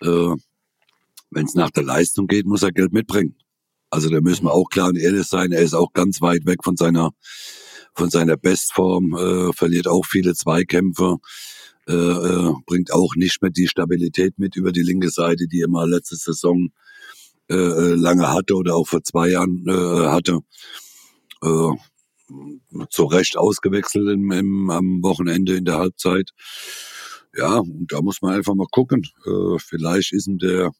Äh, 0.00 0.34
Wenn 1.30 1.46
es 1.46 1.54
nach 1.54 1.70
der 1.70 1.84
Leistung 1.84 2.26
geht, 2.26 2.46
muss 2.46 2.62
er 2.62 2.72
Geld 2.72 2.92
mitbringen. 2.92 3.36
Also 3.92 4.08
da 4.08 4.22
müssen 4.22 4.46
wir 4.46 4.54
auch 4.54 4.70
klar 4.70 4.88
und 4.88 4.96
ehrlich 4.96 5.26
sein. 5.26 5.52
Er 5.52 5.60
ist 5.60 5.74
auch 5.74 5.92
ganz 5.92 6.22
weit 6.22 6.46
weg 6.46 6.64
von 6.64 6.76
seiner 6.76 7.10
von 7.94 8.08
seiner 8.08 8.38
Bestform, 8.38 9.14
äh, 9.14 9.52
verliert 9.52 9.86
auch 9.86 10.06
viele 10.06 10.34
Zweikämpfe, 10.34 11.18
äh, 11.86 11.92
äh, 11.92 12.54
bringt 12.64 12.90
auch 12.90 13.14
nicht 13.16 13.42
mehr 13.42 13.50
die 13.50 13.68
Stabilität 13.68 14.38
mit 14.38 14.56
über 14.56 14.72
die 14.72 14.80
linke 14.80 15.10
Seite, 15.10 15.46
die 15.46 15.60
er 15.60 15.68
mal 15.68 15.90
letzte 15.90 16.16
Saison 16.16 16.70
äh, 17.50 17.54
äh 17.54 17.94
lange 17.94 18.32
hatte 18.32 18.54
oder 18.54 18.76
auch 18.76 18.88
vor 18.88 19.02
zwei 19.04 19.28
Jahren 19.28 19.66
äh, 19.68 20.06
hatte. 20.06 20.38
Äh, 21.42 21.72
zu 22.88 23.04
Recht 23.04 23.36
ausgewechselt 23.36 24.08
im, 24.08 24.32
im, 24.32 24.70
am 24.70 25.02
Wochenende 25.02 25.54
in 25.54 25.66
der 25.66 25.76
Halbzeit. 25.76 26.30
Ja, 27.36 27.58
und 27.58 27.92
da 27.92 28.00
muss 28.00 28.22
man 28.22 28.32
einfach 28.32 28.54
mal 28.54 28.68
gucken. 28.70 29.02
Äh, 29.26 29.58
vielleicht 29.58 30.14
ist 30.14 30.28
ihm 30.28 30.38
der 30.38 30.72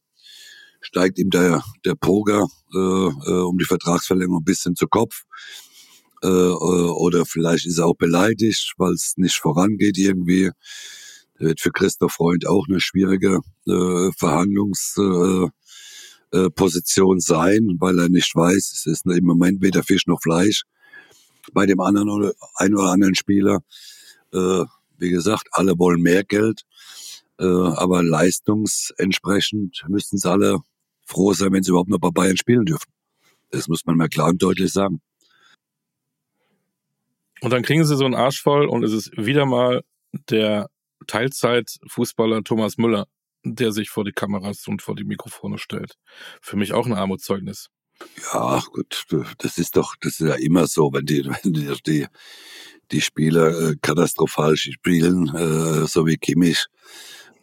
steigt 0.83 1.19
ihm 1.19 1.31
der, 1.31 1.65
der 1.85 1.95
Poger 1.95 2.47
äh, 2.75 2.79
äh, 2.79 3.43
um 3.43 3.59
die 3.59 3.65
Vertragsverlängerung 3.65 4.41
ein 4.43 4.45
bisschen 4.45 4.77
zu 4.77 4.87
Kopf. 4.87 5.23
Äh, 6.23 6.29
äh, 6.29 6.31
oder 6.31 7.25
vielleicht 7.27 7.67
ist 7.67 7.79
er 7.79 7.87
auch 7.87 7.97
beleidigt, 7.97 8.75
weil 8.77 8.93
es 8.93 9.15
nicht 9.17 9.37
vorangeht 9.37 9.99
irgendwie. 9.99 10.51
Das 11.35 11.49
wird 11.49 11.61
für 11.61 11.73
Christoph 11.73 12.13
Freund 12.13 12.47
auch 12.47 12.67
eine 12.69 12.81
schwierige 12.81 13.41
äh, 13.67 14.11
Verhandlungsposition 14.17 15.51
äh, 16.33 16.47
äh, 16.47 16.51
Position 16.51 17.21
sein, 17.21 17.77
weil 17.81 17.99
er 17.99 18.09
nicht 18.09 18.35
weiß, 18.35 18.73
es 18.73 18.87
ist 18.87 19.07
im 19.07 19.25
Moment 19.25 19.63
weder 19.63 19.83
Fisch 19.83 20.07
noch 20.07 20.21
Fleisch. 20.23 20.63
bei 21.53 21.67
dem 21.67 21.81
anderen 21.81 22.09
oder 22.09 22.33
ein 22.57 22.75
oder 22.75 22.93
anderen 22.93 23.15
Spieler. 23.15 23.61
Äh, 24.33 24.65
wie 24.99 25.11
gesagt, 25.11 25.49
alle 25.53 25.79
wollen 25.79 26.01
mehr 26.01 26.25
Geld, 26.25 26.63
äh, 27.39 27.45
aber 27.45 28.03
leistungsentsprechend 28.03 29.83
müssten 29.89 30.19
sie 30.19 30.31
alle 30.31 30.61
froh 31.05 31.33
sein, 31.33 31.53
wenn 31.53 31.63
sie 31.63 31.71
überhaupt 31.71 31.91
noch 31.91 31.99
bei 31.99 32.11
Bayern 32.11 32.37
spielen 32.37 32.65
dürfen. 32.65 32.91
Das 33.51 33.69
muss 33.69 33.85
man 33.85 33.97
mal 33.97 34.09
klar 34.09 34.29
und 34.29 34.43
deutlich 34.43 34.73
sagen. 34.73 35.01
Und 37.41 37.51
dann 37.53 37.63
kriegen 37.63 37.85
sie 37.85 37.97
so 37.97 38.05
einen 38.05 38.15
Arsch 38.15 38.41
voll 38.41 38.67
und 38.67 38.85
es 38.85 38.93
ist 38.93 39.11
wieder 39.17 39.47
mal 39.47 39.83
der 40.31 40.69
Teilzeit-Fußballer 41.07 42.45
Thomas 42.45 42.79
Müller, 42.79 43.07
der 43.45 43.73
sich 43.73 43.91
vor 43.91 44.05
die 44.05 44.13
Kameras 44.13 44.67
und 44.69 44.81
vor 44.81 44.95
die 44.95 45.05
Mikrofone 45.05 45.59
stellt. 45.59 45.95
Für 46.41 46.57
mich 46.57 46.73
auch 46.73 46.87
ein 46.87 46.93
Armutszeugnis. 46.93 47.69
Ja, 48.33 48.63
gut, 48.73 49.05
das 49.39 49.59
ist 49.59 49.77
doch, 49.77 49.95
das 50.01 50.21
ist 50.21 50.29
ja 50.29 50.35
immer 50.35 50.67
so, 50.67 50.93
wenn 50.93 51.07
die, 51.07 51.25
wenn 51.43 51.53
die, 51.53 51.75
die, 51.87 52.07
die 52.91 53.01
Spieler 53.01 53.71
äh, 53.71 53.77
katastrophal 53.81 54.57
spielen, 54.57 55.29
äh, 55.35 55.87
so 55.87 56.07
wie 56.07 56.17
Kimmich, 56.17 56.67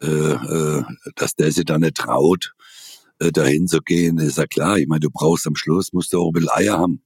äh, 0.01 0.07
äh, 0.07 0.83
dass 1.15 1.35
der 1.35 1.51
sich 1.51 1.65
da 1.65 1.77
nicht 1.77 1.95
traut, 1.95 2.53
äh, 3.19 3.31
dahin 3.31 3.67
zu 3.67 3.79
gehen, 3.81 4.17
ist 4.17 4.37
ja 4.37 4.47
klar. 4.47 4.77
Ich 4.77 4.87
meine, 4.87 5.01
du 5.01 5.09
brauchst 5.11 5.47
am 5.47 5.55
Schluss, 5.55 5.93
musst 5.93 6.13
du 6.13 6.19
auch 6.19 6.29
ein 6.29 6.33
bisschen 6.33 6.49
Eier 6.51 6.77
haben. 6.77 7.01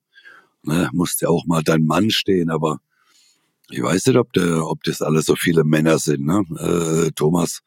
Ne? 0.63 0.89
Musst 0.93 1.21
ja 1.21 1.29
auch 1.29 1.45
mal 1.45 1.63
dein 1.63 1.85
Mann 1.85 2.09
stehen, 2.09 2.49
aber 2.49 2.79
ich 3.69 3.81
weiß 3.81 4.05
nicht, 4.07 4.17
ob, 4.17 4.31
der, 4.33 4.65
ob 4.65 4.83
das 4.83 5.01
alle 5.01 5.21
so 5.21 5.35
viele 5.35 5.63
Männer 5.63 5.99
sind. 5.99 6.25
Ne? 6.25 6.43
Äh, 6.59 7.11
Thomas, 7.15 7.61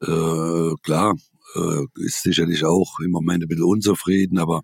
äh, 0.00 0.74
klar, 0.82 1.14
äh, 1.54 1.86
ist 1.96 2.22
sicherlich 2.22 2.64
auch 2.64 3.00
im 3.00 3.10
Moment 3.10 3.42
ein 3.42 3.48
bisschen 3.48 3.64
unzufrieden, 3.64 4.38
aber 4.38 4.62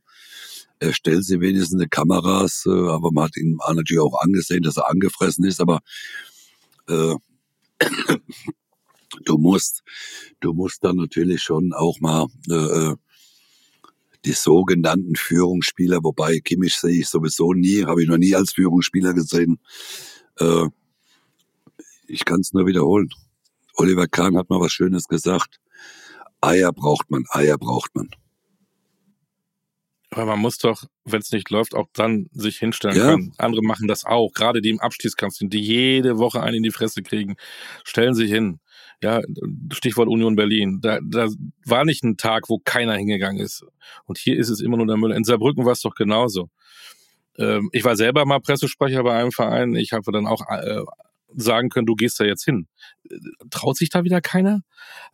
er 0.78 0.94
stellt 0.94 1.24
sie 1.24 1.40
wenigstens 1.40 1.74
in 1.74 1.78
die 1.80 1.88
Kameras, 1.88 2.64
äh, 2.66 2.70
aber 2.70 3.10
man 3.12 3.24
hat 3.24 3.36
ihn 3.36 3.58
natürlich 3.68 4.00
auch 4.00 4.20
angesehen, 4.20 4.62
dass 4.62 4.76
er 4.76 4.88
angefressen 4.88 5.44
ist, 5.44 5.60
aber 5.60 5.80
äh, 6.88 7.14
du 9.24 9.38
musst, 9.38 9.82
du 10.40 10.52
musst 10.52 10.84
dann 10.84 10.96
natürlich 10.96 11.42
schon 11.42 11.72
auch 11.72 12.00
mal 12.00 12.26
äh, 12.48 12.54
äh, 12.54 12.96
die 14.24 14.32
sogenannten 14.32 15.16
Führungsspieler, 15.16 16.02
wobei 16.02 16.40
Kimmich 16.40 16.76
sehe 16.76 17.00
ich 17.00 17.08
sowieso 17.08 17.52
nie, 17.52 17.84
habe 17.84 18.02
ich 18.02 18.08
noch 18.08 18.18
nie 18.18 18.34
als 18.34 18.52
Führungsspieler 18.52 19.14
gesehen. 19.14 19.58
Äh, 20.38 20.66
ich 22.06 22.24
kann 22.24 22.40
es 22.40 22.52
nur 22.52 22.66
wiederholen. 22.66 23.08
Oliver 23.76 24.08
Kahn 24.08 24.36
hat 24.36 24.50
mal 24.50 24.60
was 24.60 24.72
Schönes 24.72 25.08
gesagt. 25.08 25.60
Eier 26.40 26.72
braucht 26.72 27.10
man, 27.10 27.24
Eier 27.30 27.56
braucht 27.56 27.94
man. 27.94 28.10
Aber 30.10 30.26
man 30.26 30.40
muss 30.40 30.58
doch, 30.58 30.84
wenn 31.04 31.20
es 31.20 31.30
nicht 31.30 31.50
läuft, 31.50 31.74
auch 31.74 31.86
dann 31.92 32.28
sich 32.32 32.58
hinstellen 32.58 32.96
ja. 32.96 33.04
können. 33.04 33.32
Andere 33.38 33.62
machen 33.62 33.86
das 33.86 34.04
auch. 34.04 34.32
Gerade 34.32 34.60
die 34.60 34.70
im 34.70 34.80
Abstiegskampf 34.80 35.36
sind, 35.36 35.52
die 35.54 35.60
jede 35.60 36.18
Woche 36.18 36.42
einen 36.42 36.56
in 36.56 36.62
die 36.64 36.72
Fresse 36.72 37.02
kriegen, 37.02 37.36
stellen 37.84 38.14
sich 38.14 38.30
hin. 38.30 38.58
Ja, 39.02 39.22
Stichwort 39.72 40.08
Union 40.08 40.36
Berlin. 40.36 40.80
Da, 40.82 40.98
da 41.02 41.28
war 41.64 41.84
nicht 41.84 42.04
ein 42.04 42.16
Tag, 42.16 42.48
wo 42.48 42.58
keiner 42.58 42.94
hingegangen 42.94 43.40
ist. 43.40 43.64
Und 44.04 44.18
hier 44.18 44.36
ist 44.36 44.50
es 44.50 44.60
immer 44.60 44.76
nur 44.76 44.86
der 44.86 44.98
Müller. 44.98 45.16
In 45.16 45.24
Saarbrücken 45.24 45.64
war 45.64 45.72
es 45.72 45.80
doch 45.80 45.94
genauso. 45.94 46.50
Ähm, 47.38 47.70
ich 47.72 47.84
war 47.84 47.96
selber 47.96 48.26
mal 48.26 48.40
Pressesprecher 48.40 49.02
bei 49.02 49.18
einem 49.18 49.32
Verein. 49.32 49.74
Ich 49.74 49.92
habe 49.92 50.12
dann 50.12 50.26
auch 50.26 50.42
äh, 50.50 50.82
sagen 51.34 51.68
können, 51.68 51.86
du 51.86 51.94
gehst 51.94 52.20
da 52.20 52.24
jetzt 52.24 52.44
hin. 52.44 52.66
Traut 53.50 53.76
sich 53.76 53.88
da 53.88 54.04
wieder 54.04 54.20
keiner? 54.20 54.62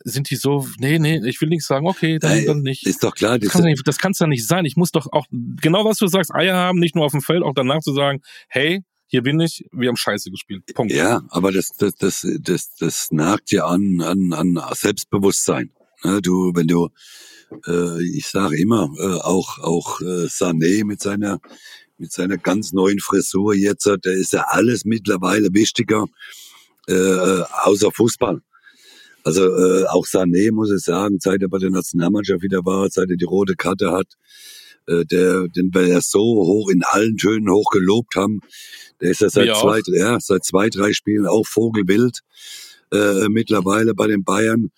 Sind 0.03 0.31
die 0.31 0.37
so, 0.37 0.67
nee, 0.79 0.99
nee, 0.99 1.21
ich 1.25 1.41
will 1.41 1.49
nichts 1.49 1.67
sagen, 1.67 1.87
okay, 1.87 2.19
dann, 2.19 2.45
dann 2.47 2.63
nicht. 2.63 2.87
Ist 2.87 3.05
doch 3.05 3.15
klar. 3.15 3.39
Das, 3.39 3.53
das, 3.53 3.99
kann 3.99 4.07
kann's 4.07 4.19
ja 4.19 4.27
nicht 4.27 4.47
sein. 4.47 4.65
Ich 4.65 4.77
muss 4.77 4.91
doch 4.91 5.07
auch, 5.13 5.27
genau 5.31 5.85
was 5.85 5.99
du 5.99 6.07
sagst, 6.07 6.35
Eier 6.35 6.57
haben, 6.57 6.79
nicht 6.79 6.95
nur 6.95 7.05
auf 7.05 7.13
dem 7.13 7.21
Feld, 7.21 7.43
auch 7.43 7.55
danach 7.55 7.81
zu 7.81 7.93
sagen, 7.93 8.23
hey, 8.49 8.83
hier 9.07 9.23
bin 9.23 9.41
ich, 9.41 9.65
wir 9.73 9.89
haben 9.89 9.97
Scheiße 9.97 10.31
gespielt. 10.31 10.65
Punkt. 10.75 10.93
Ja, 10.93 11.23
aber 11.29 11.53
das, 11.53 11.71
das, 11.79 11.95
das, 11.95 12.27
das, 12.41 12.75
das 12.75 13.09
nagt 13.11 13.53
ja 13.53 13.67
an, 13.67 14.01
an, 14.01 14.33
an 14.33 14.61
Selbstbewusstsein. 14.75 15.71
Ne, 16.05 16.21
du, 16.21 16.53
wenn 16.55 16.67
du, 16.67 16.89
äh, 17.67 18.03
ich 18.03 18.27
sage 18.27 18.57
immer, 18.61 18.91
äh, 18.99 19.21
auch, 19.23 19.59
auch 19.59 20.01
äh, 20.01 20.27
Sané 20.27 20.85
mit 20.85 21.01
seiner 21.01 21.41
mit 21.99 22.13
seiner 22.13 22.37
ganz 22.37 22.73
neuen 22.73 22.99
Frisur 22.99 23.55
jetzt, 23.55 23.87
da 23.87 24.11
ist 24.11 24.33
ja 24.33 24.45
alles 24.49 24.85
mittlerweile 24.85 25.49
wichtiger, 25.53 26.05
äh, 26.89 26.93
äh, 26.93 27.45
außer 27.65 27.91
Fußball. 27.91 28.43
Also 29.25 29.43
äh, 29.43 29.87
auch 29.87 30.07
Sané 30.07 30.53
muss 30.53 30.71
ich 30.71 30.83
sagen, 30.83 31.19
seit 31.21 31.43
er 31.43 31.49
bei 31.49 31.59
der 31.59 31.71
Nationalmannschaft 31.71 32.43
wieder 32.43 32.65
war, 32.65 32.89
seit 32.91 33.11
er 33.11 33.17
die 33.17 33.25
rote 33.25 33.57
Karte 33.57 33.91
hat, 33.93 34.07
der, 34.87 35.49
den 35.49 35.71
wir 35.73 35.87
ja 35.87 36.01
so 36.01 36.21
hoch 36.21 36.71
in 36.71 36.83
allen 36.85 37.17
Tönen 37.17 37.51
hoch 37.51 37.71
gelobt 37.71 38.15
haben, 38.17 38.41
der 39.01 39.11
ist 39.11 39.21
ja 39.21 39.31
seit 39.31 39.57
zwei, 39.57 39.81
ja, 39.93 40.19
seit 40.21 40.45
zwei, 40.45 40.69
drei 40.69 40.93
Spielen 40.93 41.27
auch 41.27 41.47
Vogelwild 41.47 42.21
äh, 42.93 43.29
mittlerweile 43.29 43.95
bei 43.95 44.07
den 44.07 44.25
Bayern. 44.25 44.71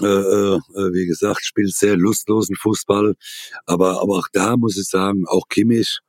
Äh, 0.00 0.06
äh, 0.06 0.58
wie 0.92 1.06
gesagt, 1.06 1.44
spielt 1.44 1.72
sehr 1.72 1.96
lustlosen 1.96 2.56
Fußball. 2.56 3.14
Aber, 3.64 4.02
aber 4.02 4.18
auch 4.18 4.28
da 4.32 4.56
muss 4.56 4.76
ich 4.76 4.88
sagen, 4.88 5.24
auch 5.26 5.48
Kimmich, 5.48 6.00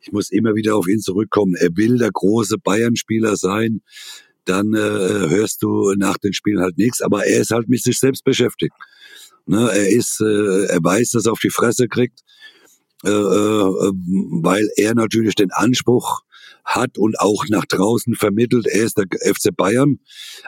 ich 0.00 0.12
muss 0.12 0.30
immer 0.30 0.54
wieder 0.54 0.76
auf 0.76 0.88
ihn 0.88 1.00
zurückkommen. 1.00 1.54
Er 1.54 1.76
will 1.76 1.98
der 1.98 2.10
große 2.12 2.58
Bayern-Spieler 2.58 3.36
sein. 3.36 3.80
Dann 4.44 4.74
äh, 4.74 4.78
hörst 4.78 5.62
du 5.62 5.94
nach 5.96 6.18
den 6.18 6.32
Spielen 6.32 6.60
halt 6.60 6.76
nichts, 6.76 7.00
aber 7.00 7.24
er 7.24 7.40
ist 7.40 7.52
halt 7.52 7.68
mit 7.68 7.82
sich 7.82 7.98
selbst 7.98 8.24
beschäftigt. 8.24 8.74
Ne, 9.46 9.70
er 9.72 9.88
ist, 9.88 10.20
äh, 10.20 10.66
er 10.66 10.78
weiß, 10.82 11.10
dass 11.10 11.26
er 11.26 11.32
auf 11.32 11.40
die 11.40 11.50
Fresse 11.50 11.88
kriegt, 11.88 12.20
äh, 13.04 13.10
äh, 13.10 13.92
weil 14.42 14.68
er 14.76 14.94
natürlich 14.94 15.34
den 15.34 15.50
Anspruch 15.50 16.22
hat 16.64 16.96
und 16.98 17.18
auch 17.18 17.44
nach 17.48 17.66
draußen 17.66 18.14
vermittelt, 18.14 18.66
er 18.66 18.84
ist 18.84 18.98
der 18.98 19.06
FC 19.20 19.54
Bayern, 19.56 19.98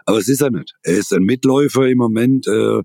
aber 0.06 0.18
es 0.18 0.28
ist 0.28 0.40
er 0.40 0.50
nicht. 0.50 0.74
Er 0.82 0.98
ist 0.98 1.12
ein 1.12 1.24
Mitläufer 1.24 1.86
im 1.88 1.98
Moment. 1.98 2.46
Äh, 2.46 2.82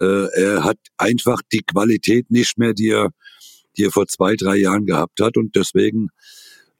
äh, 0.00 0.28
er 0.34 0.64
hat 0.64 0.78
einfach 0.96 1.40
die 1.52 1.62
Qualität 1.66 2.30
nicht 2.30 2.58
mehr, 2.58 2.72
die 2.72 2.90
er 2.90 3.10
die 3.76 3.84
er 3.84 3.90
vor 3.90 4.06
zwei, 4.06 4.36
drei 4.36 4.56
Jahren 4.56 4.86
gehabt 4.86 5.20
hat. 5.20 5.36
Und 5.36 5.56
deswegen, 5.56 6.08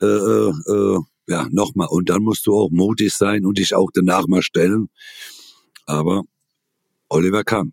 äh, 0.00 0.06
äh, 0.06 0.50
äh, 0.50 0.98
ja, 1.28 1.46
nochmal. 1.50 1.88
Und 1.90 2.10
dann 2.10 2.22
musst 2.22 2.46
du 2.46 2.54
auch 2.54 2.70
mutig 2.70 3.12
sein 3.12 3.44
und 3.44 3.58
dich 3.58 3.74
auch 3.74 3.90
danach 3.92 4.26
mal 4.26 4.42
stellen. 4.42 4.88
Aber 5.86 6.22
Oliver 7.08 7.44
kann. 7.44 7.72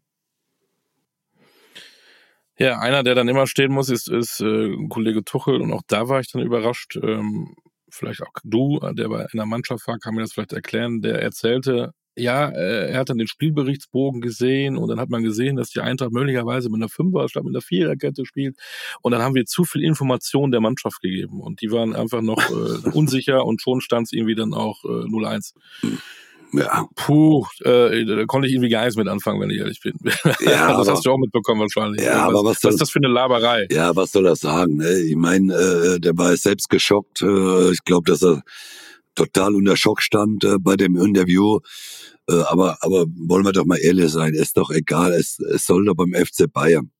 Ja, 2.59 2.79
einer, 2.79 3.03
der 3.03 3.15
dann 3.15 3.27
immer 3.27 3.47
stehen 3.47 3.71
muss, 3.71 3.89
ist, 3.89 4.09
ist 4.09 4.41
äh, 4.41 4.75
Kollege 4.89 5.23
Tuchel. 5.23 5.61
Und 5.61 5.71
auch 5.73 5.83
da 5.87 6.09
war 6.09 6.19
ich 6.19 6.31
dann 6.31 6.41
überrascht. 6.41 6.97
Ähm, 7.01 7.55
vielleicht 7.89 8.21
auch 8.21 8.33
du, 8.43 8.79
der 8.93 9.09
bei 9.09 9.27
einer 9.31 9.45
Mannschaft 9.45 9.87
war, 9.87 9.99
kann 9.99 10.15
mir 10.15 10.21
das 10.21 10.33
vielleicht 10.33 10.53
erklären. 10.53 11.01
Der 11.01 11.21
erzählte, 11.21 11.93
ja, 12.17 12.49
äh, 12.49 12.89
er 12.91 12.99
hat 12.99 13.09
dann 13.09 13.19
den 13.19 13.27
Spielberichtsbogen 13.27 14.21
gesehen 14.21 14.75
und 14.75 14.89
dann 14.89 14.99
hat 14.99 15.09
man 15.09 15.23
gesehen, 15.23 15.55
dass 15.55 15.69
die 15.69 15.81
Eintracht 15.81 16.11
möglicherweise 16.11 16.69
mit 16.69 16.81
einer 16.81 16.89
Fünfer 16.89 17.29
statt 17.29 17.43
mit 17.43 17.53
einer 17.53 17.61
Viererkette 17.61 18.25
spielt. 18.25 18.57
Und 19.01 19.11
dann 19.11 19.21
haben 19.21 19.35
wir 19.35 19.45
zu 19.45 19.63
viel 19.63 19.83
Information 19.83 20.51
der 20.51 20.59
Mannschaft 20.59 20.99
gegeben 21.01 21.41
und 21.41 21.61
die 21.61 21.71
waren 21.71 21.95
einfach 21.95 22.21
noch 22.21 22.49
äh, 22.49 22.89
unsicher 22.89 23.45
und 23.45 23.61
schon 23.61 23.81
stand 23.81 24.07
es 24.07 24.13
irgendwie 24.13 24.35
dann 24.35 24.55
auch 24.55 24.83
äh, 24.83 24.87
0-1. 24.87 25.53
Ja. 26.53 26.87
Puh, 26.95 27.45
äh, 27.63 28.05
da 28.05 28.25
konnte 28.25 28.47
ich 28.47 28.53
irgendwie 28.53 28.69
gar 28.69 28.83
nichts 28.83 28.95
mit 28.95 29.07
anfangen, 29.07 29.41
wenn 29.41 29.49
ich 29.49 29.57
ehrlich 29.57 29.79
bin. 29.81 29.93
Ja, 30.41 30.67
das 30.77 30.87
aber, 30.87 30.91
hast 30.91 31.05
du 31.05 31.11
auch 31.11 31.17
mitbekommen 31.17 31.61
wahrscheinlich. 31.61 32.01
Ja, 32.01 32.27
was, 32.27 32.35
aber 32.35 32.43
was, 32.45 32.59
soll, 32.61 32.69
was 32.69 32.75
ist 32.75 32.81
das 32.81 32.91
für 32.91 32.99
eine 32.99 33.09
Laberei? 33.09 33.67
Ja, 33.69 33.95
was 33.95 34.11
soll 34.11 34.25
er 34.25 34.35
sagen? 34.35 34.77
Ne? 34.77 34.99
Ich 35.01 35.15
meine, 35.15 35.53
äh, 35.53 35.99
der 35.99 36.17
war 36.17 36.35
selbst 36.37 36.69
geschockt. 36.69 37.21
Äh, 37.21 37.71
ich 37.71 37.83
glaube, 37.83 38.09
dass 38.09 38.23
er 38.23 38.43
total 39.15 39.55
unter 39.55 39.75
Schock 39.75 40.01
stand 40.01 40.43
äh, 40.43 40.57
bei 40.59 40.75
dem 40.75 40.95
Interview. 40.95 41.59
Äh, 42.29 42.41
aber, 42.43 42.77
aber 42.81 43.05
wollen 43.07 43.45
wir 43.45 43.53
doch 43.53 43.65
mal 43.65 43.79
ehrlich 43.79 44.11
sein, 44.11 44.33
ist 44.33 44.57
doch 44.57 44.69
egal, 44.69 45.13
es, 45.13 45.39
es 45.39 45.65
soll 45.65 45.85
doch 45.85 45.95
beim 45.95 46.13
FC 46.13 46.51
Bayern 46.51 46.91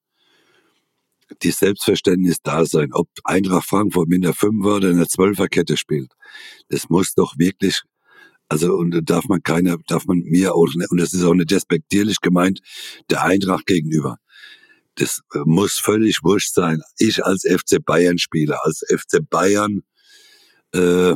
die 1.43 1.51
Selbstverständnis 1.51 2.37
da 2.41 2.65
sein, 2.65 2.93
ob 2.93 3.09
Eintracht 3.23 3.67
Frankfurt 3.67 4.07
mit 4.07 4.23
einer 4.23 4.33
Fünfer 4.33 4.77
oder 4.77 4.89
einer 4.89 5.07
Zwölferkette 5.07 5.77
spielt. 5.77 6.13
Das 6.69 6.89
muss 6.89 7.13
doch 7.13 7.37
wirklich, 7.37 7.81
also 8.49 8.75
und 8.75 8.91
da 8.91 9.01
darf 9.01 9.25
man 9.25 9.43
keiner, 9.43 9.77
darf 9.87 10.05
man 10.05 10.19
mir 10.19 10.55
auch, 10.55 10.67
und 10.89 10.99
das 10.99 11.13
ist 11.13 11.23
auch 11.23 11.33
nicht 11.33 11.51
despektierlich 11.51 12.21
gemeint, 12.21 12.61
der 13.09 13.23
Eintracht 13.23 13.65
gegenüber. 13.65 14.17
Das 14.95 15.21
äh, 15.33 15.39
muss 15.45 15.73
völlig 15.73 16.23
wurscht 16.23 16.53
sein. 16.53 16.81
Ich 16.97 17.23
als 17.23 17.43
FC 17.43 17.83
Bayern 17.83 18.17
Spieler, 18.17 18.59
als 18.63 18.83
FC 18.89 19.19
Bayern 19.29 19.83
äh, 20.73 21.13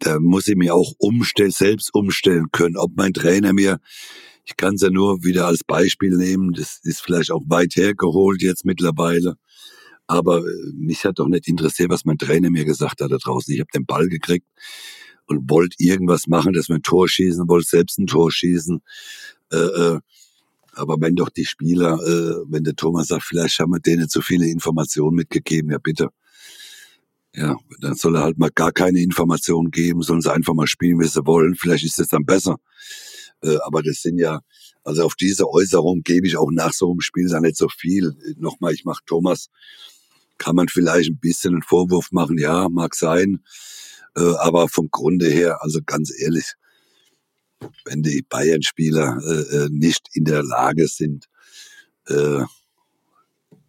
da 0.00 0.20
muss 0.20 0.48
ich 0.48 0.56
mich 0.56 0.70
auch 0.70 0.92
umstellen, 0.98 1.50
selbst 1.50 1.92
umstellen 1.94 2.46
können. 2.52 2.76
Ob 2.76 2.92
mein 2.96 3.12
Trainer 3.12 3.52
mir, 3.52 3.78
ich 4.44 4.56
kann 4.56 4.74
es 4.74 4.82
ja 4.82 4.90
nur 4.90 5.24
wieder 5.24 5.46
als 5.46 5.64
Beispiel 5.64 6.16
nehmen, 6.16 6.52
das 6.52 6.80
ist 6.82 7.00
vielleicht 7.00 7.30
auch 7.30 7.42
weit 7.48 7.74
hergeholt 7.76 8.42
jetzt 8.42 8.64
mittlerweile. 8.64 9.34
Aber 10.06 10.38
äh, 10.38 10.72
mich 10.74 11.04
hat 11.04 11.18
doch 11.18 11.28
nicht 11.28 11.48
interessiert, 11.48 11.90
was 11.90 12.04
mein 12.04 12.18
Trainer 12.18 12.50
mir 12.50 12.64
gesagt 12.64 13.00
hat 13.02 13.10
da 13.10 13.18
draußen. 13.18 13.52
Ich 13.52 13.60
habe 13.60 13.70
den 13.74 13.86
Ball 13.86 14.08
gekriegt 14.08 14.46
und 15.28 15.48
wollte 15.50 15.76
irgendwas 15.78 16.26
machen, 16.26 16.52
dass 16.52 16.68
wir 16.68 16.76
ein 16.76 16.82
Tor 16.82 17.08
schießen, 17.08 17.48
wollte 17.48 17.68
selbst 17.68 17.98
ein 17.98 18.06
Tor 18.06 18.32
schießen. 18.32 18.80
Äh, 19.52 19.56
äh, 19.56 20.00
aber 20.72 20.96
wenn 21.00 21.14
doch 21.14 21.30
die 21.30 21.44
Spieler, 21.44 21.94
äh, 21.94 22.44
wenn 22.48 22.64
der 22.64 22.74
Thomas 22.74 23.08
sagt, 23.08 23.24
vielleicht 23.24 23.58
haben 23.58 23.72
wir 23.72 23.80
denen 23.80 24.08
zu 24.08 24.20
viele 24.22 24.46
Informationen 24.48 25.16
mitgegeben, 25.16 25.70
ja 25.70 25.78
bitte 25.78 26.10
ja, 27.34 27.56
dann 27.80 27.94
soll 27.94 28.16
er 28.16 28.22
halt 28.22 28.38
mal 28.38 28.50
gar 28.50 28.72
keine 28.72 29.00
Informationen 29.00 29.70
geben, 29.70 30.02
sollen 30.02 30.20
sie 30.20 30.32
einfach 30.32 30.54
mal 30.54 30.66
spielen, 30.66 30.98
wie 30.98 31.06
sie 31.06 31.26
wollen. 31.26 31.54
Vielleicht 31.54 31.84
ist 31.84 31.98
es 31.98 32.08
dann 32.08 32.24
besser. 32.24 32.56
Äh, 33.42 33.58
aber 33.64 33.82
das 33.82 34.02
sind 34.02 34.18
ja, 34.18 34.40
also 34.82 35.04
auf 35.04 35.14
diese 35.14 35.48
Äußerung 35.48 36.02
gebe 36.02 36.26
ich 36.26 36.36
auch 36.36 36.50
nach 36.50 36.72
so 36.72 36.90
einem 36.90 37.00
Spiel 37.00 37.28
da 37.28 37.40
nicht 37.40 37.56
so 37.56 37.68
viel. 37.68 38.16
Nochmal, 38.36 38.72
ich 38.72 38.84
mache 38.84 39.04
Thomas, 39.06 39.50
kann 40.38 40.56
man 40.56 40.68
vielleicht 40.68 41.10
ein 41.10 41.18
bisschen 41.18 41.54
einen 41.54 41.62
Vorwurf 41.62 42.10
machen, 42.10 42.38
ja, 42.38 42.68
mag 42.68 42.94
sein. 42.94 43.40
Äh, 44.18 44.36
aber 44.38 44.68
vom 44.68 44.88
Grunde 44.90 45.28
her, 45.28 45.62
also 45.62 45.80
ganz 45.84 46.12
ehrlich, 46.18 46.54
wenn 47.84 48.02
die 48.02 48.22
Bayern-Spieler 48.28 49.18
äh, 49.24 49.56
äh 49.56 49.68
nicht 49.70 50.08
in 50.12 50.24
der 50.24 50.42
Lage 50.42 50.88
sind, 50.88 51.26
äh, 52.06 52.44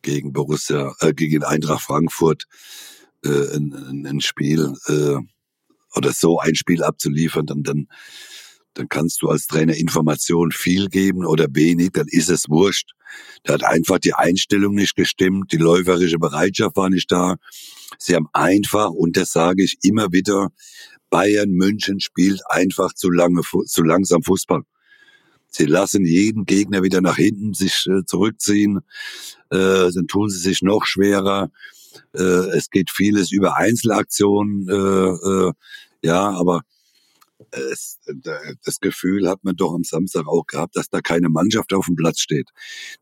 gegen 0.02 0.34
Borussia, 0.34 0.94
äh, 1.02 1.14
gegen 1.14 1.44
Eintracht 1.44 1.84
Frankfurt 1.84 2.46
äh, 3.24 3.56
ein, 3.56 4.06
ein 4.06 4.22
Spiel 4.22 4.74
äh, 4.88 5.18
oder 5.96 6.14
so 6.14 6.40
ein 6.40 6.56
Spiel 6.56 6.84
abzuliefern, 6.84 7.46
dann, 7.46 7.64
dann, 7.64 7.88
dann 8.74 8.90
kannst 8.90 9.22
du 9.22 9.30
als 9.30 9.48
Trainer 9.48 9.76
Information 9.76 10.52
viel 10.52 10.88
geben 10.88 11.26
oder 11.26 11.48
wenig, 11.52 11.92
dann 11.94 12.08
ist 12.08 12.30
es 12.30 12.50
wurscht. 12.50 12.92
Da 13.44 13.54
hat 13.54 13.64
einfach 13.64 14.00
die 14.00 14.14
Einstellung 14.14 14.76
nicht 14.76 14.96
gestimmt, 14.96 15.52
die 15.52 15.58
läuferische 15.58 16.20
Bereitschaft 16.20 16.76
war 16.76 16.90
nicht 16.90 17.12
da. 17.12 17.36
Sie 17.98 18.16
haben 18.16 18.28
einfach, 18.34 18.92
und 18.92 19.18
das 19.18 19.32
sage 19.32 19.64
ich 19.64 19.78
immer 19.82 20.12
wieder, 20.12 20.50
Bayern 21.10 21.50
München 21.50 22.00
spielt 22.00 22.42
einfach 22.50 22.94
zu 22.94 23.10
lange, 23.10 23.42
zu 23.66 23.84
langsam 23.84 24.24
Fußball. 24.24 24.62
Sie 25.52 25.66
lassen 25.66 26.06
jeden 26.06 26.46
Gegner 26.46 26.84
wieder 26.84 27.02
nach 27.02 27.18
hinten 27.18 27.56
sich 27.56 27.88
äh, 27.88 28.06
zurückziehen, 28.06 28.82
äh, 29.50 29.92
dann 29.92 30.08
tun 30.08 30.30
sie 30.30 30.38
sich 30.38 30.62
noch 30.62 30.86
schwerer. 30.86 31.50
Äh, 32.14 32.22
es 32.22 32.70
geht 32.70 32.92
vieles 32.92 33.32
über 33.32 33.58
Einzelaktionen, 33.58 34.70
äh, 34.70 34.74
äh, 34.74 35.52
ja, 36.04 36.30
aber 36.30 36.62
es, 37.52 38.00
das 38.66 38.80
Gefühl 38.80 39.30
hat 39.30 39.44
man 39.44 39.56
doch 39.56 39.74
am 39.74 39.84
Samstag 39.84 40.28
auch 40.28 40.46
gehabt, 40.46 40.76
dass 40.76 40.90
da 40.90 41.02
keine 41.02 41.30
Mannschaft 41.30 41.74
auf 41.74 41.86
dem 41.86 41.96
Platz 41.96 42.20
steht. 42.20 42.50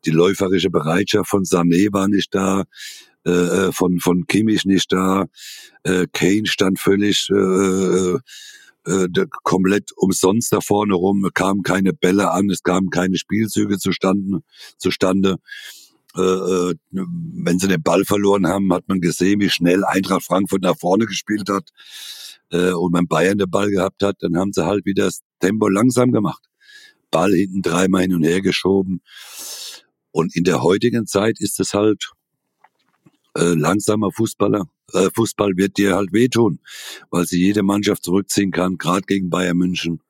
Die 0.06 0.12
läuferische 0.12 0.70
Bereitschaft 0.70 1.30
von 1.30 1.44
Sané 1.44 1.92
war 1.92 2.08
nicht 2.08 2.34
da, 2.34 2.64
äh, 3.26 3.32
äh 3.32 3.72
von 3.72 4.00
von 4.00 4.26
Kimmich 4.28 4.66
nicht 4.66 4.92
da, 4.92 5.26
äh, 5.84 6.08
Kane 6.14 6.46
stand 6.46 6.80
völlig 6.80 7.30
äh, 7.32 7.36
äh, 7.36 8.20
äh 8.86 9.08
komplett 9.44 9.92
umsonst 9.96 10.54
da 10.54 10.62
vorne 10.62 10.94
rum, 10.94 11.30
kamen 11.34 11.64
keine 11.64 11.94
Bälle 11.94 12.32
an, 12.32 12.50
es 12.50 12.64
kamen 12.64 12.90
keine 12.90 13.18
Spielzüge 13.18 13.80
zustande. 13.80 14.42
zustande. 14.78 15.38
Äh, 16.18 16.22
äh, 16.22 16.76
wenn 16.91 17.59
sie 17.59 17.68
den 17.68 17.84
Ball 17.84 18.03
verloren 18.03 18.47
haben, 18.47 18.74
hat 18.74 18.88
man 18.88 19.01
gesehen, 19.01 19.39
wie 19.39 19.49
schnell 19.49 19.86
Eintracht 19.86 20.24
Frankfurt 20.24 20.63
nach 20.63 20.78
vorne 20.78 21.05
gespielt 21.05 21.49
hat 21.49 21.70
äh, 22.51 22.72
und 22.72 22.93
wenn 22.93 23.07
Bayern 23.07 23.38
den 23.38 23.49
Ball 23.49 23.70
gehabt 23.70 24.03
hat, 24.03 24.18
dann 24.20 24.38
haben 24.38 24.53
sie 24.53 24.65
halt 24.65 24.86
wieder 24.86 25.05
das 25.05 25.22
Tempo 25.39 25.68
langsam 25.68 26.11
gemacht. 26.11 26.43
Ball 27.11 27.32
hinten 27.32 27.61
dreimal 27.61 28.01
hin 28.01 28.15
und 28.15 28.24
her 28.24 28.41
geschoben. 28.41 29.01
Und 30.11 30.36
in 30.36 30.43
der 30.43 30.61
heutigen 30.61 31.05
Zeit 31.05 31.39
ist 31.39 31.59
es 31.59 31.74
halt 31.74 32.11
äh, 33.36 33.53
langsamer 33.53 34.11
Fußballer. 34.11 34.68
Äh, 34.93 35.09
Fußball 35.13 35.51
wird 35.55 35.78
dir 35.78 35.95
halt 35.95 36.13
wehtun, 36.13 36.59
weil 37.11 37.26
sie 37.26 37.39
jede 37.39 37.63
Mannschaft 37.63 38.03
zurückziehen 38.03 38.51
kann, 38.51 38.78
gerade 38.78 39.01
gegen 39.01 39.30
Bayern 39.30 39.57
München. 39.57 40.01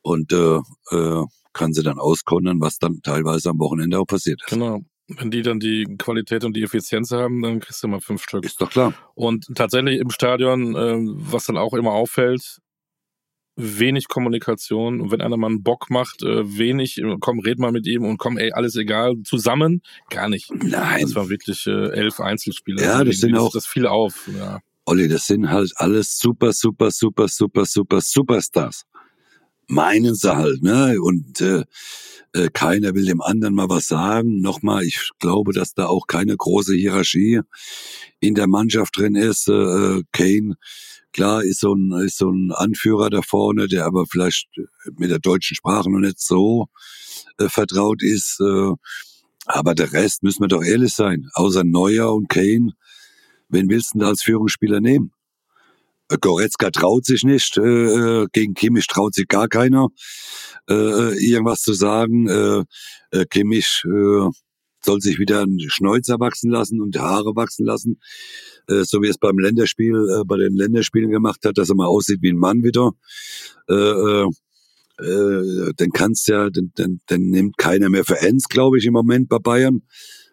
Und 0.00 0.32
äh, 0.32 0.60
äh, 0.90 1.24
kann 1.52 1.72
sie 1.72 1.82
dann 1.82 1.98
auskontern, 1.98 2.60
was 2.60 2.78
dann 2.78 3.02
teilweise 3.02 3.50
am 3.50 3.58
Wochenende 3.58 3.98
auch 3.98 4.06
passiert 4.06 4.40
ist. 4.42 4.50
Genau. 4.50 4.84
Wenn 5.08 5.30
die 5.30 5.42
dann 5.42 5.58
die 5.58 5.84
Qualität 5.98 6.44
und 6.44 6.54
die 6.54 6.62
Effizienz 6.62 7.10
haben, 7.12 7.42
dann 7.42 7.60
kriegst 7.60 7.82
du 7.82 7.88
mal 7.88 8.00
fünf 8.00 8.22
Stück. 8.22 8.44
Ist 8.44 8.60
doch 8.60 8.70
klar. 8.70 8.92
Und 9.14 9.46
tatsächlich 9.54 10.00
im 10.00 10.10
Stadion, 10.10 10.76
äh, 10.76 10.98
was 11.32 11.46
dann 11.46 11.56
auch 11.56 11.72
immer 11.72 11.92
auffällt, 11.92 12.58
wenig 13.56 14.08
Kommunikation. 14.08 15.00
Und 15.00 15.10
wenn 15.10 15.20
einer 15.20 15.36
mal 15.36 15.48
einen 15.48 15.62
Bock 15.62 15.90
macht, 15.90 16.22
äh, 16.22 16.58
wenig, 16.58 17.02
komm, 17.20 17.40
red 17.40 17.58
mal 17.58 17.72
mit 17.72 17.86
ihm 17.86 18.04
und 18.04 18.18
komm, 18.18 18.38
ey, 18.38 18.52
alles 18.52 18.76
egal, 18.76 19.14
zusammen, 19.24 19.82
gar 20.10 20.28
nicht. 20.28 20.52
Nein. 20.54 21.02
Das 21.02 21.14
waren 21.14 21.28
wirklich 21.28 21.66
äh, 21.66 21.90
elf 21.90 22.20
Einzelspieler. 22.20 22.82
Ja, 22.82 23.04
das 23.04 23.18
sind 23.18 23.36
auch. 23.36 23.52
Das 23.52 23.66
fiel 23.66 23.86
auf. 23.86 24.28
Ja. 24.38 24.60
Olli, 24.84 25.08
das 25.08 25.26
sind 25.26 25.50
halt 25.50 25.72
alles 25.76 26.18
super, 26.18 26.52
super, 26.52 26.90
super, 26.90 27.28
super, 27.28 27.66
super, 27.66 28.00
Superstars. 28.00 28.84
Meinen 29.68 30.14
sie 30.14 30.34
halt, 30.34 30.62
ne? 30.62 30.96
Und 31.00 31.40
äh, 31.40 31.64
äh, 32.32 32.48
keiner 32.52 32.94
will 32.94 33.06
dem 33.06 33.20
anderen 33.20 33.54
mal 33.54 33.68
was 33.68 33.86
sagen. 33.86 34.40
Nochmal, 34.40 34.84
ich 34.84 35.10
glaube, 35.18 35.52
dass 35.52 35.74
da 35.74 35.86
auch 35.86 36.06
keine 36.06 36.36
große 36.36 36.74
Hierarchie 36.74 37.40
in 38.20 38.34
der 38.34 38.46
Mannschaft 38.46 38.96
drin 38.96 39.14
ist. 39.14 39.48
Äh, 39.48 39.52
äh, 39.52 40.02
Kane, 40.12 40.56
klar, 41.12 41.42
ist 41.42 41.60
so 41.60 41.74
ein, 41.74 41.92
ist 42.04 42.18
so 42.18 42.30
ein 42.30 42.52
Anführer 42.52 43.10
da 43.10 43.22
vorne, 43.22 43.68
der 43.68 43.86
aber 43.86 44.06
vielleicht 44.06 44.48
mit 44.96 45.10
der 45.10 45.18
deutschen 45.20 45.54
Sprache 45.54 45.90
noch 45.90 46.00
nicht 46.00 46.20
so 46.20 46.68
äh, 47.38 47.48
vertraut 47.48 48.02
ist. 48.02 48.40
Äh, 48.40 48.72
aber 49.46 49.74
der 49.74 49.92
Rest, 49.92 50.22
müssen 50.22 50.42
wir 50.42 50.48
doch 50.48 50.62
ehrlich 50.62 50.94
sein, 50.94 51.28
außer 51.32 51.64
Neuer 51.64 52.14
und 52.14 52.28
Kane, 52.28 52.72
wen 53.48 53.70
willst 53.70 53.94
du 53.94 53.98
denn 53.98 54.00
da 54.00 54.08
als 54.08 54.22
Führungsspieler 54.22 54.80
nehmen? 54.80 55.12
Goretzka 56.20 56.70
traut 56.70 57.04
sich 57.04 57.22
nicht, 57.22 57.56
äh, 57.58 58.26
gegen 58.32 58.54
Kimmich 58.54 58.86
traut 58.86 59.14
sich 59.14 59.28
gar 59.28 59.48
keiner, 59.48 59.88
äh, 60.68 61.12
irgendwas 61.24 61.62
zu 61.62 61.72
sagen. 61.72 62.28
Äh, 62.28 62.64
äh, 63.10 63.26
Kimmich 63.26 63.82
äh, 63.84 64.28
soll 64.84 65.00
sich 65.00 65.18
wieder 65.18 65.42
einen 65.42 65.60
Schnäuzer 65.68 66.18
wachsen 66.20 66.50
lassen 66.50 66.80
und 66.80 66.98
Haare 66.98 67.34
wachsen 67.36 67.66
lassen, 67.66 68.00
äh, 68.68 68.84
so 68.84 69.02
wie 69.02 69.08
es 69.08 69.18
beim 69.18 69.38
Länderspiel, 69.38 69.94
äh, 69.94 70.24
bei 70.24 70.36
den 70.36 70.54
Länderspielen 70.54 71.10
gemacht 71.10 71.44
hat, 71.44 71.58
dass 71.58 71.68
er 71.68 71.76
mal 71.76 71.86
aussieht 71.86 72.22
wie 72.22 72.30
ein 72.30 72.38
Mann 72.38 72.62
wieder. 72.62 72.92
Äh, 73.68 73.74
äh, 73.74 74.26
äh, 75.00 75.72
den 75.74 75.90
kannst 75.92 76.26
ja, 76.28 76.50
den, 76.50 76.72
den, 76.76 77.00
den 77.08 77.30
nimmt 77.30 77.56
keiner 77.56 77.88
mehr 77.88 78.04
für 78.04 78.20
ernst, 78.20 78.48
glaube 78.50 78.78
ich, 78.78 78.86
im 78.86 78.94
Moment 78.94 79.28
bei 79.28 79.38
Bayern. 79.38 79.82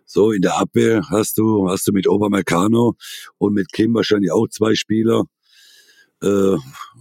So, 0.07 0.32
in 0.32 0.41
der 0.41 0.57
Abwehr 0.59 1.09
hast 1.09 1.38
du, 1.38 1.67
hast 1.69 1.88
du 1.88 1.91
mit 1.91 2.07
Obermeccano 2.07 2.95
und 3.38 3.53
mit 3.53 3.71
Kim 3.71 3.93
wahrscheinlich 3.93 4.32
auch 4.32 4.47
zwei 4.47 4.76
Spieler, 4.76 5.26
äh, 6.26 6.57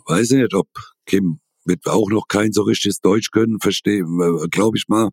weiß 0.07 0.31
ich 0.31 0.39
nicht, 0.39 0.55
ob 0.55 0.69
Kim 1.07 1.41
wird 1.65 1.87
auch 1.87 2.11
noch 2.11 2.29
kein 2.29 2.53
so 2.53 2.63
richtiges 2.63 3.01
Deutsch 3.01 3.31
können, 3.31 3.59
verstehen, 3.61 4.21
äh, 4.21 4.49
glaube 4.49 4.77
ich 4.77 4.85
mal, 4.89 5.11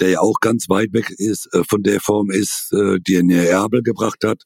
der 0.00 0.10
ja 0.10 0.20
auch 0.20 0.40
ganz 0.40 0.68
weit 0.68 0.92
weg 0.92 1.10
ist, 1.10 1.52
äh, 1.52 1.62
von 1.64 1.82
der 1.82 2.00
Form 2.00 2.30
ist, 2.30 2.72
äh, 2.72 2.98
die 3.00 3.14
er 3.14 3.20
in 3.20 3.30
Erbel 3.30 3.82
gebracht 3.82 4.24
hat. 4.24 4.42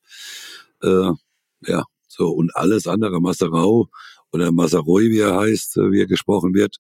Äh, 0.83 1.13
ja, 1.67 1.85
so, 2.09 2.29
und 2.31 2.55
alles 2.57 2.87
andere, 2.87 3.21
Masserau 3.21 3.89
oder 4.33 4.53
Masaroi, 4.53 5.11
wie 5.11 5.21
er 5.21 5.37
heißt, 5.37 5.77
wie 5.77 6.01
er 6.01 6.07
gesprochen 6.07 6.55
wird, 6.55 6.77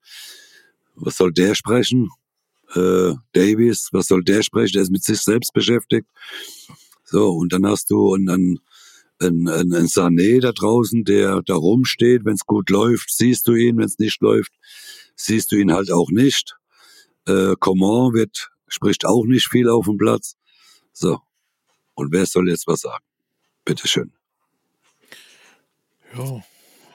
was 0.94 1.16
soll 1.16 1.32
der 1.32 1.54
sprechen? 1.54 2.08
Äh, 2.74 3.14
Davies, 3.32 3.90
was 3.92 4.06
soll 4.06 4.24
der 4.24 4.42
sprechen? 4.42 4.72
Der 4.74 4.82
ist 4.82 4.90
mit 4.90 5.04
sich 5.04 5.20
selbst 5.20 5.52
beschäftigt. 5.52 6.08
So, 7.04 7.30
und 7.30 7.52
dann 7.52 7.64
hast 7.66 7.90
du, 7.90 8.12
und 8.14 8.26
dann 8.26 8.58
ein, 9.20 9.48
ein, 9.48 9.72
ein 9.72 9.86
Sané 9.86 10.40
da 10.40 10.52
draußen, 10.52 11.04
der 11.04 11.42
da 11.42 11.54
rumsteht. 11.54 12.24
Wenn 12.24 12.34
es 12.34 12.44
gut 12.44 12.70
läuft, 12.70 13.10
siehst 13.10 13.46
du 13.48 13.54
ihn. 13.54 13.78
Wenn 13.78 13.86
es 13.86 13.98
nicht 13.98 14.20
läuft, 14.20 14.52
siehst 15.14 15.52
du 15.52 15.56
ihn 15.56 15.72
halt 15.72 15.90
auch 15.90 16.10
nicht. 16.10 16.56
Äh, 17.26 17.54
Coman 17.58 18.12
wird, 18.14 18.50
spricht 18.68 19.04
auch 19.06 19.24
nicht 19.24 19.48
viel 19.48 19.68
auf 19.68 19.86
dem 19.86 19.96
Platz. 19.96 20.36
So. 20.92 21.20
Und 21.94 22.12
wer 22.12 22.26
soll 22.26 22.48
jetzt 22.48 22.66
was 22.66 22.80
sagen? 22.80 23.04
Bitteschön. 23.64 24.12
Ja, 26.16 26.42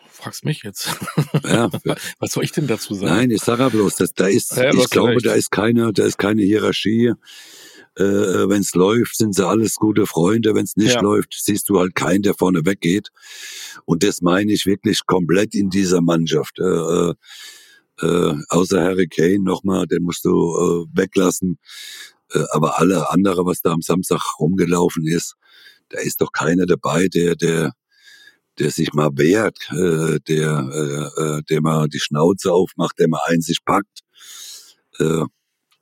fragst 0.09 0.45
mich 0.45 0.63
jetzt. 0.63 0.95
Ja. 1.43 1.69
was 2.19 2.31
soll 2.31 2.43
ich 2.43 2.51
denn 2.51 2.67
dazu 2.67 2.93
sagen? 2.93 3.13
Nein, 3.13 3.31
ich 3.31 3.41
sage 3.41 3.69
bloß, 3.69 3.95
dass, 3.95 4.13
da 4.13 4.27
ist, 4.27 4.55
ja, 4.55 4.73
ich 4.73 4.89
glaube, 4.89 5.15
recht. 5.15 5.25
da 5.25 5.33
ist 5.33 5.51
keine, 5.51 5.91
da 5.91 6.05
ist 6.05 6.17
keine 6.17 6.43
Hierarchie. 6.43 7.13
Äh, 7.97 8.03
äh 8.03 8.49
wenn 8.49 8.61
es 8.61 8.73
läuft, 8.73 9.17
sind 9.17 9.35
sie 9.35 9.45
alles 9.45 9.75
gute 9.75 10.05
Freunde. 10.05 10.55
Wenn 10.55 10.63
es 10.65 10.75
nicht 10.75 10.95
ja. 10.95 11.01
läuft, 11.01 11.35
siehst 11.39 11.69
du 11.69 11.79
halt 11.79 11.95
keinen, 11.95 12.21
der 12.21 12.33
vorne 12.33 12.65
weggeht. 12.65 13.09
Und 13.85 14.03
das 14.03 14.21
meine 14.21 14.51
ich 14.53 14.65
wirklich 14.65 15.05
komplett 15.05 15.55
in 15.55 15.69
dieser 15.69 16.01
Mannschaft. 16.01 16.59
Äh, 16.59 16.63
äh, 16.63 17.13
äh 18.01 18.35
außer 18.49 18.81
Harry 18.81 19.07
Kane 19.07 19.39
nochmal, 19.39 19.87
den 19.87 20.03
musst 20.03 20.25
du 20.25 20.29
äh, 20.29 20.97
weglassen. 20.97 21.59
Äh, 22.33 22.43
aber 22.51 22.79
alle 22.79 23.09
andere, 23.11 23.45
was 23.45 23.61
da 23.61 23.71
am 23.71 23.81
Samstag 23.81 24.21
rumgelaufen 24.39 25.05
ist, 25.07 25.35
da 25.89 25.99
ist 25.99 26.21
doch 26.21 26.31
keiner 26.31 26.65
dabei, 26.65 27.07
der, 27.07 27.35
der, 27.35 27.73
der 28.59 28.71
sich 28.71 28.93
mal 28.93 29.09
wehrt, 29.15 29.57
äh, 29.71 30.19
der, 30.27 31.11
äh, 31.17 31.21
äh 31.21 31.41
der 31.49 31.61
mal 31.61 31.87
die 31.87 31.99
Schnauze 31.99 32.51
aufmacht, 32.53 32.97
der 32.99 33.09
mal 33.09 33.21
einen 33.27 33.41
sich 33.41 33.63
packt. 33.65 34.01
Äh, 34.99 35.25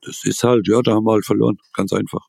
das 0.09 0.23
ist 0.23 0.43
halt, 0.43 0.67
ja, 0.67 0.81
da 0.81 0.93
haben 0.93 1.05
wir 1.05 1.13
halt 1.13 1.25
verloren. 1.25 1.57
Ganz 1.73 1.93
einfach. 1.93 2.25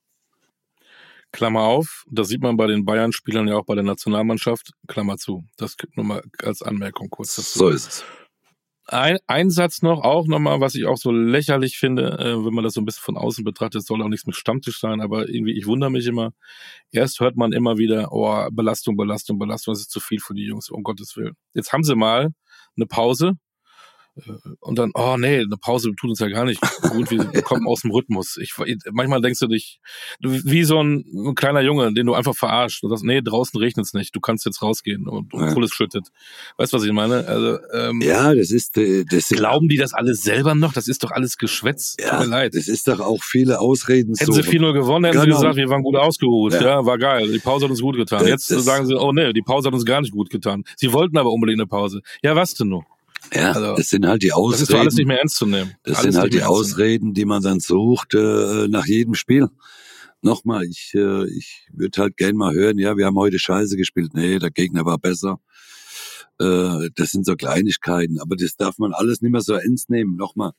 Klammer 1.32 1.62
auf, 1.62 2.04
das 2.10 2.28
sieht 2.28 2.42
man 2.42 2.56
bei 2.56 2.66
den 2.66 2.84
Bayern-Spielern 2.84 3.48
ja 3.48 3.56
auch 3.56 3.64
bei 3.64 3.74
der 3.74 3.84
Nationalmannschaft. 3.84 4.72
Klammer 4.88 5.16
zu. 5.16 5.44
Das 5.56 5.76
gibt 5.76 5.96
nur 5.96 6.04
mal 6.04 6.22
als 6.42 6.60
Anmerkung 6.60 7.08
kurz 7.08 7.36
dazu. 7.36 7.58
So 7.58 7.68
ist 7.68 7.88
es. 7.88 8.04
Ein, 8.86 9.18
ein 9.28 9.50
Satz 9.50 9.82
noch, 9.82 10.02
auch 10.02 10.26
nochmal, 10.26 10.60
was 10.60 10.74
ich 10.74 10.86
auch 10.86 10.96
so 10.96 11.12
lächerlich 11.12 11.78
finde, 11.78 12.18
äh, 12.18 12.44
wenn 12.44 12.52
man 12.52 12.64
das 12.64 12.74
so 12.74 12.80
ein 12.80 12.84
bisschen 12.84 13.04
von 13.04 13.16
außen 13.16 13.44
betrachtet, 13.44 13.86
soll 13.86 14.02
auch 14.02 14.08
nichts 14.08 14.26
mit 14.26 14.34
Stammtisch 14.34 14.80
sein, 14.80 15.00
aber 15.00 15.28
irgendwie, 15.28 15.56
ich 15.56 15.66
wundere 15.66 15.90
mich 15.90 16.06
immer. 16.06 16.32
Erst 16.90 17.20
hört 17.20 17.36
man 17.36 17.52
immer 17.52 17.78
wieder, 17.78 18.08
oh, 18.10 18.48
Belastung, 18.50 18.96
Belastung, 18.96 19.38
Belastung, 19.38 19.74
das 19.74 19.82
ist 19.82 19.92
zu 19.92 20.00
viel 20.00 20.18
für 20.18 20.34
die 20.34 20.46
Jungs, 20.46 20.70
um 20.70 20.82
Gottes 20.82 21.16
Willen. 21.16 21.36
Jetzt 21.54 21.72
haben 21.72 21.84
sie 21.84 21.94
mal 21.94 22.30
eine 22.76 22.86
Pause, 22.86 23.34
und 24.60 24.78
dann, 24.78 24.90
oh 24.94 25.16
nee, 25.18 25.40
eine 25.40 25.56
Pause 25.56 25.92
tut 25.98 26.10
uns 26.10 26.20
ja 26.20 26.28
gar 26.28 26.44
nicht 26.44 26.60
gut, 26.90 27.10
wir 27.10 27.24
kommen 27.42 27.66
aus 27.66 27.82
dem 27.82 27.90
Rhythmus. 27.90 28.36
Ich, 28.36 28.54
manchmal 28.90 29.20
denkst 29.20 29.40
du 29.40 29.46
dich, 29.46 29.80
wie 30.20 30.64
so 30.64 30.82
ein, 30.82 31.04
ein 31.14 31.34
kleiner 31.34 31.60
Junge, 31.60 31.92
den 31.92 32.06
du 32.06 32.14
einfach 32.14 32.34
verarscht. 32.34 32.82
Und 32.82 32.90
sagst, 32.90 33.04
nee, 33.04 33.20
draußen 33.22 33.58
regnet 33.58 33.86
es 33.86 33.94
nicht, 33.94 34.14
du 34.14 34.20
kannst 34.20 34.44
jetzt 34.46 34.62
rausgehen 34.62 35.08
und, 35.08 35.32
und 35.32 35.40
ja. 35.40 35.52
Kohle 35.52 35.68
schüttet. 35.68 36.08
Weißt 36.56 36.72
du, 36.72 36.76
was 36.76 36.84
ich 36.84 36.92
meine? 36.92 37.26
Also, 37.26 37.58
ähm, 37.72 38.00
ja, 38.02 38.34
das 38.34 38.50
ist, 38.50 38.76
äh, 38.78 39.04
das 39.04 39.28
Glauben 39.28 39.68
die 39.68 39.76
das 39.76 39.94
alles 39.94 40.22
selber 40.22 40.54
noch? 40.54 40.72
Das 40.72 40.88
ist 40.88 41.02
doch 41.02 41.10
alles 41.10 41.38
Geschwätz. 41.38 41.96
Ja, 42.00 42.10
Tut 42.10 42.20
mir 42.20 42.26
leid. 42.26 42.54
Das 42.54 42.68
ist 42.68 42.88
doch 42.88 43.00
auch 43.00 43.22
viele 43.22 43.60
Ausreden. 43.60 44.14
Hätten 44.18 44.32
so. 44.32 44.42
sie 44.42 44.48
4-0 44.48 44.72
gewonnen, 44.72 45.04
hätten 45.06 45.20
genau. 45.20 45.36
sie 45.36 45.42
gesagt, 45.42 45.56
wir 45.56 45.68
waren 45.68 45.82
gut 45.82 45.96
ausgeruht. 45.96 46.54
Ja. 46.54 46.62
ja. 46.62 46.86
war 46.86 46.98
geil. 46.98 47.30
Die 47.32 47.38
Pause 47.38 47.64
hat 47.64 47.70
uns 47.70 47.80
gut 47.80 47.96
getan. 47.96 48.26
Jetzt 48.26 48.50
das 48.50 48.64
sagen 48.64 48.86
sie, 48.86 48.94
oh 48.94 49.12
nee, 49.12 49.32
die 49.32 49.42
Pause 49.42 49.68
hat 49.68 49.74
uns 49.74 49.84
gar 49.84 50.00
nicht 50.00 50.12
gut 50.12 50.30
getan. 50.30 50.64
Sie 50.76 50.92
wollten 50.92 51.16
aber 51.16 51.32
unbedingt 51.32 51.60
eine 51.60 51.66
Pause. 51.66 52.02
Ja, 52.22 52.36
was 52.36 52.54
denn 52.54 52.68
nur? 52.68 52.84
Ja, 53.32 53.52
also, 53.52 53.76
das 53.76 53.88
sind 53.88 54.06
halt 54.06 54.22
die 54.22 54.32
Ausreden. 54.32 54.52
Das 54.52 54.62
ist 54.62 54.72
doch 54.72 54.80
alles 54.80 54.94
nicht 54.94 55.06
mehr 55.06 55.18
ernst 55.18 55.36
zu 55.36 55.46
nehmen. 55.46 55.74
Das 55.82 55.98
alles 55.98 56.14
sind 56.14 56.20
halt 56.20 56.32
die 56.32 56.42
Ausreden, 56.42 57.14
die 57.14 57.24
man 57.24 57.42
dann 57.42 57.60
sucht 57.60 58.14
äh, 58.14 58.68
nach 58.68 58.86
jedem 58.86 59.14
Spiel. 59.14 59.48
Nochmal, 60.22 60.64
ich, 60.64 60.92
äh, 60.94 61.26
ich 61.30 61.68
würde 61.72 62.02
halt 62.02 62.16
gern 62.16 62.36
mal 62.36 62.54
hören, 62.54 62.78
ja, 62.78 62.96
wir 62.96 63.06
haben 63.06 63.16
heute 63.16 63.38
Scheiße 63.38 63.76
gespielt. 63.76 64.12
Nee, 64.14 64.38
der 64.38 64.50
Gegner 64.50 64.84
war 64.84 64.98
besser. 64.98 65.40
Äh, 66.38 66.90
das 66.94 67.10
sind 67.10 67.24
so 67.24 67.36
Kleinigkeiten, 67.36 68.18
aber 68.20 68.36
das 68.36 68.56
darf 68.56 68.78
man 68.78 68.92
alles 68.92 69.22
nicht 69.22 69.32
mehr 69.32 69.40
so 69.40 69.54
ernst 69.54 69.90
nehmen. 69.90 70.16
Nochmal, 70.16 70.52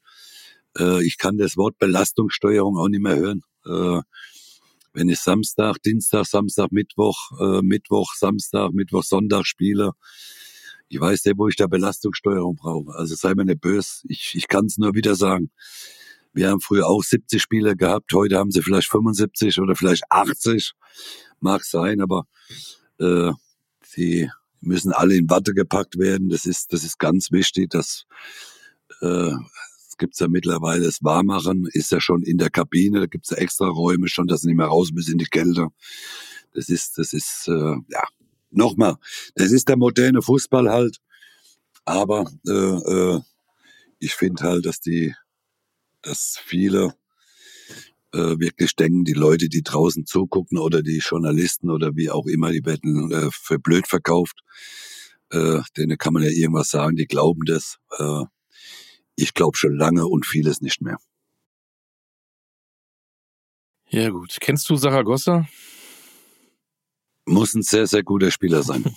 äh, 0.78 1.04
ich 1.06 1.18
kann 1.18 1.38
das 1.38 1.58
Wort 1.58 1.78
Belastungssteuerung 1.78 2.78
auch 2.78 2.88
nicht 2.88 3.02
mehr 3.02 3.18
hören. 3.18 3.44
Äh, 3.66 4.02
wenn 4.94 5.10
ich 5.10 5.20
Samstag, 5.20 5.82
Dienstag, 5.84 6.26
Samstag, 6.26 6.72
Mittwoch, 6.72 7.32
äh, 7.40 7.62
Mittwoch, 7.62 8.14
Samstag, 8.16 8.74
Mittwoch, 8.74 9.04
Sonntag 9.04 9.46
spiele, 9.46 9.92
ich 10.92 11.00
weiß 11.00 11.24
nicht, 11.24 11.38
wo 11.38 11.48
ich 11.48 11.56
da 11.56 11.68
Belastungssteuerung 11.68 12.58
brauche. 12.58 12.94
Also 12.96 13.16
sei 13.16 13.34
mir 13.34 13.46
nicht 13.46 13.62
böse. 13.62 14.02
Ich, 14.10 14.34
ich 14.36 14.50
kann 14.50 14.66
es 14.66 14.78
nur 14.78 14.94
wieder 14.94 15.16
sagen. 15.16 15.50
Wir 16.34 16.50
haben 16.50 16.60
früher 16.60 16.86
auch 16.86 17.02
70 17.02 17.42
Spieler 17.42 17.76
gehabt. 17.76 18.12
Heute 18.14 18.38
haben 18.38 18.52
sie 18.52 18.62
vielleicht 18.62 18.90
75 18.90 19.60
oder 19.60 19.78
vielleicht 19.78 20.04
80. 20.10 20.74
Mag 21.40 21.64
sein, 21.64 22.02
aber 22.02 22.26
äh, 23.00 23.32
die 23.96 24.30
müssen 24.60 24.92
alle 24.92 25.16
in 25.16 25.30
Watte 25.30 25.54
gepackt 25.54 25.98
werden. 25.98 26.28
Das 26.28 26.46
ist, 26.46 26.74
das 26.74 26.84
ist 26.84 27.00
ganz 27.00 27.32
wichtig. 27.32 27.70
Das 27.70 28.04
äh, 29.00 29.32
gibt's 29.98 30.20
ja 30.20 30.28
mittlerweile. 30.28 30.84
Das 30.84 31.02
Warmachen 31.02 31.70
ist 31.72 31.92
ja 31.94 32.02
schon 32.02 32.22
in 32.24 32.38
der 32.38 32.50
Kabine. 32.50 33.00
Da 33.00 33.06
gibt's 33.06 33.30
ja 33.30 33.38
extra 33.38 33.70
Räume 33.70 34.10
schon, 34.10 34.28
dass 34.28 34.42
sie 34.42 34.48
nicht 34.48 34.58
mehr 34.58 34.68
raus 34.68 34.92
müssen 34.92 35.14
in 35.14 35.20
die 35.20 35.26
Kälte. 35.26 35.68
Das 36.54 36.68
ist, 36.68 36.98
das 36.98 37.14
ist, 37.14 37.48
äh, 37.48 37.76
ja, 37.88 38.04
nochmal, 38.52 38.98
das 39.36 39.52
ist 39.52 39.68
der 39.70 39.78
moderne 39.78 40.22
Fußball 40.22 40.70
halt. 40.70 40.98
Aber 41.86 42.30
äh, 42.48 42.52
äh, 42.52 43.22
ich 44.00 44.14
finde 44.14 44.44
halt, 44.44 44.66
dass 44.66 44.80
die, 44.80 45.16
dass 46.02 46.38
viele 46.44 46.94
äh, 48.14 48.40
wirklich 48.40 48.76
denken, 48.76 49.06
die 49.06 49.14
Leute, 49.14 49.50
die 49.50 49.64
draußen 49.64 50.06
zugucken 50.06 50.58
oder 50.58 50.82
die 50.82 51.00
Journalisten 51.00 51.70
oder 51.70 51.96
wie 51.96 52.10
auch 52.10 52.26
immer, 52.26 52.52
die 52.52 52.66
werden 52.66 53.12
äh, 53.12 53.30
für 53.32 53.60
blöd 53.60 53.88
verkauft. 53.88 54.42
Äh, 55.32 55.62
denen 55.78 55.98
kann 55.98 56.14
man 56.14 56.24
ja 56.24 56.30
irgendwas 56.30 56.70
sagen, 56.70 56.96
die 56.96 57.08
glauben 57.08 57.46
das. 57.46 57.78
Äh, 57.98 58.26
ich 59.16 59.34
glaube 59.34 59.58
schon 59.58 59.76
lange 59.76 60.08
und 60.08 60.26
vieles 60.26 60.62
nicht 60.62 60.82
mehr. 60.82 60.98
Ja 63.90 64.10
gut. 64.10 64.38
Kennst 64.40 64.70
du 64.70 64.76
Saragossa? 64.76 65.48
Muss 67.32 67.54
ein 67.54 67.64
sehr, 67.64 67.88
sehr 67.88 68.04
guter 68.04 68.32
Spieler 68.32 68.64
sein. 68.64 68.84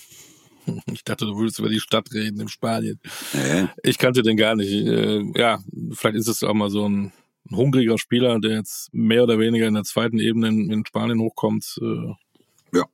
Ich 0.91 1.03
dachte, 1.03 1.27
du 1.27 1.37
würdest 1.37 1.59
über 1.59 1.69
die 1.69 1.79
Stadt 1.79 2.11
reden 2.11 2.39
in 2.39 2.47
Spanien. 2.47 2.99
Nee. 3.33 3.67
Ich 3.83 3.99
kannte 3.99 4.23
den 4.23 4.35
gar 4.35 4.55
nicht. 4.55 4.71
Äh, 4.71 5.21
ja, 5.35 5.59
vielleicht 5.91 6.17
ist 6.17 6.27
es 6.27 6.41
auch 6.41 6.55
mal 6.55 6.71
so 6.71 6.89
ein, 6.89 7.11
hungriger 7.51 7.97
Spieler, 7.97 8.39
der 8.39 8.55
jetzt 8.57 8.93
mehr 8.93 9.23
oder 9.23 9.39
weniger 9.39 9.67
in 9.67 9.73
der 9.73 9.83
zweiten 9.83 10.19
Ebene 10.19 10.47
in, 10.47 10.85
Spanien 10.85 11.19
hochkommt. 11.19 11.79
Äh, 11.81 12.77
ja, 12.77 12.85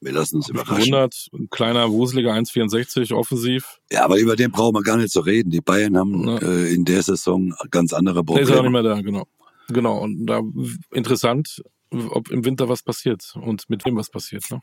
wir 0.00 0.12
lassen 0.12 0.36
uns 0.36 0.48
überraschen. 0.48 0.76
Gewundert, 0.76 1.28
ein 1.32 1.50
kleiner, 1.50 1.90
wuseliger 1.90 2.32
1,64 2.32 3.14
offensiv. 3.14 3.80
Ja, 3.90 4.04
aber 4.04 4.18
über 4.18 4.36
den 4.36 4.50
brauchen 4.50 4.74
wir 4.74 4.82
gar 4.82 4.96
nicht 4.96 5.10
zu 5.10 5.20
reden. 5.20 5.50
Die 5.50 5.60
Bayern 5.60 5.96
haben 5.96 6.26
ja. 6.26 6.38
äh, 6.38 6.72
in 6.72 6.84
der 6.84 7.02
Saison 7.02 7.54
ganz 7.70 7.92
andere 7.92 8.24
Probleme. 8.24 8.46
Der 8.46 8.54
ist 8.54 8.58
auch 8.58 8.62
nicht 8.62 8.72
mehr 8.72 8.82
da, 8.82 9.00
genau. 9.00 9.26
Genau, 9.68 9.98
und 9.98 10.26
da 10.26 10.42
interessant, 10.90 11.62
ob 11.90 12.30
im 12.30 12.44
Winter 12.44 12.68
was 12.68 12.82
passiert 12.82 13.34
und 13.40 13.68
mit 13.70 13.84
wem 13.84 13.96
was 13.96 14.10
passiert. 14.10 14.50
Ne? 14.50 14.60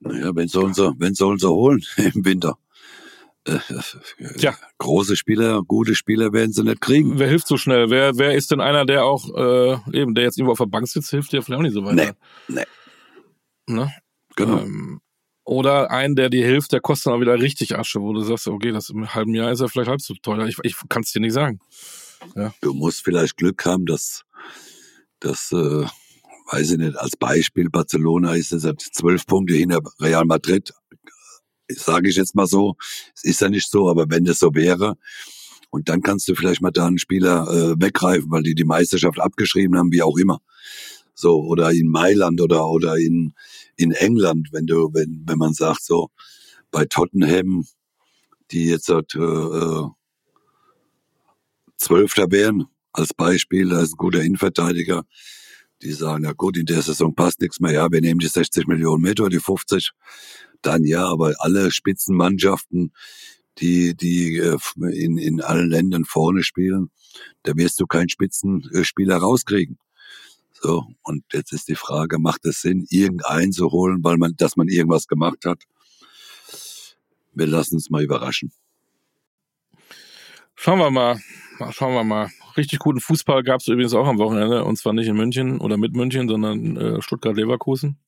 Naja, 0.00 0.34
wenn 0.34 0.48
sollen 0.48 0.74
sie, 0.74 0.92
wenn 0.98 1.14
sollen 1.14 1.38
sie 1.38 1.48
holen 1.48 1.82
im 1.96 2.24
Winter. 2.24 2.58
Äh, 3.44 3.58
Tja. 4.38 4.56
Große 4.78 5.16
Spieler, 5.16 5.62
gute 5.62 5.94
Spieler 5.94 6.32
werden 6.32 6.52
sie 6.52 6.64
nicht 6.64 6.80
kriegen. 6.80 7.18
Wer 7.18 7.28
hilft 7.28 7.46
so 7.46 7.56
schnell? 7.56 7.90
Wer, 7.90 8.16
wer 8.18 8.34
ist 8.34 8.50
denn 8.50 8.60
einer, 8.60 8.84
der 8.84 9.04
auch, 9.04 9.28
äh, 9.36 9.98
eben, 9.98 10.14
der 10.14 10.24
jetzt 10.24 10.36
irgendwo 10.36 10.52
auf 10.52 10.58
der 10.58 10.66
Bank 10.66 10.88
sitzt, 10.88 11.10
hilft 11.10 11.32
dir 11.32 11.42
vielleicht 11.42 11.58
auch 11.58 11.62
nicht 11.62 11.74
so 11.74 11.84
weiter? 11.84 12.16
Nee, 12.48 12.60
nee. 13.66 13.74
Ne? 13.74 13.92
Genau. 14.36 14.58
Ähm, 14.58 15.00
oder 15.44 15.92
ein, 15.92 16.16
der 16.16 16.28
dir 16.28 16.44
hilft, 16.44 16.72
der 16.72 16.80
kostet 16.80 17.06
dann 17.06 17.14
auch 17.14 17.20
wieder 17.20 17.40
richtig 17.40 17.78
Asche, 17.78 18.00
wo 18.00 18.12
du 18.12 18.20
sagst, 18.20 18.48
okay, 18.48 18.72
das 18.72 18.90
im 18.90 19.14
halben 19.14 19.34
Jahr 19.34 19.52
ist 19.52 19.60
er 19.60 19.68
vielleicht 19.68 19.88
halb 19.88 20.00
so 20.00 20.14
teuer. 20.14 20.46
Ich, 20.46 20.58
ich 20.62 20.76
kann 20.88 21.02
es 21.02 21.12
dir 21.12 21.20
nicht 21.20 21.32
sagen. 21.32 21.60
Ja. 22.34 22.52
Du 22.60 22.74
musst 22.74 23.04
vielleicht 23.04 23.36
Glück 23.36 23.64
haben, 23.64 23.86
dass, 23.86 24.24
dass 25.20 25.52
äh, 25.52 25.86
weiß 26.50 26.72
ich 26.72 26.78
nicht, 26.78 26.96
als 26.96 27.16
Beispiel, 27.16 27.68
Barcelona 27.70 28.34
ist 28.34 28.52
es 28.52 28.62
zwölf 28.92 29.26
Punkte 29.26 29.54
hinter 29.54 29.80
Real 30.00 30.24
Madrid, 30.24 30.72
sage 31.68 32.08
ich 32.08 32.16
jetzt 32.16 32.34
mal 32.34 32.46
so. 32.46 32.76
Es 33.14 33.24
ist 33.24 33.40
ja 33.40 33.48
nicht 33.48 33.70
so, 33.70 33.88
aber 33.90 34.06
wenn 34.08 34.24
das 34.24 34.38
so 34.38 34.54
wäre, 34.54 34.96
und 35.70 35.88
dann 35.88 36.00
kannst 36.00 36.28
du 36.28 36.34
vielleicht 36.34 36.62
mal 36.62 36.70
da 36.70 36.86
einen 36.86 36.98
Spieler 36.98 37.48
äh, 37.48 37.74
weggreifen, 37.78 38.30
weil 38.30 38.42
die 38.42 38.54
die 38.54 38.64
Meisterschaft 38.64 39.20
abgeschrieben 39.20 39.76
haben, 39.76 39.92
wie 39.92 40.02
auch 40.02 40.16
immer. 40.16 40.40
So, 41.14 41.42
oder 41.42 41.72
in 41.72 41.88
Mailand 41.88 42.40
oder, 42.40 42.66
oder 42.68 42.96
in, 42.96 43.34
in 43.76 43.90
England, 43.90 44.48
wenn 44.52 44.66
du, 44.66 44.90
wenn, 44.94 45.24
wenn 45.26 45.38
man 45.38 45.54
sagt, 45.54 45.82
so, 45.82 46.10
bei 46.70 46.84
Tottenham, 46.84 47.66
die 48.50 48.66
jetzt 48.66 48.88
halt, 48.88 49.14
äh, 49.14 49.18
äh, 49.18 49.88
Zwölfter 51.76 52.30
wären, 52.30 52.66
als 52.92 53.12
Beispiel, 53.12 53.68
da 53.68 53.82
ist 53.82 53.94
ein 53.94 53.98
guter 53.98 54.22
Innenverteidiger, 54.22 55.04
die 55.82 55.92
sagen, 55.92 56.24
ja 56.24 56.32
gut, 56.32 56.56
in 56.56 56.66
der 56.66 56.82
Saison 56.82 57.14
passt 57.14 57.40
nichts 57.40 57.60
mehr, 57.60 57.72
ja, 57.72 57.90
wir 57.90 58.00
nehmen 58.00 58.20
die 58.20 58.28
60 58.28 58.66
Millionen 58.66 59.02
mit 59.02 59.20
oder 59.20 59.30
die 59.30 59.40
50, 59.40 59.90
dann 60.62 60.84
ja, 60.84 61.06
aber 61.06 61.34
alle 61.38 61.70
Spitzenmannschaften, 61.70 62.92
die, 63.58 63.94
die 63.94 64.36
äh, 64.36 64.58
in, 64.92 65.18
in 65.18 65.40
allen 65.40 65.70
Ländern 65.70 66.04
vorne 66.04 66.42
spielen, 66.42 66.90
da 67.42 67.56
wirst 67.56 67.80
du 67.80 67.86
keinen 67.86 68.08
Spitzenspieler 68.08 69.16
rauskriegen. 69.16 69.78
So, 70.52 70.86
und 71.02 71.24
jetzt 71.32 71.52
ist 71.52 71.68
die 71.68 71.74
Frage, 71.74 72.18
macht 72.18 72.44
es 72.46 72.62
Sinn, 72.62 72.86
irgendeinen 72.88 73.52
zu 73.52 73.70
holen, 73.70 74.02
weil 74.02 74.16
man, 74.16 74.36
dass 74.36 74.56
man 74.56 74.68
irgendwas 74.68 75.06
gemacht 75.06 75.44
hat? 75.44 75.62
Wir 77.34 77.46
lassen 77.46 77.74
uns 77.74 77.90
mal 77.90 78.02
überraschen. 78.02 78.52
Schauen 80.56 80.78
wir 80.78 80.90
mal. 80.90 81.20
Schauen 81.70 81.94
wir 81.94 82.02
mal. 82.02 82.30
Richtig 82.56 82.78
guten 82.78 83.00
Fußball 83.00 83.42
gab 83.42 83.60
es 83.60 83.68
übrigens 83.68 83.94
auch 83.94 84.06
am 84.06 84.18
Wochenende. 84.18 84.64
Und 84.64 84.76
zwar 84.76 84.94
nicht 84.94 85.06
in 85.06 85.16
München 85.16 85.60
oder 85.60 85.76
mit 85.76 85.92
München, 85.92 86.28
sondern 86.28 86.76
äh, 86.76 87.02
Stuttgart-Leverkusen. 87.02 87.98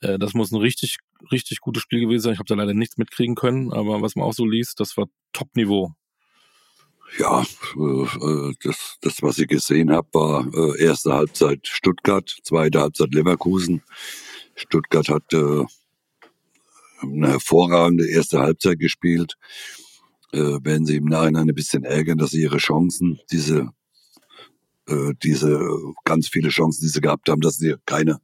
Äh, 0.00 0.18
das 0.18 0.34
muss 0.34 0.50
ein 0.50 0.60
richtig, 0.60 0.98
richtig 1.30 1.60
gutes 1.60 1.82
Spiel 1.82 2.00
gewesen 2.00 2.22
sein. 2.22 2.32
Ich 2.32 2.38
habe 2.40 2.48
da 2.48 2.56
leider 2.56 2.74
nichts 2.74 2.98
mitkriegen 2.98 3.36
können. 3.36 3.72
Aber 3.72 4.02
was 4.02 4.16
man 4.16 4.26
auch 4.26 4.32
so 4.32 4.44
liest, 4.44 4.80
das 4.80 4.96
war 4.96 5.06
Top-Niveau. 5.32 5.92
Ja, 7.18 7.42
äh, 7.42 8.54
das, 8.62 8.98
das, 9.00 9.22
was 9.22 9.38
ich 9.38 9.48
gesehen 9.48 9.92
habe, 9.92 10.08
war 10.12 10.46
äh, 10.52 10.82
erste 10.82 11.14
Halbzeit 11.14 11.66
Stuttgart, 11.66 12.36
zweite 12.42 12.80
Halbzeit 12.80 13.14
Leverkusen. 13.14 13.82
Stuttgart 14.56 15.08
hat 15.08 15.32
äh, 15.32 15.64
eine 17.00 17.28
hervorragende 17.28 18.08
erste 18.10 18.40
Halbzeit 18.40 18.80
gespielt 18.80 19.36
äh, 20.32 20.58
werden 20.62 20.86
sie 20.86 20.96
im 20.96 21.06
Nachhinein 21.06 21.48
ein 21.48 21.54
bisschen 21.54 21.84
ärgern, 21.84 22.18
dass 22.18 22.30
sie 22.30 22.42
ihre 22.42 22.58
Chancen, 22.58 23.18
diese, 23.30 23.70
äh, 24.88 25.12
diese 25.22 25.60
ganz 26.04 26.28
viele 26.28 26.50
Chancen, 26.50 26.82
die 26.82 26.88
sie 26.88 27.00
gehabt 27.00 27.28
haben, 27.28 27.40
dass 27.40 27.56
sie 27.56 27.76
keine 27.86 28.20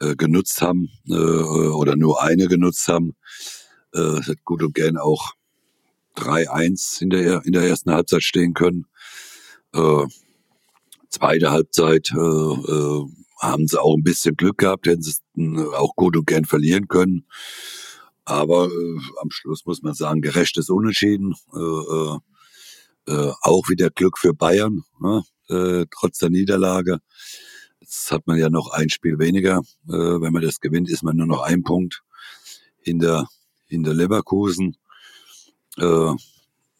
äh, 0.00 0.14
genutzt 0.14 0.62
haben 0.62 0.88
äh, 1.08 1.14
oder 1.14 1.96
nur 1.96 2.22
eine 2.22 2.46
genutzt 2.46 2.88
haben. 2.88 3.16
Äh, 3.94 4.20
hat 4.22 4.44
gut 4.44 4.62
und 4.62 4.74
gern 4.74 4.96
auch 4.96 5.32
3-1 6.16 7.02
in 7.02 7.10
der, 7.10 7.44
in 7.44 7.52
der 7.52 7.62
ersten 7.62 7.90
Halbzeit 7.90 8.22
stehen 8.22 8.54
können. 8.54 8.86
Äh, 9.72 10.06
zweite 11.10 11.50
Halbzeit 11.50 12.10
äh, 12.12 12.18
äh, 12.18 13.04
haben 13.40 13.66
sie 13.66 13.80
auch 13.80 13.96
ein 13.96 14.02
bisschen 14.02 14.36
Glück 14.36 14.58
gehabt, 14.58 14.86
hätten 14.86 15.02
sie 15.02 15.12
es 15.12 15.22
auch 15.74 15.94
gut 15.94 16.16
und 16.16 16.26
gern 16.26 16.44
verlieren 16.44 16.88
können. 16.88 17.26
Aber 18.28 18.66
äh, 18.66 18.98
am 19.22 19.30
Schluss 19.30 19.64
muss 19.64 19.82
man 19.82 19.94
sagen, 19.94 20.20
gerechtes 20.20 20.68
Unentschieden. 20.68 21.34
Äh, 21.54 21.58
äh, 21.58 22.18
äh, 23.08 23.32
auch 23.40 23.68
wieder 23.70 23.88
Glück 23.88 24.18
für 24.18 24.34
Bayern, 24.34 24.84
ne? 25.00 25.24
äh, 25.48 25.86
trotz 25.90 26.18
der 26.18 26.28
Niederlage. 26.28 26.98
Jetzt 27.80 28.10
hat 28.10 28.26
man 28.26 28.36
ja 28.38 28.50
noch 28.50 28.70
ein 28.70 28.90
Spiel 28.90 29.18
weniger. 29.18 29.62
Äh, 29.88 30.20
wenn 30.20 30.32
man 30.32 30.42
das 30.42 30.60
gewinnt, 30.60 30.90
ist 30.90 31.02
man 31.02 31.16
nur 31.16 31.26
noch 31.26 31.40
ein 31.40 31.62
Punkt 31.62 32.02
hinter, 32.80 33.28
hinter 33.66 33.94
Leverkusen. 33.94 34.76
Äh, 35.78 36.12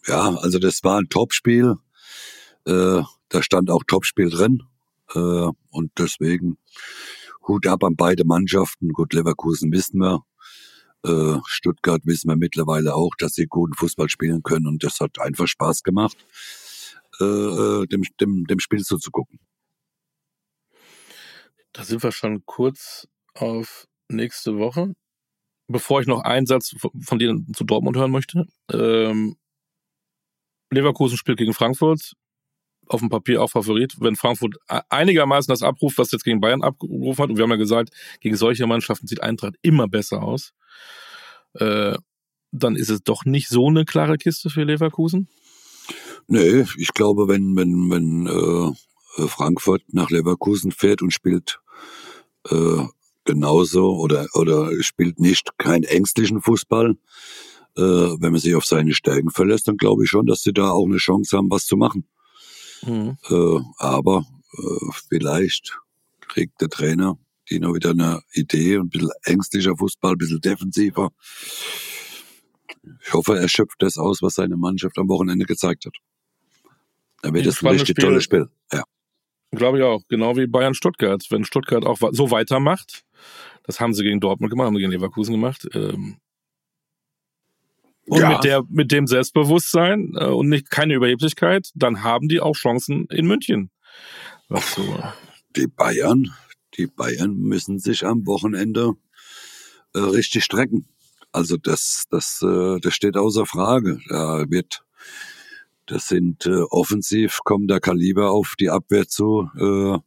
ja, 0.06 0.34
also 0.36 0.58
das 0.58 0.84
war 0.84 1.00
ein 1.00 1.08
Topspiel. 1.08 1.76
Äh, 2.66 3.02
da 3.30 3.42
stand 3.42 3.70
auch 3.70 3.84
Topspiel 3.86 4.28
drin. 4.28 4.64
Äh, 5.14 5.48
und 5.70 5.92
deswegen 5.96 6.58
Hut 7.46 7.66
ab 7.66 7.84
an 7.84 7.96
beide 7.96 8.26
Mannschaften. 8.26 8.90
Gut, 8.90 9.14
Leverkusen 9.14 9.72
wissen 9.72 9.98
wir. 10.00 10.24
Äh, 11.04 11.38
Stuttgart 11.46 12.02
wissen 12.04 12.28
wir 12.28 12.36
mittlerweile 12.36 12.94
auch, 12.94 13.14
dass 13.18 13.34
sie 13.34 13.46
guten 13.46 13.74
Fußball 13.74 14.08
spielen 14.08 14.42
können. 14.42 14.66
Und 14.66 14.82
das 14.82 15.00
hat 15.00 15.20
einfach 15.20 15.46
Spaß 15.46 15.82
gemacht, 15.82 16.16
äh, 17.20 17.24
äh 17.24 17.86
dem, 17.86 18.02
dem, 18.20 18.44
dem 18.46 18.58
Spiel 18.58 18.82
zuzugucken. 18.82 19.38
Da 21.72 21.84
sind 21.84 22.02
wir 22.02 22.12
schon 22.12 22.44
kurz 22.44 23.06
auf 23.34 23.86
nächste 24.08 24.58
Woche. 24.58 24.94
Bevor 25.68 26.00
ich 26.00 26.06
noch 26.06 26.22
einen 26.22 26.46
Satz 26.46 26.74
von 27.00 27.18
dir 27.18 27.36
zu 27.54 27.64
Dortmund 27.64 27.96
hören 27.96 28.10
möchte. 28.10 28.46
Ähm, 28.72 29.36
Leverkusen 30.70 31.18
spielt 31.18 31.38
gegen 31.38 31.54
Frankfurt. 31.54 32.14
Auf 32.88 33.00
dem 33.00 33.10
Papier 33.10 33.42
auch 33.42 33.50
Favorit. 33.50 33.94
Wenn 34.00 34.16
Frankfurt 34.16 34.56
einigermaßen 34.66 35.52
das 35.52 35.62
abruft, 35.62 35.98
was 35.98 36.10
jetzt 36.10 36.24
gegen 36.24 36.40
Bayern 36.40 36.62
abgerufen 36.62 37.22
hat, 37.22 37.30
und 37.30 37.36
wir 37.36 37.42
haben 37.42 37.50
ja 37.50 37.56
gesagt, 37.56 37.90
gegen 38.20 38.36
solche 38.36 38.66
Mannschaften 38.66 39.06
sieht 39.06 39.22
Eintracht 39.22 39.56
immer 39.60 39.88
besser 39.88 40.22
aus, 40.22 40.54
äh, 41.54 41.96
dann 42.52 42.76
ist 42.76 42.90
es 42.90 43.02
doch 43.02 43.24
nicht 43.24 43.48
so 43.48 43.68
eine 43.68 43.84
klare 43.84 44.16
Kiste 44.16 44.50
für 44.50 44.64
Leverkusen? 44.64 45.28
Nee, 46.26 46.64
ich 46.76 46.92
glaube, 46.92 47.28
wenn, 47.28 47.56
wenn, 47.56 47.90
wenn 47.90 48.26
äh, 48.26 49.28
Frankfurt 49.28 49.82
nach 49.92 50.10
Leverkusen 50.10 50.72
fährt 50.72 51.02
und 51.02 51.12
spielt 51.12 51.60
äh, 52.50 52.84
genauso 53.24 53.96
oder, 53.96 54.26
oder 54.34 54.70
spielt 54.82 55.20
nicht 55.20 55.56
keinen 55.58 55.84
ängstlichen 55.84 56.40
Fußball, 56.40 56.96
äh, 57.76 57.80
wenn 57.80 58.32
man 58.32 58.40
sich 58.40 58.54
auf 58.54 58.66
seine 58.66 58.94
Stärken 58.94 59.30
verlässt, 59.30 59.68
dann 59.68 59.76
glaube 59.76 60.04
ich 60.04 60.10
schon, 60.10 60.26
dass 60.26 60.42
sie 60.42 60.52
da 60.52 60.70
auch 60.70 60.86
eine 60.86 60.98
Chance 60.98 61.36
haben, 61.36 61.50
was 61.50 61.66
zu 61.66 61.76
machen. 61.76 62.06
Mhm. 62.86 63.16
Äh, 63.28 63.60
aber 63.78 64.26
äh, 64.52 64.92
vielleicht 65.08 65.78
kriegt 66.20 66.60
der 66.60 66.68
Trainer 66.68 67.18
die 67.50 67.60
noch 67.60 67.74
wieder 67.74 67.90
eine 67.90 68.20
Idee 68.32 68.76
und 68.78 68.86
ein 68.86 68.90
bisschen 68.90 69.10
ängstlicher 69.24 69.76
Fußball, 69.76 70.12
ein 70.12 70.18
bisschen 70.18 70.40
defensiver. 70.40 71.10
Ich 73.04 73.12
hoffe, 73.12 73.38
er 73.38 73.48
schöpft 73.48 73.82
das 73.82 73.98
aus, 73.98 74.22
was 74.22 74.34
seine 74.34 74.56
Mannschaft 74.56 74.98
am 74.98 75.08
Wochenende 75.08 75.44
gezeigt 75.44 75.86
hat. 75.86 75.94
Dann 77.22 77.34
wird 77.34 77.46
es 77.46 77.62
ein 77.62 77.68
richtig 77.68 77.90
Spiel, 77.90 78.04
tolles 78.04 78.24
Spiel. 78.24 78.48
Ja. 78.72 78.84
Glaube 79.50 79.78
ich 79.78 79.84
auch. 79.84 80.02
Genau 80.08 80.36
wie 80.36 80.46
Bayern 80.46 80.74
Stuttgart. 80.74 81.24
Wenn 81.30 81.44
Stuttgart 81.44 81.84
auch 81.84 81.98
so 82.12 82.30
weitermacht, 82.30 83.04
das 83.64 83.80
haben 83.80 83.94
sie 83.94 84.02
gegen 84.02 84.20
Dortmund 84.20 84.50
gemacht, 84.50 84.66
haben 84.66 84.76
sie 84.76 84.80
gegen 84.80 84.92
Leverkusen 84.92 85.32
gemacht. 85.32 85.68
Ähm, 85.74 86.18
und 88.06 88.20
ja. 88.20 88.30
mit 88.30 88.44
der, 88.44 88.62
mit 88.68 88.90
dem 88.92 89.06
Selbstbewusstsein 89.06 90.14
äh, 90.16 90.24
und 90.26 90.48
nicht 90.48 90.70
keine 90.70 90.94
Überheblichkeit, 90.94 91.70
dann 91.74 92.02
haben 92.02 92.28
die 92.28 92.40
auch 92.40 92.54
Chancen 92.54 93.06
in 93.06 93.26
München. 93.26 93.70
Was 94.48 94.74
so. 94.74 95.02
Die 95.56 95.66
Bayern, 95.66 96.32
die 96.78 96.86
Bayern 96.86 97.36
müssen 97.36 97.78
sich 97.78 98.06
am 98.06 98.26
Wochenende 98.26 98.94
äh, 99.94 99.98
richtig 99.98 100.44
strecken. 100.44 100.86
Also 101.32 101.56
das, 101.56 102.04
das, 102.10 102.40
äh, 102.42 102.78
das 102.80 102.94
steht 102.94 103.16
außer 103.16 103.44
Frage. 103.46 104.00
Da 104.08 104.48
wird, 104.48 104.84
das 105.86 106.08
sind 106.08 106.46
äh, 106.46 106.62
offensiv 106.70 107.40
kommen 107.44 107.66
da 107.66 107.80
Kaliber 107.80 108.30
auf 108.30 108.54
die 108.58 108.70
Abwehr 108.70 109.08
zu. 109.08 109.50
Äh, 109.58 109.98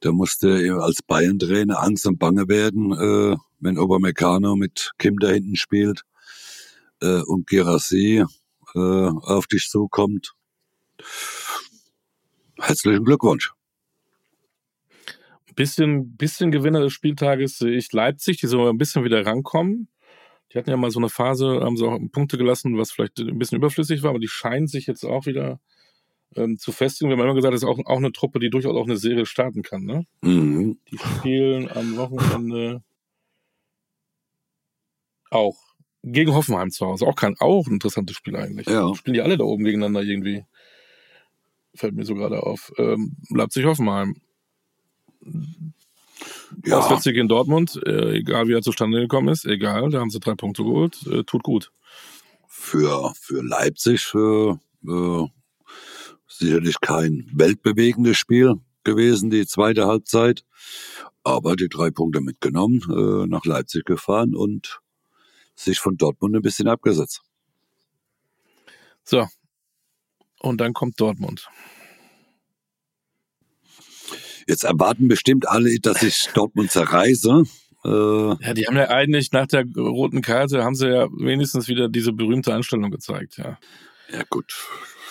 da 0.00 0.12
musste 0.12 0.76
als 0.80 1.02
Bayern-Trainer 1.02 1.82
Angst 1.82 2.06
und 2.06 2.18
Bange 2.18 2.46
werden, 2.46 2.92
äh, 2.92 3.36
wenn 3.60 3.78
Obermeccano 3.78 4.54
mit 4.54 4.92
Kim 4.98 5.18
da 5.18 5.28
hinten 5.28 5.56
spielt 5.56 6.02
äh, 7.00 7.22
und 7.22 7.46
Girassi 7.46 8.22
äh, 8.74 8.78
auf 8.78 9.46
dich 9.46 9.68
zukommt. 9.70 10.34
Herzlichen 12.58 13.04
Glückwunsch 13.04 13.53
bisschen, 15.54 16.16
bisschen 16.16 16.50
Gewinner 16.50 16.80
des 16.80 16.92
Spieltages 16.92 17.58
sehe 17.58 17.72
ich 17.72 17.92
Leipzig, 17.92 18.38
die 18.38 18.46
so 18.46 18.68
ein 18.68 18.78
bisschen 18.78 19.04
wieder 19.04 19.24
rankommen. 19.24 19.88
Die 20.52 20.58
hatten 20.58 20.70
ja 20.70 20.76
mal 20.76 20.90
so 20.90 21.00
eine 21.00 21.08
Phase, 21.08 21.60
haben 21.62 21.76
sie 21.76 21.86
auch 21.86 21.98
Punkte 22.12 22.38
gelassen, 22.38 22.78
was 22.78 22.92
vielleicht 22.92 23.18
ein 23.18 23.38
bisschen 23.38 23.58
überflüssig 23.58 24.02
war, 24.02 24.10
aber 24.10 24.20
die 24.20 24.28
scheinen 24.28 24.68
sich 24.68 24.86
jetzt 24.86 25.04
auch 25.04 25.26
wieder 25.26 25.60
ähm, 26.36 26.58
zu 26.58 26.72
festigen. 26.72 27.10
Wir 27.10 27.16
haben 27.16 27.24
immer 27.24 27.34
gesagt, 27.34 27.54
das 27.54 27.62
ist 27.62 27.68
auch, 27.68 27.78
auch 27.86 27.96
eine 27.96 28.12
Truppe, 28.12 28.38
die 28.38 28.50
durchaus 28.50 28.76
auch 28.76 28.84
eine 28.84 28.96
Serie 28.96 29.26
starten 29.26 29.62
kann. 29.62 29.84
Ne? 29.84 30.06
Mhm. 30.22 30.78
Die 30.90 30.98
spielen 30.98 31.68
am 31.70 31.96
Wochenende 31.96 32.82
auch 35.30 35.56
gegen 36.02 36.34
Hoffenheim 36.34 36.70
zu 36.70 36.86
Hause. 36.86 37.06
Auch, 37.06 37.16
kein, 37.16 37.34
auch 37.40 37.66
ein 37.66 37.74
interessantes 37.74 38.16
Spiel 38.16 38.36
eigentlich. 38.36 38.66
Ja. 38.66 38.94
Spielen 38.94 39.14
die 39.14 39.22
alle 39.22 39.36
da 39.36 39.44
oben 39.44 39.64
gegeneinander 39.64 40.02
irgendwie. 40.02 40.44
Fällt 41.74 41.94
mir 41.94 42.04
so 42.04 42.14
gerade 42.14 42.42
auf. 42.42 42.72
Ähm, 42.78 43.16
Leipzig-Hoffenheim 43.30 44.16
ja. 46.64 46.78
Auswärtssieg 46.78 47.16
in 47.16 47.28
Dortmund, 47.28 47.80
äh, 47.86 48.18
egal 48.18 48.48
wie 48.48 48.54
er 48.54 48.62
zustande 48.62 49.00
gekommen 49.00 49.28
ist, 49.28 49.44
egal, 49.44 49.90
da 49.90 50.00
haben 50.00 50.10
sie 50.10 50.20
drei 50.20 50.34
Punkte 50.34 50.62
geholt, 50.62 51.06
äh, 51.06 51.24
tut 51.24 51.42
gut. 51.42 51.72
Für, 52.46 53.12
für 53.20 53.42
Leipzig 53.42 54.12
äh, 54.14 54.50
äh, 54.86 55.28
sicherlich 56.28 56.80
kein 56.80 57.28
weltbewegendes 57.32 58.16
Spiel 58.16 58.54
gewesen, 58.84 59.30
die 59.30 59.46
zweite 59.46 59.86
Halbzeit, 59.86 60.44
aber 61.22 61.56
die 61.56 61.68
drei 61.68 61.90
Punkte 61.90 62.20
mitgenommen, 62.20 62.82
nach 63.30 63.46
Leipzig 63.46 63.86
gefahren 63.86 64.34
und 64.34 64.80
sich 65.54 65.78
von 65.78 65.96
Dortmund 65.96 66.36
ein 66.36 66.42
bisschen 66.42 66.68
abgesetzt. 66.68 67.22
So, 69.04 69.26
und 70.40 70.60
dann 70.60 70.74
kommt 70.74 71.00
Dortmund. 71.00 71.48
Jetzt 74.46 74.64
erwarten 74.64 75.08
bestimmt 75.08 75.48
alle, 75.48 75.78
dass 75.80 76.02
ich 76.02 76.28
Dortmund 76.34 76.70
zerreiße. 76.70 77.44
Äh, 77.84 77.88
ja, 77.88 78.54
die 78.54 78.66
haben 78.66 78.76
ja 78.76 78.88
eigentlich 78.88 79.32
nach 79.32 79.46
der 79.46 79.64
roten 79.76 80.22
Karte 80.22 80.64
haben 80.64 80.74
sie 80.74 80.88
ja 80.88 81.08
wenigstens 81.12 81.68
wieder 81.68 81.88
diese 81.88 82.12
berühmte 82.12 82.54
Anstellung 82.54 82.90
gezeigt, 82.90 83.36
ja. 83.36 83.58
Ja, 84.10 84.22
gut. 84.28 84.54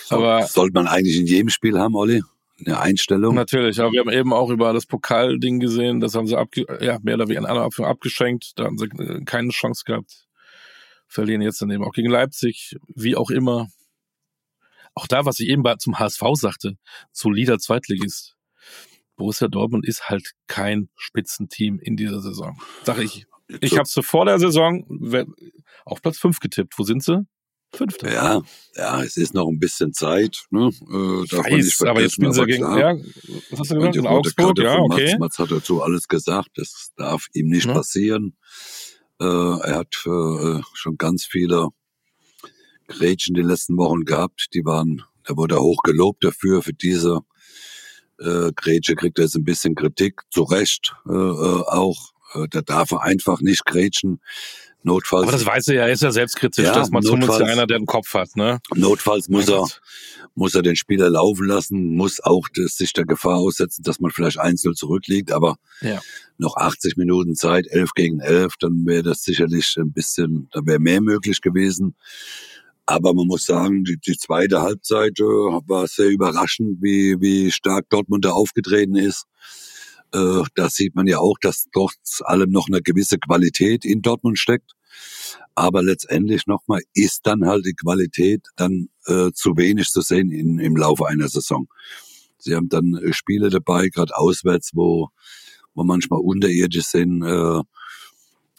So, 0.06 0.16
aber 0.16 0.46
sollte 0.48 0.74
man 0.74 0.88
eigentlich 0.88 1.18
in 1.18 1.28
jedem 1.28 1.50
Spiel 1.50 1.80
haben, 1.80 1.96
Olli? 1.96 2.24
Eine 2.66 2.80
Einstellung? 2.80 3.36
Natürlich, 3.36 3.80
aber 3.80 3.92
wir 3.92 4.00
haben 4.00 4.12
eben 4.12 4.34
auch 4.34 4.50
über 4.50 4.74
das 4.74 4.86
Pokalding 4.86 5.60
gesehen, 5.60 6.00
das 6.00 6.16
haben 6.16 6.28
sie 6.28 6.38
abge 6.38 6.66
ja, 6.82 7.00
mehr 7.02 7.16
oder 7.16 7.28
weniger 7.28 7.50
in 7.50 7.86
abgeschenkt, 7.86 8.54
da 8.56 8.66
haben 8.66 8.78
sie 8.78 8.86
äh, 8.86 9.24
keine 9.24 9.50
Chance 9.50 9.84
gehabt. 9.86 10.26
Verlieren 11.08 11.42
jetzt 11.42 11.62
daneben 11.62 11.84
auch 11.84 11.94
gegen 11.94 12.10
Leipzig, 12.10 12.76
wie 12.96 13.16
auch 13.16 13.30
immer. 13.30 13.68
Auch 14.96 15.08
da, 15.08 15.26
was 15.26 15.40
ich 15.40 15.50
eben 15.50 15.64
zum 15.80 16.00
HSV 16.00 16.22
sagte, 16.34 16.78
solider 17.12 17.60
Zweitligist. 17.60 18.36
Borussia 19.16 19.48
Dortmund 19.48 19.88
ist 19.88 20.10
halt 20.10 20.32
kein 20.48 20.90
Spitzenteam 20.96 21.80
in 21.80 21.96
dieser 21.96 22.22
Saison. 22.22 22.58
Sag 22.84 23.00
ich. 23.00 23.26
Ich 23.62 23.74
habe 23.74 23.84
es 23.84 24.00
vor 24.06 24.26
der 24.26 24.40
Saison 24.40 24.86
auf 25.86 26.02
Platz 26.02 26.18
5 26.18 26.40
getippt. 26.40 26.74
Wo 26.78 26.84
sind 26.84 27.04
sie? 27.04 27.26
Fünfter. 27.76 28.14
Ja, 28.14 28.42
ja, 28.76 29.02
es 29.02 29.18
ist 29.18 29.34
noch 29.34 29.48
ein 29.48 29.60
bisschen 29.60 29.94
Zeit. 29.94 30.46
Ne? 30.52 30.68
Äh, 30.68 31.28
darf 31.28 31.46
Weiß, 31.46 31.82
aber 31.82 32.02
jetzt 32.02 32.14
spielen 32.14 32.32
sie 32.32 32.46
gegen, 32.46 32.64
ja, 32.64 32.96
was 33.50 33.60
hast 33.60 33.72
du 33.72 33.76
gesagt? 33.76 33.96
In 33.96 34.06
Augsburg, 34.06 34.60
ja, 34.60 34.78
okay. 34.78 35.06
Mats, 35.06 35.20
Mats 35.20 35.40
hat 35.40 35.52
dazu 35.52 35.82
alles 35.82 36.08
gesagt. 36.08 36.50
Das 36.56 36.92
darf 36.96 37.28
ihm 37.34 37.48
nicht 37.48 37.66
ja. 37.66 37.74
passieren. 37.74 38.38
Äh, 39.20 39.26
er 39.26 39.76
hat 39.80 39.96
äh, 40.06 40.62
schon 40.74 40.98
ganz 40.98 41.26
viele 41.26 41.70
Grätschen 42.88 43.34
die 43.34 43.42
letzten 43.42 43.76
Wochen 43.78 44.06
gehabt. 44.06 44.50
Die 44.54 44.64
waren, 44.66 45.04
er 45.24 45.36
wurde 45.36 45.60
hoch 45.60 45.82
gelobt 45.84 46.24
dafür, 46.24 46.62
für 46.62 46.74
diese 46.74 47.22
äh, 48.24 48.52
Grätsche 48.56 48.96
kriegt 48.96 49.20
jetzt 49.20 49.36
ein 49.36 49.44
bisschen 49.44 49.76
Kritik, 49.76 50.22
zu 50.32 50.44
Recht 50.44 50.96
äh, 51.08 51.12
äh 51.12 51.14
auch. 51.14 52.14
Äh, 52.34 52.48
da 52.50 52.62
darf 52.62 52.92
er 52.92 53.04
einfach 53.04 53.42
nicht 53.42 53.66
grätschen. 53.66 54.20
Notfalls. 54.86 55.24
Aber 55.24 55.32
das 55.32 55.46
weiß 55.46 55.70
er 55.70 55.76
ja, 55.76 55.82
er 55.84 55.94
ist 55.94 56.04
ja 56.04 56.12
selbstkritisch, 56.12 56.66
ja, 56.66 56.74
dass 56.74 56.90
man 56.90 57.02
zumindest 57.04 57.42
einer, 57.42 57.66
der 57.66 57.78
einen 57.78 57.86
Kopf 57.86 58.14
hat, 58.14 58.36
ne? 58.36 58.60
Notfalls 58.76 59.30
muss 59.30 59.48
er, 59.48 59.66
muss 60.36 60.56
er 60.56 60.62
den 60.62 60.76
Spieler 60.76 61.10
laufen 61.10 61.48
lassen, 61.48 61.96
muss 61.96 62.20
auch 62.22 62.50
das, 62.54 62.76
sich 62.76 62.92
der 62.92 63.06
Gefahr 63.06 63.38
aussetzen, 63.38 63.84
dass 63.84 64.02
man 64.02 64.12
vielleicht 64.12 64.40
einzeln 64.40 64.76
zurückliegt, 64.76 65.32
aber 65.32 65.56
ja. 65.80 66.02
noch 66.38 66.58
80 66.58 66.98
Minuten 66.98 67.36
Zeit, 67.36 67.66
11 67.68 67.94
gegen 67.94 68.20
11, 68.20 68.56
dann 68.60 68.86
wäre 68.86 69.04
das 69.04 69.24
sicherlich 69.24 69.74
ein 69.78 69.94
bisschen, 69.94 70.50
da 70.52 70.60
wäre 70.66 70.80
mehr 70.80 71.00
möglich 71.00 71.40
gewesen. 71.40 71.96
Aber 72.86 73.14
man 73.14 73.28
muss 73.28 73.46
sagen, 73.46 73.84
die, 73.86 73.98
die 73.98 74.18
zweite 74.18 74.62
Halbzeit 74.62 75.20
äh, 75.20 75.24
war 75.24 75.88
sehr 75.88 76.10
überraschend, 76.10 76.82
wie, 76.82 77.20
wie 77.22 77.52
stark 77.52 77.90
Dortmund 77.90 78.26
da 78.26 78.32
aufgetreten 78.32 78.96
ist. 78.96 79.26
Äh, 80.14 80.44
da 80.56 80.70
sieht 80.70 80.94
man 80.94 81.08
ja 81.08 81.20
auch, 81.20 81.38
dass 81.42 81.66
trotz 81.74 82.22
allem 82.24 82.52
noch 82.52 82.68
eine 82.68 82.82
gewisse 82.82 83.18
Qualität 83.18 83.86
in 83.86 84.02
Dortmund 84.02 84.38
steckt. 84.38 84.74
Aber 85.56 85.82
letztendlich 85.82 86.46
nochmal 86.46 86.82
ist 86.94 87.22
dann 87.24 87.46
halt 87.46 87.66
die 87.66 87.74
Qualität 87.74 88.48
dann 88.56 88.90
äh, 89.06 89.32
zu 89.34 89.56
wenig 89.56 89.90
zu 89.90 90.02
sehen 90.02 90.32
in, 90.32 90.60
im 90.60 90.76
Laufe 90.76 91.08
einer 91.08 91.30
Saison. 91.30 91.68
Sie 92.38 92.56
haben 92.56 92.70
dann 92.70 92.96
äh, 92.96 93.14
Spiele 93.14 93.50
dabei, 93.50 93.88
gerade 93.88 94.16
auswärts, 94.18 94.72
wo, 94.74 95.10
wo 95.74 95.84
manchmal 95.84 96.20
unterirdisch 96.20 96.86
sind. 96.86 97.24
Äh, 97.24 97.62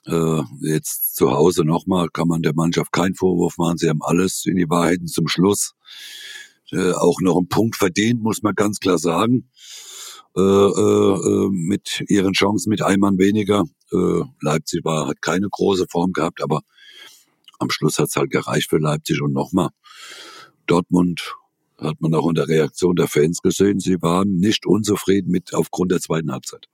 äh, 0.06 0.42
jetzt 0.60 1.16
zu 1.16 1.30
Hause 1.32 1.64
nochmal 1.64 2.08
kann 2.10 2.28
man 2.28 2.42
der 2.42 2.54
Mannschaft 2.54 2.92
keinen 2.92 3.14
Vorwurf 3.14 3.56
machen. 3.58 3.78
Sie 3.78 3.88
haben 3.88 4.02
alles 4.02 4.44
in 4.46 4.56
die 4.56 4.68
Wahrheiten 4.68 5.06
zum 5.06 5.28
Schluss. 5.28 5.74
Äh, 6.70 6.92
auch 6.92 7.20
noch 7.20 7.36
einen 7.36 7.48
Punkt 7.48 7.76
verdient, 7.76 8.22
muss 8.22 8.42
man 8.42 8.54
ganz 8.54 8.80
klar 8.80 8.98
sagen. 8.98 9.50
Äh, 10.36 10.40
äh, 10.40 10.42
äh 10.42 11.48
mit 11.50 12.04
ihren 12.08 12.32
Chancen 12.32 12.70
mit 12.70 12.82
einem 12.82 13.00
Mann 13.00 13.18
weniger. 13.18 13.64
Äh, 13.92 14.22
Leipzig 14.40 14.84
war, 14.84 15.06
hat 15.06 15.22
keine 15.22 15.48
große 15.48 15.86
Form 15.88 16.12
gehabt, 16.12 16.42
aber 16.42 16.60
am 17.58 17.70
Schluss 17.70 17.98
hat's 17.98 18.16
halt 18.16 18.30
gereicht 18.30 18.70
für 18.70 18.78
Leipzig 18.78 19.22
und 19.22 19.32
nochmal. 19.32 19.70
Dortmund 20.66 21.34
hat 21.78 22.00
man 22.00 22.14
auch 22.14 22.28
in 22.28 22.34
der 22.34 22.48
Reaktion 22.48 22.96
der 22.96 23.08
Fans 23.08 23.42
gesehen. 23.42 23.80
Sie 23.80 24.00
waren 24.02 24.36
nicht 24.36 24.66
unzufrieden 24.66 25.30
mit 25.30 25.54
aufgrund 25.54 25.92
der 25.92 26.00
zweiten 26.00 26.32
Halbzeit. 26.32 26.68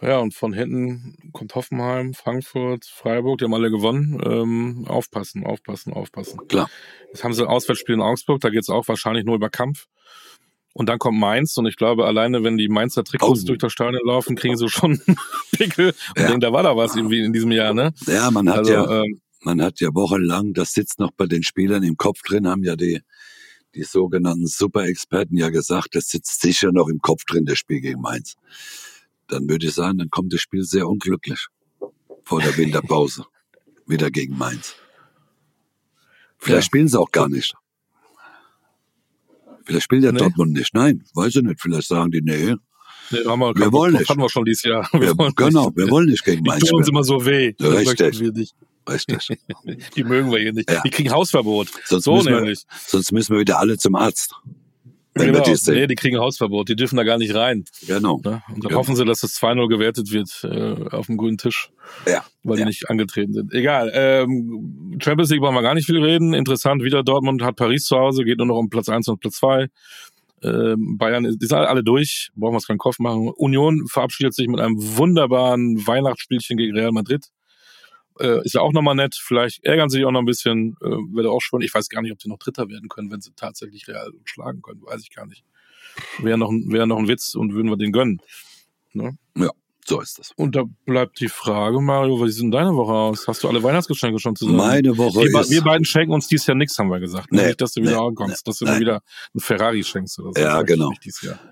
Ja, 0.00 0.18
und 0.18 0.34
von 0.34 0.52
hinten 0.52 1.16
kommt 1.32 1.54
Hoffenheim, 1.54 2.14
Frankfurt, 2.14 2.84
Freiburg, 2.84 3.38
die 3.38 3.44
haben 3.44 3.54
alle 3.54 3.70
gewonnen. 3.70 4.20
Ähm, 4.24 4.84
aufpassen, 4.88 5.46
aufpassen, 5.46 5.92
aufpassen. 5.92 6.40
Klar. 6.48 6.68
Jetzt 7.08 7.24
haben 7.24 7.32
sie 7.32 7.48
Auswärtsspiel 7.48 7.94
in 7.94 8.00
Augsburg, 8.00 8.40
da 8.40 8.50
geht's 8.50 8.68
auch 8.68 8.88
wahrscheinlich 8.88 9.24
nur 9.24 9.36
über 9.36 9.50
Kampf. 9.50 9.86
Und 10.74 10.88
dann 10.88 10.98
kommt 10.98 11.18
Mainz 11.20 11.56
und 11.56 11.66
ich 11.66 11.76
glaube, 11.76 12.04
alleine 12.04 12.42
wenn 12.42 12.56
die 12.56 12.68
Mainzer 12.68 13.04
Trikots 13.04 13.44
oh. 13.44 13.46
durch 13.46 13.58
das 13.58 13.72
Stadion 13.72 14.02
laufen, 14.04 14.34
kriegen 14.34 14.56
sie 14.56 14.68
schon 14.68 15.00
Pickel 15.52 15.90
und 15.90 16.18
ja. 16.18 16.24
denken, 16.24 16.40
da 16.40 16.52
war 16.52 16.64
da 16.64 16.76
was 16.76 16.96
irgendwie 16.96 17.20
in 17.20 17.32
diesem 17.32 17.52
Jahr, 17.52 17.72
ne? 17.72 17.94
Ja, 18.06 18.30
man 18.32 18.50
hat 18.50 18.58
also, 18.58 18.72
ja, 18.72 19.02
ähm, 19.02 19.20
man 19.42 19.62
hat 19.62 19.78
ja 19.80 19.94
wochenlang, 19.94 20.52
das 20.52 20.72
sitzt 20.72 20.98
noch 20.98 21.12
bei 21.12 21.26
den 21.26 21.44
Spielern 21.44 21.84
im 21.84 21.96
Kopf 21.96 22.22
drin, 22.22 22.48
haben 22.48 22.64
ja 22.64 22.74
die, 22.74 23.02
die 23.76 23.84
sogenannten 23.84 24.48
Super-Experten 24.48 25.36
ja 25.36 25.50
gesagt, 25.50 25.94
das 25.94 26.08
sitzt 26.08 26.40
sicher 26.40 26.72
noch 26.72 26.88
im 26.88 26.98
Kopf 26.98 27.24
drin, 27.24 27.44
das 27.44 27.58
Spiel 27.58 27.80
gegen 27.80 28.00
Mainz. 28.00 28.34
Dann 29.34 29.48
würde 29.48 29.66
ich 29.66 29.74
sagen, 29.74 29.98
dann 29.98 30.10
kommt 30.10 30.32
das 30.32 30.40
Spiel 30.40 30.62
sehr 30.62 30.86
unglücklich 30.86 31.48
vor 32.22 32.40
der 32.40 32.56
Winterpause 32.56 33.24
wieder 33.84 34.08
gegen 34.12 34.38
Mainz. 34.38 34.76
Vielleicht 36.38 36.56
ja. 36.58 36.62
spielen 36.62 36.86
sie 36.86 37.00
auch 37.00 37.10
gar 37.10 37.28
nicht. 37.28 37.52
Vielleicht 39.64 39.82
spielt 39.82 40.04
ja 40.04 40.12
nee. 40.12 40.18
Dortmund 40.18 40.52
nicht. 40.52 40.72
Nein, 40.72 41.02
weiß 41.14 41.34
ich 41.34 41.42
nicht. 41.42 41.60
Vielleicht 41.60 41.88
sagen 41.88 42.12
die, 42.12 42.22
nee. 42.22 42.54
Nee, 43.10 43.24
haben 43.26 43.40
wir, 43.40 43.56
wir 43.56 43.72
wollen 43.72 43.94
nicht. 43.94 44.08
Hatten 44.08 44.20
wir 44.20 44.28
schon 44.28 44.44
dieses 44.44 44.62
Jahr. 44.62 44.88
Wir, 44.92 45.18
wir 45.18 45.32
genau, 45.32 45.66
nicht. 45.66 45.78
wir 45.78 45.90
wollen 45.90 46.08
nicht 46.10 46.24
gegen 46.24 46.44
Mainz. 46.44 46.62
Die 46.62 46.68
tun 46.68 46.78
uns 46.78 46.88
immer 46.88 47.02
so 47.02 47.26
weh. 47.26 47.54
Richtig. 47.60 48.20
Richtig. 48.88 49.26
die 49.96 50.04
mögen 50.04 50.30
wir 50.30 50.38
hier 50.38 50.52
nicht. 50.52 50.70
Ja. 50.70 50.80
Die 50.82 50.90
kriegen 50.90 51.10
Hausverbot. 51.10 51.70
Sonst 51.86 52.04
so 52.04 52.22
nämlich. 52.22 52.60
Wir, 52.60 52.78
sonst 52.86 53.10
müssen 53.10 53.32
wir 53.32 53.40
wieder 53.40 53.58
alle 53.58 53.78
zum 53.78 53.96
Arzt. 53.96 54.36
Genau. 55.14 55.44
die 55.44 55.70
nee, 55.70 55.86
die 55.86 55.94
kriegen 55.94 56.18
Hausverbot, 56.18 56.68
die 56.68 56.74
dürfen 56.76 56.96
da 56.96 57.04
gar 57.04 57.18
nicht 57.18 57.34
rein. 57.34 57.64
Genau. 57.86 58.20
Ne? 58.24 58.42
Und 58.48 58.64
dann 58.64 58.68
genau. 58.68 58.76
hoffen 58.76 58.96
sie, 58.96 59.04
dass 59.04 59.20
das 59.20 59.32
2-0 59.40 59.68
gewertet 59.68 60.10
wird 60.10 60.28
äh, 60.42 60.88
auf 60.94 61.06
dem 61.06 61.16
grünen 61.16 61.38
Tisch. 61.38 61.70
Ja. 62.06 62.24
Weil 62.42 62.58
ja. 62.58 62.64
die 62.64 62.68
nicht 62.70 62.90
angetreten 62.90 63.32
sind. 63.32 63.52
Egal. 63.52 63.92
Ähm, 63.94 64.98
Champions 65.00 65.30
League 65.30 65.40
brauchen 65.40 65.54
wir 65.54 65.62
gar 65.62 65.74
nicht 65.74 65.86
viel 65.86 66.02
reden. 66.02 66.34
Interessant, 66.34 66.82
wieder 66.82 67.04
Dortmund 67.04 67.42
hat 67.42 67.56
Paris 67.56 67.84
zu 67.84 67.96
Hause, 67.96 68.24
geht 68.24 68.38
nur 68.38 68.48
noch 68.48 68.58
um 68.58 68.70
Platz 68.70 68.88
1 68.88 69.06
und 69.08 69.20
Platz 69.20 69.36
2. 69.36 69.68
Ähm, 70.42 70.98
Bayern, 70.98 71.24
die 71.24 71.46
sind 71.46 71.56
alle 71.56 71.84
durch, 71.84 72.30
brauchen 72.34 72.52
wir 72.52 72.56
uns 72.56 72.66
keinen 72.66 72.78
Kopf 72.78 72.98
machen. 72.98 73.30
Union 73.36 73.86
verabschiedet 73.86 74.34
sich 74.34 74.48
mit 74.48 74.60
einem 74.60 74.76
wunderbaren 74.78 75.86
Weihnachtsspielchen 75.86 76.56
gegen 76.56 76.76
Real 76.76 76.92
Madrid. 76.92 77.26
Äh, 78.20 78.44
ist 78.44 78.54
ja 78.54 78.60
auch 78.60 78.72
nochmal 78.72 78.94
nett. 78.94 79.16
Vielleicht 79.20 79.64
ärgern 79.64 79.88
sie 79.88 79.98
sich 79.98 80.06
auch 80.06 80.12
noch 80.12 80.20
ein 80.20 80.26
bisschen. 80.26 80.76
Äh, 80.80 80.86
Wäre 80.86 81.30
auch 81.30 81.40
schon. 81.40 81.62
Ich 81.62 81.74
weiß 81.74 81.88
gar 81.88 82.02
nicht, 82.02 82.12
ob 82.12 82.22
sie 82.22 82.28
noch 82.28 82.38
Dritter 82.38 82.68
werden 82.68 82.88
können, 82.88 83.10
wenn 83.10 83.20
sie 83.20 83.32
tatsächlich 83.34 83.88
Real 83.88 84.12
schlagen 84.24 84.62
können. 84.62 84.82
Weiß 84.82 85.02
ich 85.02 85.10
gar 85.10 85.26
nicht. 85.26 85.44
Wäre 86.18 86.38
noch, 86.38 86.50
wäre 86.50 86.86
noch 86.86 86.98
ein 86.98 87.08
Witz 87.08 87.34
und 87.34 87.54
würden 87.54 87.70
wir 87.70 87.76
den 87.76 87.92
gönnen. 87.92 88.20
Ne? 88.92 89.16
Ja, 89.36 89.50
so 89.84 90.00
ist 90.00 90.18
das. 90.18 90.32
Und 90.36 90.56
da 90.56 90.64
bleibt 90.86 91.20
die 91.20 91.28
Frage, 91.28 91.80
Mario, 91.80 92.24
wie 92.24 92.30
sieht 92.30 92.42
denn 92.42 92.50
deine 92.50 92.74
Woche 92.74 92.92
aus? 92.92 93.28
Hast 93.28 93.44
du 93.44 93.48
alle 93.48 93.62
Weihnachtsgeschenke 93.62 94.18
schon 94.18 94.34
zusammen? 94.34 94.56
Meine 94.56 94.96
Woche 94.96 95.20
wir, 95.20 95.40
ist... 95.40 95.50
Wir 95.50 95.62
beiden 95.62 95.84
schenken 95.84 96.12
uns 96.12 96.26
dieses 96.26 96.46
Jahr 96.46 96.56
nichts, 96.56 96.78
haben 96.78 96.88
wir 96.88 97.00
gesagt. 97.00 97.30
Nee, 97.32 97.48
nicht, 97.48 97.60
dass 97.60 97.72
du 97.72 97.82
wieder 97.82 98.00
nee, 98.00 98.06
ankommst, 98.08 98.46
nee, 98.46 98.50
dass 98.50 98.58
du 98.58 98.64
mir 98.64 98.80
wieder 98.80 99.02
ein 99.34 99.40
Ferrari 99.40 99.84
schenkst 99.84 100.18
oder 100.20 100.32
so. 100.34 100.40
Ja, 100.40 100.62
genau. 100.62 100.92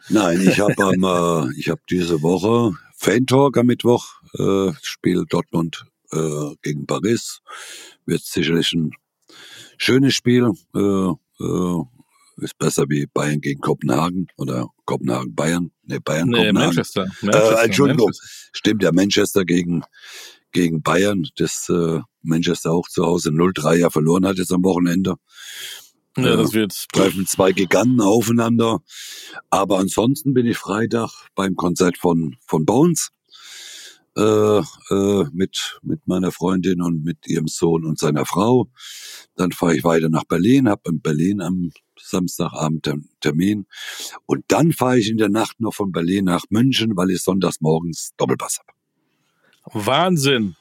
Nein, 0.09 0.41
ich 0.41 0.61
habe 0.61 0.73
äh, 0.73 1.59
ich 1.59 1.69
habe 1.69 1.81
diese 1.91 2.23
Woche 2.23 2.77
Fan 2.97 3.27
Talk 3.27 3.59
am 3.59 3.67
Mittwoch, 3.67 4.07
äh, 4.39 4.73
Spiel 4.83 5.25
Dortmund 5.29 5.85
äh, 6.13 6.55
gegen 6.63 6.87
Paris. 6.87 7.41
Wird 8.07 8.23
sicherlich 8.23 8.73
ein 8.73 8.93
schönes 9.79 10.15
Spiel. 10.15 10.51
Äh, 10.75 11.13
äh, 11.45 11.83
ist 12.39 12.59
besser 12.59 12.85
wie 12.89 13.07
Bayern 13.07 13.41
gegen 13.41 13.61
Kopenhagen 13.61 14.27
oder 14.37 14.69
Kopenhagen 14.85 15.35
Bayern. 15.35 15.71
Nee, 15.85 15.99
Bayern 15.99 16.29
nee, 16.29 16.39
Kopenhagen. 16.39 16.67
Manchester. 16.67 17.07
Manchester 17.21 17.61
äh, 17.61 17.65
Entschuldigung. 17.65 18.07
Manchester. 18.07 18.49
Stimmt 18.53 18.83
ja, 18.83 18.93
Manchester 18.93 19.45
gegen 19.45 19.83
gegen 20.53 20.83
Bayern, 20.83 21.27
das 21.37 21.69
äh, 21.71 22.01
Manchester 22.23 22.73
auch 22.73 22.89
zu 22.89 23.05
Hause 23.05 23.31
0-3 23.31 23.77
ja 23.77 23.91
verloren 23.91 24.27
hat 24.27 24.37
jetzt 24.37 24.53
am 24.53 24.63
Wochenende. 24.63 25.17
Ja, 26.17 26.37
das 26.37 26.53
wird. 26.53 26.75
Treffen 26.93 27.27
zwei 27.27 27.53
Giganten 27.53 28.03
aufeinander. 28.03 28.81
Aber 29.49 29.79
ansonsten 29.79 30.35
bin 30.35 30.47
ich 30.47 30.59
Freitag 30.59 31.11
beim 31.35 31.57
Konzert 31.57 31.97
von, 31.97 32.37
von 32.47 32.67
Bones 32.67 33.09
äh, 34.17 34.59
äh, 34.59 35.25
mit, 35.33 35.79
mit 35.83 36.07
meiner 36.07 36.33
Freundin 36.33 36.83
und 36.83 37.03
mit 37.03 37.27
ihrem 37.27 37.49
Sohn 37.49 37.85
und 37.85 37.99
seiner 37.99 38.27
Frau. 38.27 38.69
Dann 39.37 39.53
fahre 39.53 39.77
ich 39.77 39.85
weiter 39.85 40.09
nach 40.09 40.25
Berlin, 40.25 40.69
habe 40.69 40.91
in 40.91 41.01
Berlin 41.01 41.41
am 41.41 41.71
Samstagabend 41.99 42.91
Termin. 43.21 43.67
Und 44.27 44.45
dann 44.49 44.73
fahre 44.73 44.99
ich 44.99 45.09
in 45.09 45.17
der 45.17 45.29
Nacht 45.29 45.61
noch 45.61 45.75
von 45.75 45.93
Berlin 45.93 46.27
nach 46.27 46.45
München, 46.51 46.97
weil 46.97 47.11
ich 47.11 47.23
sonntags 47.23 47.61
morgens 47.61 48.13
Doppelpass 48.17 48.59
habe. 48.59 49.87
Wahnsinn. 49.87 50.57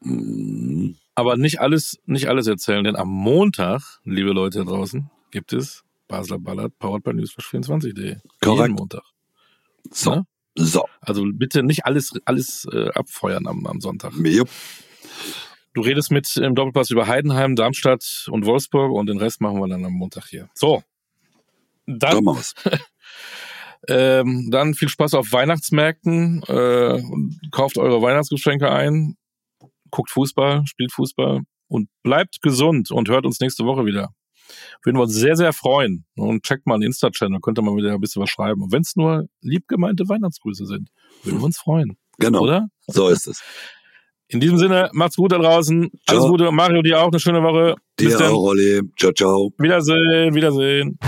Mhm. 0.00 0.96
Aber 1.14 1.36
nicht 1.36 1.60
alles, 1.60 1.98
nicht 2.06 2.28
alles 2.28 2.46
erzählen, 2.46 2.84
denn 2.84 2.94
am 2.94 3.08
Montag, 3.08 4.00
liebe 4.04 4.30
Leute 4.30 4.58
da 4.58 4.64
draußen, 4.64 5.10
gibt 5.32 5.52
es 5.52 5.84
Basler 6.06 6.38
Ballard, 6.38 6.78
powered 6.78 7.02
by 7.02 7.10
Newsflash24.de. 7.10 8.18
Korrekt. 8.40 8.68
Jeden 8.68 8.76
Montag. 8.76 9.02
So. 9.90 10.12
Ja? 10.12 10.24
So. 10.58 10.84
Also 11.00 11.24
bitte 11.32 11.62
nicht 11.62 11.86
alles, 11.86 12.12
alles 12.24 12.66
äh, 12.72 12.88
abfeuern 12.90 13.46
am, 13.46 13.66
am 13.66 13.80
Sonntag. 13.80 14.12
Jupp. 14.14 14.48
Du 15.74 15.82
redest 15.82 16.10
mit 16.10 16.36
im 16.36 16.54
Doppelpass 16.54 16.90
über 16.90 17.06
Heidenheim, 17.06 17.54
Darmstadt 17.54 18.26
und 18.30 18.46
Wolfsburg 18.46 18.90
und 18.92 19.06
den 19.06 19.18
Rest 19.18 19.40
machen 19.40 19.60
wir 19.60 19.68
dann 19.68 19.84
am 19.84 19.92
Montag 19.92 20.26
hier. 20.26 20.48
So. 20.54 20.82
Dann, 21.86 22.26
ähm, 23.88 24.48
dann 24.50 24.74
viel 24.74 24.88
Spaß 24.88 25.14
auf 25.14 25.30
Weihnachtsmärkten. 25.30 26.42
Äh, 26.48 27.02
kauft 27.52 27.78
eure 27.78 28.02
Weihnachtsgeschenke 28.02 28.70
ein. 28.70 29.16
Guckt 29.90 30.10
Fußball, 30.10 30.66
spielt 30.66 30.92
Fußball 30.92 31.42
und 31.68 31.88
bleibt 32.02 32.42
gesund 32.42 32.90
und 32.90 33.08
hört 33.08 33.24
uns 33.24 33.40
nächste 33.40 33.64
Woche 33.64 33.86
wieder. 33.86 34.10
Würden 34.82 34.96
wir 34.96 35.02
uns 35.02 35.14
sehr, 35.14 35.36
sehr 35.36 35.52
freuen. 35.52 36.04
Und 36.16 36.42
checkt 36.42 36.66
mal 36.66 36.74
einen 36.74 36.84
Insta-Channel, 36.84 37.40
könnte 37.40 37.62
man 37.62 37.76
wieder 37.76 37.92
ein 37.92 38.00
bisschen 38.00 38.22
was 38.22 38.30
schreiben. 38.30 38.62
Und 38.62 38.72
wenn 38.72 38.82
es 38.82 38.96
nur 38.96 39.28
liebgemeinte 39.40 40.08
Weihnachtsgrüße 40.08 40.66
sind, 40.66 40.90
würden 41.22 41.38
wir 41.38 41.44
uns 41.44 41.58
freuen. 41.58 41.96
Genau. 42.18 42.42
Oder? 42.42 42.68
So 42.86 43.08
ist 43.08 43.26
es. 43.26 43.42
In 44.28 44.40
diesem 44.40 44.58
Sinne, 44.58 44.90
macht's 44.92 45.16
gut 45.16 45.32
da 45.32 45.38
draußen. 45.38 45.90
Ciao. 46.06 46.18
Alles 46.18 46.30
Gute. 46.30 46.52
Mario, 46.52 46.82
dir 46.82 47.00
auch 47.00 47.08
eine 47.08 47.18
schöne 47.18 47.42
Woche. 47.42 47.76
Dir 47.98 48.20
auch, 48.20 48.48
Olli. 48.48 48.82
Ciao, 48.98 49.12
ciao. 49.12 49.52
Wiedersehen, 49.58 50.34
Wiedersehen. 50.34 50.98